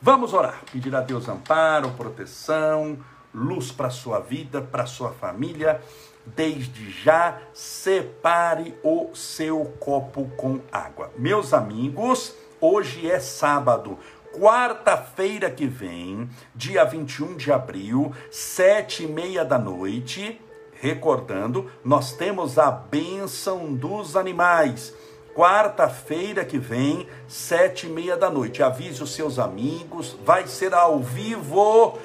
Vamos 0.00 0.32
orar, 0.32 0.62
pedir 0.70 0.94
a 0.94 1.00
Deus 1.00 1.28
amparo, 1.28 1.90
proteção, 1.92 2.98
luz 3.34 3.72
para 3.72 3.88
a 3.88 3.90
sua 3.90 4.20
vida, 4.20 4.60
para 4.60 4.82
a 4.82 4.86
sua 4.86 5.12
família. 5.12 5.80
Desde 6.24 6.90
já, 6.90 7.40
separe 7.54 8.78
o 8.84 9.14
seu 9.14 9.64
copo 9.80 10.30
com 10.36 10.60
água. 10.70 11.10
Meus 11.16 11.54
amigos, 11.54 12.34
hoje 12.60 13.10
é 13.10 13.18
sábado, 13.18 13.98
quarta-feira 14.38 15.50
que 15.50 15.66
vem, 15.66 16.28
dia 16.54 16.84
21 16.84 17.36
de 17.36 17.50
abril, 17.50 18.14
sete 18.30 19.04
e 19.04 19.06
meia 19.06 19.44
da 19.44 19.58
noite. 19.58 20.40
Recordando, 20.80 21.70
nós 21.84 22.12
temos 22.12 22.58
a 22.58 22.70
bênção 22.70 23.74
dos 23.74 24.16
animais 24.16 24.94
quarta-feira 25.38 26.44
que 26.44 26.58
vem, 26.58 27.06
sete 27.28 27.86
e 27.86 27.88
meia 27.88 28.16
da 28.16 28.28
noite. 28.28 28.60
Avise 28.60 29.00
os 29.00 29.14
seus 29.14 29.38
amigos, 29.38 30.18
vai 30.24 30.48
ser 30.48 30.74
ao 30.74 30.98
vivo 30.98 31.96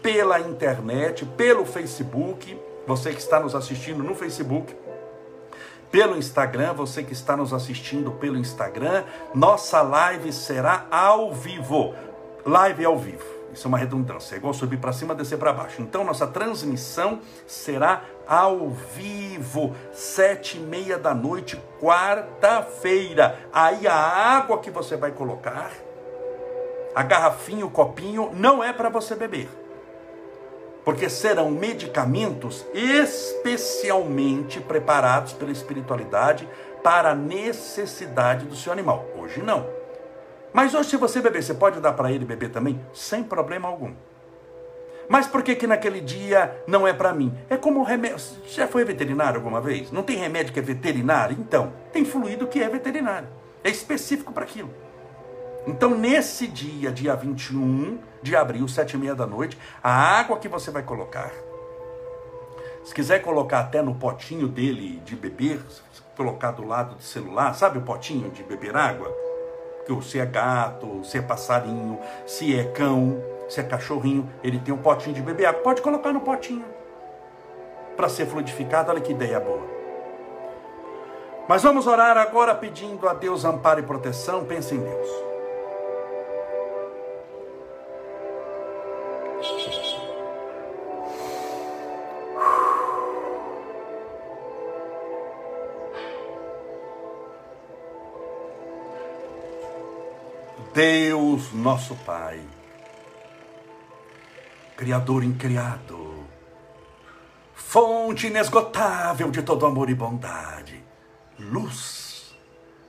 pela 0.00 0.40
internet, 0.40 1.26
pelo 1.36 1.66
Facebook. 1.66 2.58
Você 2.86 3.12
que 3.12 3.20
está 3.20 3.38
nos 3.38 3.54
assistindo 3.54 4.02
no 4.02 4.14
Facebook, 4.14 4.74
pelo 5.90 6.16
Instagram, 6.16 6.72
você 6.72 7.02
que 7.02 7.12
está 7.12 7.36
nos 7.36 7.52
assistindo 7.52 8.12
pelo 8.12 8.38
Instagram, 8.38 9.04
nossa 9.34 9.82
live 9.82 10.32
será 10.32 10.86
ao 10.90 11.34
vivo. 11.34 11.94
Live 12.46 12.86
ao 12.86 12.96
vivo. 12.96 13.37
Isso 13.58 13.66
é 13.66 13.70
uma 13.70 13.78
redundância, 13.78 14.36
é 14.36 14.38
igual 14.38 14.54
subir 14.54 14.76
para 14.76 14.92
cima, 14.92 15.16
descer 15.16 15.36
para 15.36 15.52
baixo. 15.52 15.82
Então, 15.82 16.04
nossa 16.04 16.28
transmissão 16.28 17.18
será 17.44 18.04
ao 18.24 18.70
vivo, 18.70 19.74
sete 19.92 20.58
e 20.58 20.60
meia 20.60 20.96
da 20.96 21.12
noite, 21.12 21.60
quarta-feira. 21.80 23.36
Aí 23.52 23.84
a 23.88 23.96
água 23.96 24.60
que 24.60 24.70
você 24.70 24.96
vai 24.96 25.10
colocar, 25.10 25.72
a 26.94 27.02
garrafinha, 27.02 27.66
o 27.66 27.70
copinho, 27.70 28.30
não 28.32 28.62
é 28.62 28.72
para 28.72 28.88
você 28.88 29.16
beber. 29.16 29.48
Porque 30.84 31.10
serão 31.10 31.50
medicamentos 31.50 32.64
especialmente 32.72 34.60
preparados 34.60 35.32
pela 35.32 35.50
espiritualidade 35.50 36.48
para 36.80 37.10
a 37.10 37.14
necessidade 37.16 38.46
do 38.46 38.54
seu 38.54 38.72
animal. 38.72 39.04
Hoje 39.18 39.42
não. 39.42 39.77
Mas 40.52 40.74
hoje, 40.74 40.90
se 40.90 40.96
você 40.96 41.20
beber, 41.20 41.42
você 41.42 41.54
pode 41.54 41.80
dar 41.80 41.92
para 41.92 42.10
ele 42.10 42.24
beber 42.24 42.50
também? 42.50 42.80
Sem 42.92 43.22
problema 43.22 43.68
algum. 43.68 43.92
Mas 45.08 45.26
por 45.26 45.42
que 45.42 45.56
que 45.56 45.66
naquele 45.66 46.00
dia 46.00 46.62
não 46.66 46.86
é 46.86 46.92
para 46.92 47.14
mim? 47.14 47.32
É 47.48 47.56
como 47.56 47.82
remédio. 47.82 48.18
Já 48.46 48.68
foi 48.68 48.84
veterinário 48.84 49.38
alguma 49.38 49.60
vez? 49.60 49.90
Não 49.90 50.02
tem 50.02 50.16
remédio 50.16 50.52
que 50.52 50.58
é 50.58 50.62
veterinário? 50.62 51.36
Então, 51.38 51.72
tem 51.92 52.04
fluido 52.04 52.46
que 52.46 52.62
é 52.62 52.68
veterinário. 52.68 53.28
É 53.64 53.70
específico 53.70 54.32
para 54.32 54.44
aquilo. 54.44 54.70
Então, 55.66 55.96
nesse 55.96 56.46
dia, 56.46 56.90
dia 56.90 57.14
21 57.14 57.98
de 58.22 58.36
abril, 58.36 58.68
sete 58.68 58.94
e 58.94 58.98
meia 58.98 59.14
da 59.14 59.26
noite, 59.26 59.58
a 59.82 59.90
água 59.90 60.38
que 60.38 60.48
você 60.48 60.70
vai 60.70 60.82
colocar, 60.82 61.32
se 62.84 62.94
quiser 62.94 63.20
colocar 63.20 63.60
até 63.60 63.82
no 63.82 63.94
potinho 63.94 64.48
dele 64.48 65.00
de 65.04 65.14
beber, 65.14 65.60
colocar 66.16 66.52
do 66.52 66.66
lado 66.66 66.96
do 66.96 67.02
celular, 67.02 67.54
sabe 67.54 67.78
o 67.78 67.82
potinho 67.82 68.30
de 68.30 68.42
beber 68.42 68.76
água? 68.76 69.14
Se 70.02 70.18
é 70.18 70.26
gato, 70.26 71.04
se 71.04 71.18
é 71.18 71.22
passarinho, 71.22 71.98
se 72.26 72.58
é 72.58 72.64
cão, 72.64 73.22
se 73.48 73.60
é 73.60 73.62
cachorrinho, 73.62 74.28
ele 74.44 74.58
tem 74.58 74.72
um 74.72 74.78
potinho 74.78 75.14
de 75.14 75.22
beber 75.22 75.46
água. 75.46 75.62
Pode 75.62 75.82
colocar 75.82 76.12
no 76.12 76.20
potinho 76.20 76.64
para 77.96 78.08
ser 78.08 78.26
fluidificado. 78.26 78.90
Olha 78.90 79.00
que 79.00 79.12
ideia 79.12 79.40
boa. 79.40 79.66
Mas 81.48 81.62
vamos 81.62 81.86
orar 81.86 82.16
agora 82.18 82.54
pedindo 82.54 83.08
a 83.08 83.14
Deus 83.14 83.44
amparo 83.44 83.80
e 83.80 83.82
proteção. 83.82 84.44
Pense 84.44 84.74
em 84.74 84.80
Deus. 84.80 85.27
Deus, 100.78 101.52
nosso 101.52 101.96
Pai, 102.06 102.40
Criador 104.76 105.24
incriado, 105.24 106.24
fonte 107.52 108.28
inesgotável 108.28 109.28
de 109.28 109.42
todo 109.42 109.66
amor 109.66 109.90
e 109.90 109.94
bondade, 109.96 110.80
luz 111.36 112.32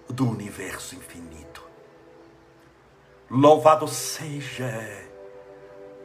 do 0.08 0.30
universo 0.30 0.94
infinito. 0.94 1.64
Louvado 3.28 3.88
seja 3.88 4.72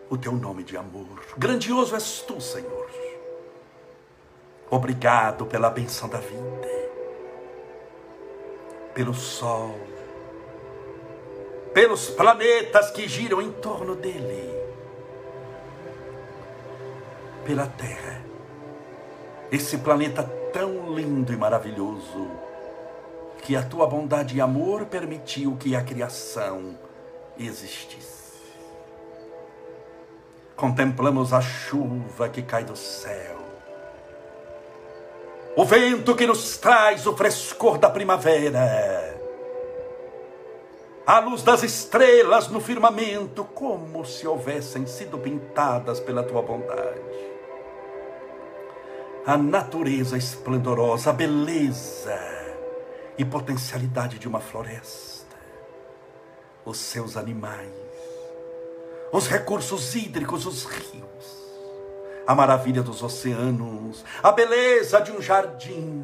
o 0.09 0.17
teu 0.17 0.33
nome 0.33 0.65
de 0.65 0.79
amor. 0.79 1.23
Grandioso 1.37 1.95
és 1.95 2.23
tu, 2.23 2.41
Senhor. 2.41 2.91
Obrigado 4.71 5.45
pela 5.45 5.69
benção 5.69 6.09
da 6.09 6.19
vida, 6.19 6.91
pelo 8.95 9.13
sol 9.13 9.94
pelos 11.75 12.09
planetas 12.09 12.93
que 12.93 13.09
giram 13.09 13.43
em 13.43 13.51
torno 13.51 13.97
dele, 13.97 14.49
pela 17.45 17.67
Terra, 17.67 18.23
esse 19.51 19.79
planeta 19.79 20.23
tão 20.53 20.95
lindo 20.95 21.33
e 21.33 21.37
maravilhoso, 21.37 22.31
que 23.43 23.57
a 23.57 23.63
tua 23.63 23.89
bondade 23.89 24.37
e 24.37 24.41
amor 24.41 24.87
permitiu 24.87 25.57
que 25.57 25.75
a 25.75 25.83
criação 25.83 26.79
existisse. 27.37 28.15
Contemplamos 30.55 31.33
a 31.33 31.41
chuva 31.41 32.29
que 32.29 32.41
cai 32.41 32.63
do 32.65 32.77
céu, 32.77 33.37
o 35.57 35.65
vento 35.65 36.15
que 36.15 36.27
nos 36.27 36.57
traz 36.57 37.05
o 37.05 37.17
frescor 37.17 37.79
da 37.79 37.91
primavera, 37.91 39.14
a 41.07 41.19
luz 41.19 41.43
das 41.43 41.63
estrelas 41.63 42.49
no 42.49 42.61
firmamento, 42.61 43.45
como 43.45 44.05
se 44.07 44.27
houvessem 44.27 44.87
sido 44.87 45.19
pintadas 45.19 46.01
pela 46.01 46.23
tua 46.23 46.41
bondade. 46.41 47.01
A 49.27 49.37
natureza 49.37 50.17
esplendorosa, 50.17 51.11
a 51.11 51.13
beleza 51.13 52.19
e 53.19 53.25
potencialidade 53.25 54.19
de 54.19 54.27
uma 54.27 54.41
floresta, 54.41 55.37
os 56.65 56.79
seus 56.79 57.19
animais, 57.19 57.71
os 59.13 59.29
recursos 59.29 59.95
hídricos, 59.95 60.47
os 60.47 60.65
rios, 60.65 61.45
a 62.27 62.35
maravilha 62.35 62.83
dos 62.83 63.03
oceanos, 63.03 64.05
a 64.23 64.33
beleza 64.33 65.01
de 65.01 65.13
um 65.13 65.21
jardim. 65.21 66.03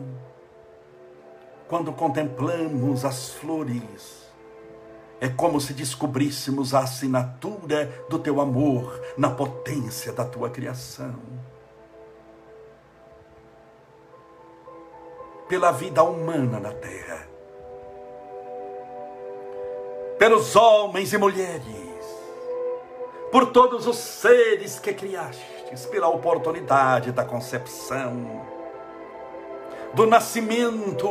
Quando 1.68 1.92
contemplamos 1.92 3.04
as 3.04 3.30
flores, 3.30 4.19
é 5.20 5.28
como 5.28 5.60
se 5.60 5.74
descobríssemos 5.74 6.72
a 6.72 6.80
assinatura 6.80 7.86
do 8.08 8.18
teu 8.18 8.40
amor 8.40 8.98
na 9.18 9.28
potência 9.28 10.12
da 10.12 10.24
tua 10.24 10.48
criação. 10.48 11.14
Pela 15.46 15.72
vida 15.72 16.02
humana 16.02 16.58
na 16.58 16.72
terra, 16.72 17.28
pelos 20.18 20.56
homens 20.56 21.12
e 21.12 21.18
mulheres, 21.18 21.64
por 23.30 23.46
todos 23.46 23.86
os 23.86 23.96
seres 23.96 24.78
que 24.78 24.94
criastes, 24.94 25.86
pela 25.86 26.08
oportunidade 26.08 27.12
da 27.12 27.24
concepção, 27.24 28.46
do 29.92 30.06
nascimento 30.06 31.08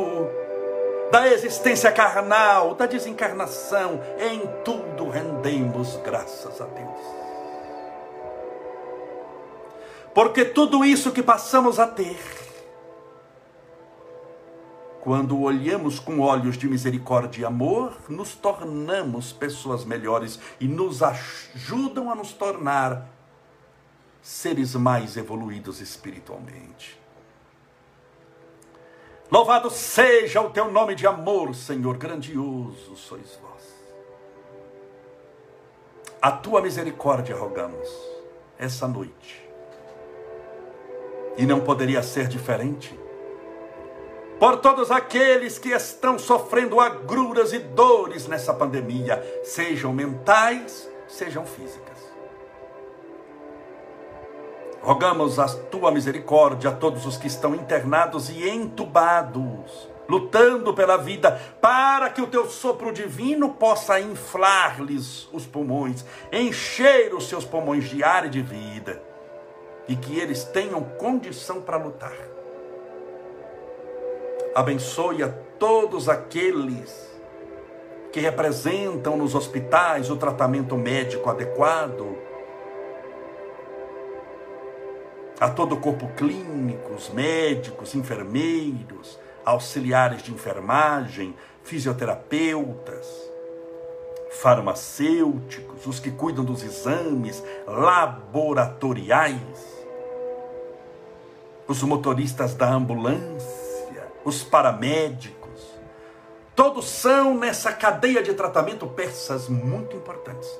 da 1.10 1.28
existência 1.28 1.90
carnal, 1.90 2.74
da 2.74 2.86
desencarnação, 2.86 4.00
em 4.18 4.46
tudo 4.64 5.08
rendemos 5.08 5.96
graças 6.04 6.60
a 6.60 6.66
Deus. 6.66 7.20
Porque 10.14 10.44
tudo 10.44 10.84
isso 10.84 11.12
que 11.12 11.22
passamos 11.22 11.78
a 11.78 11.86
ter, 11.86 12.18
quando 15.00 15.40
olhamos 15.40 15.98
com 15.98 16.20
olhos 16.20 16.58
de 16.58 16.68
misericórdia 16.68 17.42
e 17.42 17.44
amor, 17.44 17.96
nos 18.08 18.34
tornamos 18.34 19.32
pessoas 19.32 19.84
melhores 19.84 20.38
e 20.60 20.66
nos 20.66 21.02
ajudam 21.02 22.10
a 22.10 22.14
nos 22.14 22.32
tornar 22.32 23.08
seres 24.20 24.74
mais 24.74 25.16
evoluídos 25.16 25.80
espiritualmente. 25.80 26.99
Louvado 29.30 29.70
seja 29.70 30.40
o 30.40 30.50
teu 30.50 30.72
nome 30.72 30.96
de 30.96 31.06
amor, 31.06 31.54
Senhor, 31.54 31.96
grandioso 31.96 32.96
sois 32.96 33.38
vós. 33.40 33.80
A 36.20 36.32
tua 36.32 36.60
misericórdia 36.60 37.36
rogamos 37.36 37.88
essa 38.58 38.88
noite. 38.88 39.48
E 41.36 41.46
não 41.46 41.60
poderia 41.60 42.02
ser 42.02 42.26
diferente. 42.26 42.98
Por 44.40 44.56
todos 44.56 44.90
aqueles 44.90 45.58
que 45.58 45.68
estão 45.68 46.18
sofrendo 46.18 46.80
agruras 46.80 47.52
e 47.52 47.58
dores 47.60 48.26
nessa 48.26 48.52
pandemia, 48.52 49.22
sejam 49.44 49.92
mentais, 49.92 50.90
sejam 51.06 51.46
físicas. 51.46 51.89
Rogamos 54.82 55.38
a 55.38 55.46
tua 55.46 55.90
misericórdia 55.90 56.70
a 56.70 56.72
todos 56.72 57.04
os 57.04 57.18
que 57.18 57.26
estão 57.26 57.54
internados 57.54 58.30
e 58.30 58.48
entubados, 58.48 59.90
lutando 60.08 60.72
pela 60.72 60.96
vida, 60.96 61.38
para 61.60 62.08
que 62.08 62.22
o 62.22 62.26
teu 62.26 62.48
sopro 62.48 62.90
divino 62.90 63.50
possa 63.50 64.00
inflar-lhes 64.00 65.28
os 65.32 65.46
pulmões, 65.46 66.04
encher 66.32 67.14
os 67.14 67.28
seus 67.28 67.44
pulmões 67.44 67.90
de 67.90 68.02
ar 68.02 68.24
e 68.24 68.30
de 68.30 68.40
vida, 68.40 69.02
e 69.86 69.94
que 69.94 70.18
eles 70.18 70.44
tenham 70.44 70.82
condição 70.82 71.60
para 71.60 71.76
lutar. 71.76 72.16
Abençoe 74.54 75.22
a 75.22 75.28
todos 75.58 76.08
aqueles 76.08 77.10
que 78.10 78.18
representam 78.18 79.16
nos 79.16 79.34
hospitais 79.34 80.10
o 80.10 80.16
tratamento 80.16 80.76
médico 80.76 81.28
adequado, 81.28 82.16
a 85.40 85.48
todo 85.48 85.74
o 85.74 85.80
corpo 85.80 86.06
clínico, 86.08 86.92
os 86.92 87.08
médicos, 87.08 87.94
enfermeiros, 87.94 89.18
auxiliares 89.42 90.22
de 90.22 90.32
enfermagem, 90.32 91.34
fisioterapeutas, 91.64 93.06
farmacêuticos, 94.32 95.86
os 95.86 95.98
que 95.98 96.10
cuidam 96.10 96.44
dos 96.44 96.62
exames 96.62 97.42
laboratoriais, 97.66 99.40
os 101.66 101.82
motoristas 101.82 102.54
da 102.54 102.70
ambulância, 102.70 104.12
os 104.22 104.42
paramédicos, 104.42 105.40
todos 106.54 106.86
são 106.86 107.34
nessa 107.34 107.72
cadeia 107.72 108.22
de 108.22 108.34
tratamento 108.34 108.86
peças 108.86 109.48
muito 109.48 109.96
importantes 109.96 110.50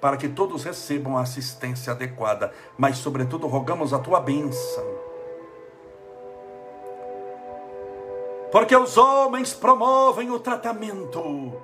para 0.00 0.16
que 0.16 0.28
todos 0.28 0.64
recebam 0.64 1.16
a 1.16 1.22
assistência 1.22 1.92
adequada, 1.92 2.52
mas, 2.76 2.98
sobretudo, 2.98 3.46
rogamos 3.46 3.92
a 3.92 3.98
tua 3.98 4.20
bênção. 4.20 4.84
Porque 8.52 8.76
os 8.76 8.96
homens 8.96 9.52
promovem 9.52 10.30
o 10.30 10.38
tratamento, 10.38 11.60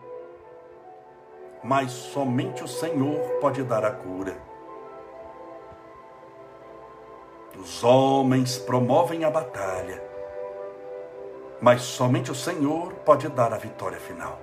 mas 1.62 1.92
somente 1.92 2.64
o 2.64 2.68
Senhor 2.68 3.20
pode 3.40 3.62
dar 3.62 3.84
a 3.84 3.90
cura. 3.90 4.36
Os 7.56 7.84
homens 7.84 8.58
promovem 8.58 9.24
a 9.24 9.30
batalha, 9.30 10.02
mas 11.60 11.82
somente 11.82 12.30
o 12.30 12.34
Senhor 12.34 12.92
pode 13.04 13.28
dar 13.28 13.52
a 13.52 13.58
vitória 13.58 14.00
final. 14.00 14.41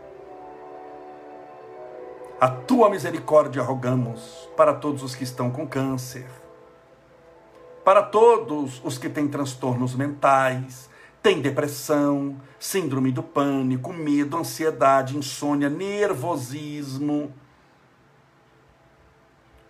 A 2.41 2.47
tua 2.47 2.89
misericórdia 2.89 3.61
rogamos 3.61 4.47
para 4.55 4.73
todos 4.73 5.03
os 5.03 5.13
que 5.13 5.25
estão 5.25 5.51
com 5.51 5.67
câncer, 5.67 6.25
para 7.83 8.01
todos 8.01 8.79
os 8.81 8.97
que 8.97 9.09
têm 9.09 9.27
transtornos 9.27 9.93
mentais, 9.93 10.89
têm 11.21 11.41
depressão, 11.41 12.39
síndrome 12.57 13.11
do 13.11 13.21
pânico, 13.21 13.91
medo, 13.91 14.37
ansiedade, 14.37 15.17
insônia, 15.17 15.69
nervosismo. 15.69 17.33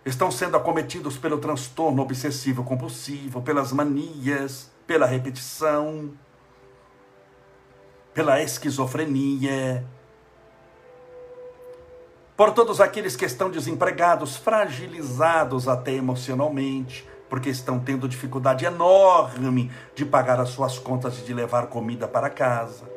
Estão 0.06 0.30
sendo 0.30 0.56
acometidos 0.56 1.18
pelo 1.18 1.38
transtorno 1.38 2.00
obsessivo 2.00 2.62
compulsivo, 2.62 3.42
pelas 3.42 3.72
manias, 3.72 4.70
pela 4.86 5.06
repetição, 5.06 6.12
pela 8.14 8.40
esquizofrenia 8.40 9.84
por 12.40 12.52
todos 12.52 12.80
aqueles 12.80 13.16
que 13.16 13.26
estão 13.26 13.50
desempregados, 13.50 14.34
fragilizados 14.34 15.68
até 15.68 15.92
emocionalmente, 15.92 17.06
porque 17.28 17.50
estão 17.50 17.78
tendo 17.78 18.08
dificuldade 18.08 18.64
enorme 18.64 19.70
de 19.94 20.06
pagar 20.06 20.40
as 20.40 20.48
suas 20.48 20.78
contas 20.78 21.18
e 21.18 21.22
de 21.22 21.34
levar 21.34 21.66
comida 21.66 22.08
para 22.08 22.30
casa. 22.30 22.90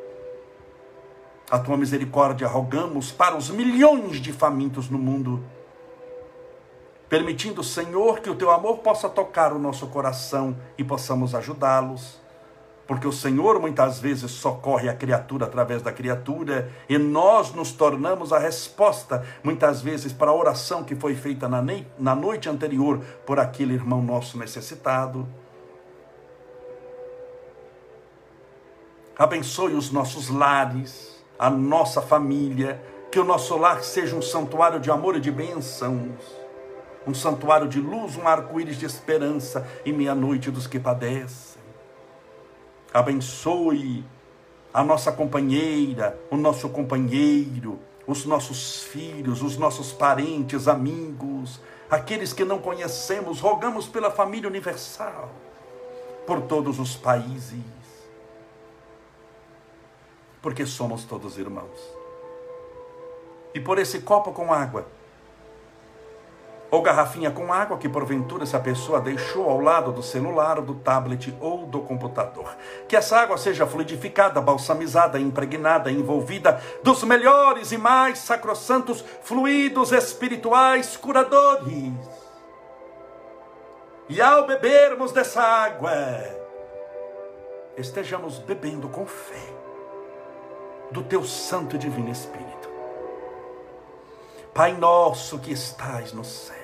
A 1.50 1.58
tua 1.58 1.76
misericórdia 1.76 2.48
rogamos 2.48 3.12
para 3.12 3.36
os 3.36 3.50
milhões 3.50 4.16
de 4.16 4.32
famintos 4.32 4.88
no 4.88 4.96
mundo, 4.96 5.44
permitindo, 7.06 7.62
Senhor, 7.62 8.20
que 8.20 8.30
o 8.30 8.34
teu 8.34 8.50
amor 8.50 8.78
possa 8.78 9.10
tocar 9.10 9.52
o 9.52 9.58
nosso 9.58 9.88
coração 9.88 10.56
e 10.78 10.82
possamos 10.82 11.34
ajudá-los 11.34 12.23
porque 12.86 13.06
o 13.06 13.12
Senhor 13.12 13.60
muitas 13.60 13.98
vezes 13.98 14.30
socorre 14.30 14.88
a 14.88 14.94
criatura 14.94 15.46
através 15.46 15.82
da 15.82 15.92
criatura 15.92 16.70
e 16.88 16.98
nós 16.98 17.52
nos 17.52 17.72
tornamos 17.72 18.32
a 18.32 18.38
resposta, 18.38 19.24
muitas 19.42 19.80
vezes, 19.80 20.12
para 20.12 20.30
a 20.30 20.34
oração 20.34 20.84
que 20.84 20.94
foi 20.94 21.14
feita 21.14 21.48
na, 21.48 21.64
na 21.98 22.14
noite 22.14 22.48
anterior 22.48 23.00
por 23.24 23.38
aquele 23.40 23.74
irmão 23.74 24.02
nosso 24.02 24.38
necessitado. 24.38 25.26
Abençoe 29.16 29.74
os 29.74 29.90
nossos 29.90 30.28
lares, 30.28 31.24
a 31.38 31.48
nossa 31.48 32.02
família, 32.02 32.82
que 33.10 33.18
o 33.18 33.24
nosso 33.24 33.56
lar 33.56 33.82
seja 33.82 34.14
um 34.14 34.22
santuário 34.22 34.80
de 34.80 34.90
amor 34.90 35.16
e 35.16 35.20
de 35.20 35.30
bênçãos, 35.30 36.20
um 37.06 37.14
santuário 37.14 37.68
de 37.68 37.80
luz, 37.80 38.16
um 38.16 38.26
arco-íris 38.26 38.76
de 38.76 38.84
esperança 38.84 39.66
e 39.84 39.92
meia-noite 39.92 40.50
dos 40.50 40.66
que 40.66 40.80
padecem 40.80 41.53
abençoe 42.94 44.04
a 44.72 44.84
nossa 44.84 45.10
companheira, 45.10 46.16
o 46.30 46.36
nosso 46.36 46.68
companheiro, 46.68 47.80
os 48.06 48.24
nossos 48.24 48.84
filhos, 48.84 49.42
os 49.42 49.56
nossos 49.56 49.92
parentes, 49.92 50.68
amigos, 50.68 51.60
aqueles 51.90 52.32
que 52.32 52.44
não 52.44 52.60
conhecemos, 52.60 53.40
rogamos 53.40 53.88
pela 53.88 54.12
família 54.12 54.48
universal, 54.48 55.28
por 56.24 56.42
todos 56.42 56.78
os 56.78 56.94
países, 56.94 57.60
porque 60.40 60.64
somos 60.64 61.04
todos 61.04 61.36
irmãos. 61.36 61.80
E 63.52 63.60
por 63.60 63.78
esse 63.78 64.00
copo 64.00 64.32
com 64.32 64.52
água, 64.52 64.86
ou 66.74 66.82
garrafinha 66.82 67.30
com 67.30 67.52
água 67.52 67.78
que 67.78 67.88
porventura 67.88 68.42
essa 68.42 68.58
pessoa 68.58 69.00
deixou 69.00 69.48
ao 69.48 69.60
lado 69.60 69.92
do 69.92 70.02
celular, 70.02 70.60
do 70.60 70.74
tablet 70.74 71.32
ou 71.40 71.66
do 71.66 71.80
computador. 71.80 72.56
Que 72.88 72.96
essa 72.96 73.16
água 73.16 73.38
seja 73.38 73.64
fluidificada, 73.64 74.40
balsamizada, 74.40 75.20
impregnada, 75.20 75.88
envolvida 75.88 76.60
dos 76.82 77.04
melhores 77.04 77.70
e 77.70 77.78
mais 77.78 78.18
sacrossantos 78.18 79.04
fluidos 79.22 79.92
espirituais 79.92 80.96
curadores. 80.96 81.92
E 84.08 84.20
ao 84.20 84.44
bebermos 84.44 85.12
dessa 85.12 85.42
água, 85.42 85.92
estejamos 87.76 88.40
bebendo 88.40 88.88
com 88.88 89.06
fé 89.06 89.54
do 90.90 91.04
teu 91.04 91.22
santo 91.22 91.76
e 91.76 91.78
divino 91.78 92.10
Espírito. 92.10 92.68
Pai 94.52 94.72
nosso 94.72 95.38
que 95.38 95.52
estais 95.52 96.12
no 96.12 96.24
céu 96.24 96.63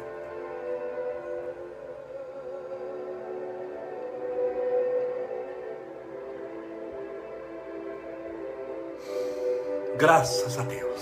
Graças 9.97 10.57
a 10.57 10.63
Deus. 10.63 11.01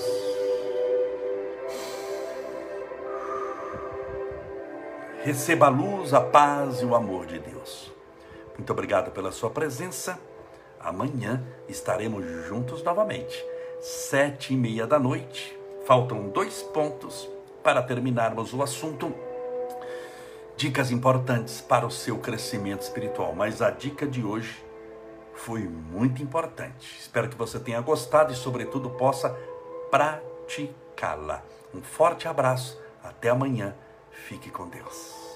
Receba 5.24 5.68
a 5.68 5.70
luz, 5.70 6.14
a 6.14 6.22
paz 6.22 6.82
e 6.82 6.86
o 6.86 6.96
amor 6.96 7.26
de 7.26 7.40
Deus. 7.40 7.92
Muito 8.58 8.72
obrigado 8.74 9.12
pela 9.12 9.32
sua 9.32 9.50
presença. 9.50 10.20
Amanhã 10.80 11.44
estaremos 11.68 12.26
juntos 12.48 12.82
novamente, 12.84 13.46
sete 13.80 14.54
e 14.54 14.58
meia 14.58 14.88
da 14.88 14.98
noite. 14.98 15.58
Faltam 15.86 16.30
dois 16.30 16.64
pontos 16.64 17.30
para 17.64 17.84
terminarmos 17.84 18.54
o 18.54 18.64
assunto. 18.64 19.14
Dicas 20.58 20.92
importantes 20.92 21.62
para 21.62 21.86
o 21.86 21.92
seu 21.92 22.18
crescimento 22.18 22.82
espiritual. 22.82 23.34
Mas 23.36 23.62
a 23.62 23.70
dica 23.70 24.08
de 24.08 24.24
hoje 24.24 24.64
foi 25.40 25.62
muito 25.62 26.22
importante. 26.22 26.98
Espero 27.00 27.30
que 27.30 27.36
você 27.36 27.60
tenha 27.60 27.80
gostado 27.82 28.34
e, 28.34 28.36
sobretudo, 28.36 28.90
possa 28.92 29.30
praticá-la. 29.90 31.44
Um 31.74 31.82
forte 31.82 32.28
abraço, 32.28 32.80
até 33.04 33.30
amanhã. 33.30 33.74
Fique 34.12 34.50
com 34.50 34.68
Deus. 34.68 35.29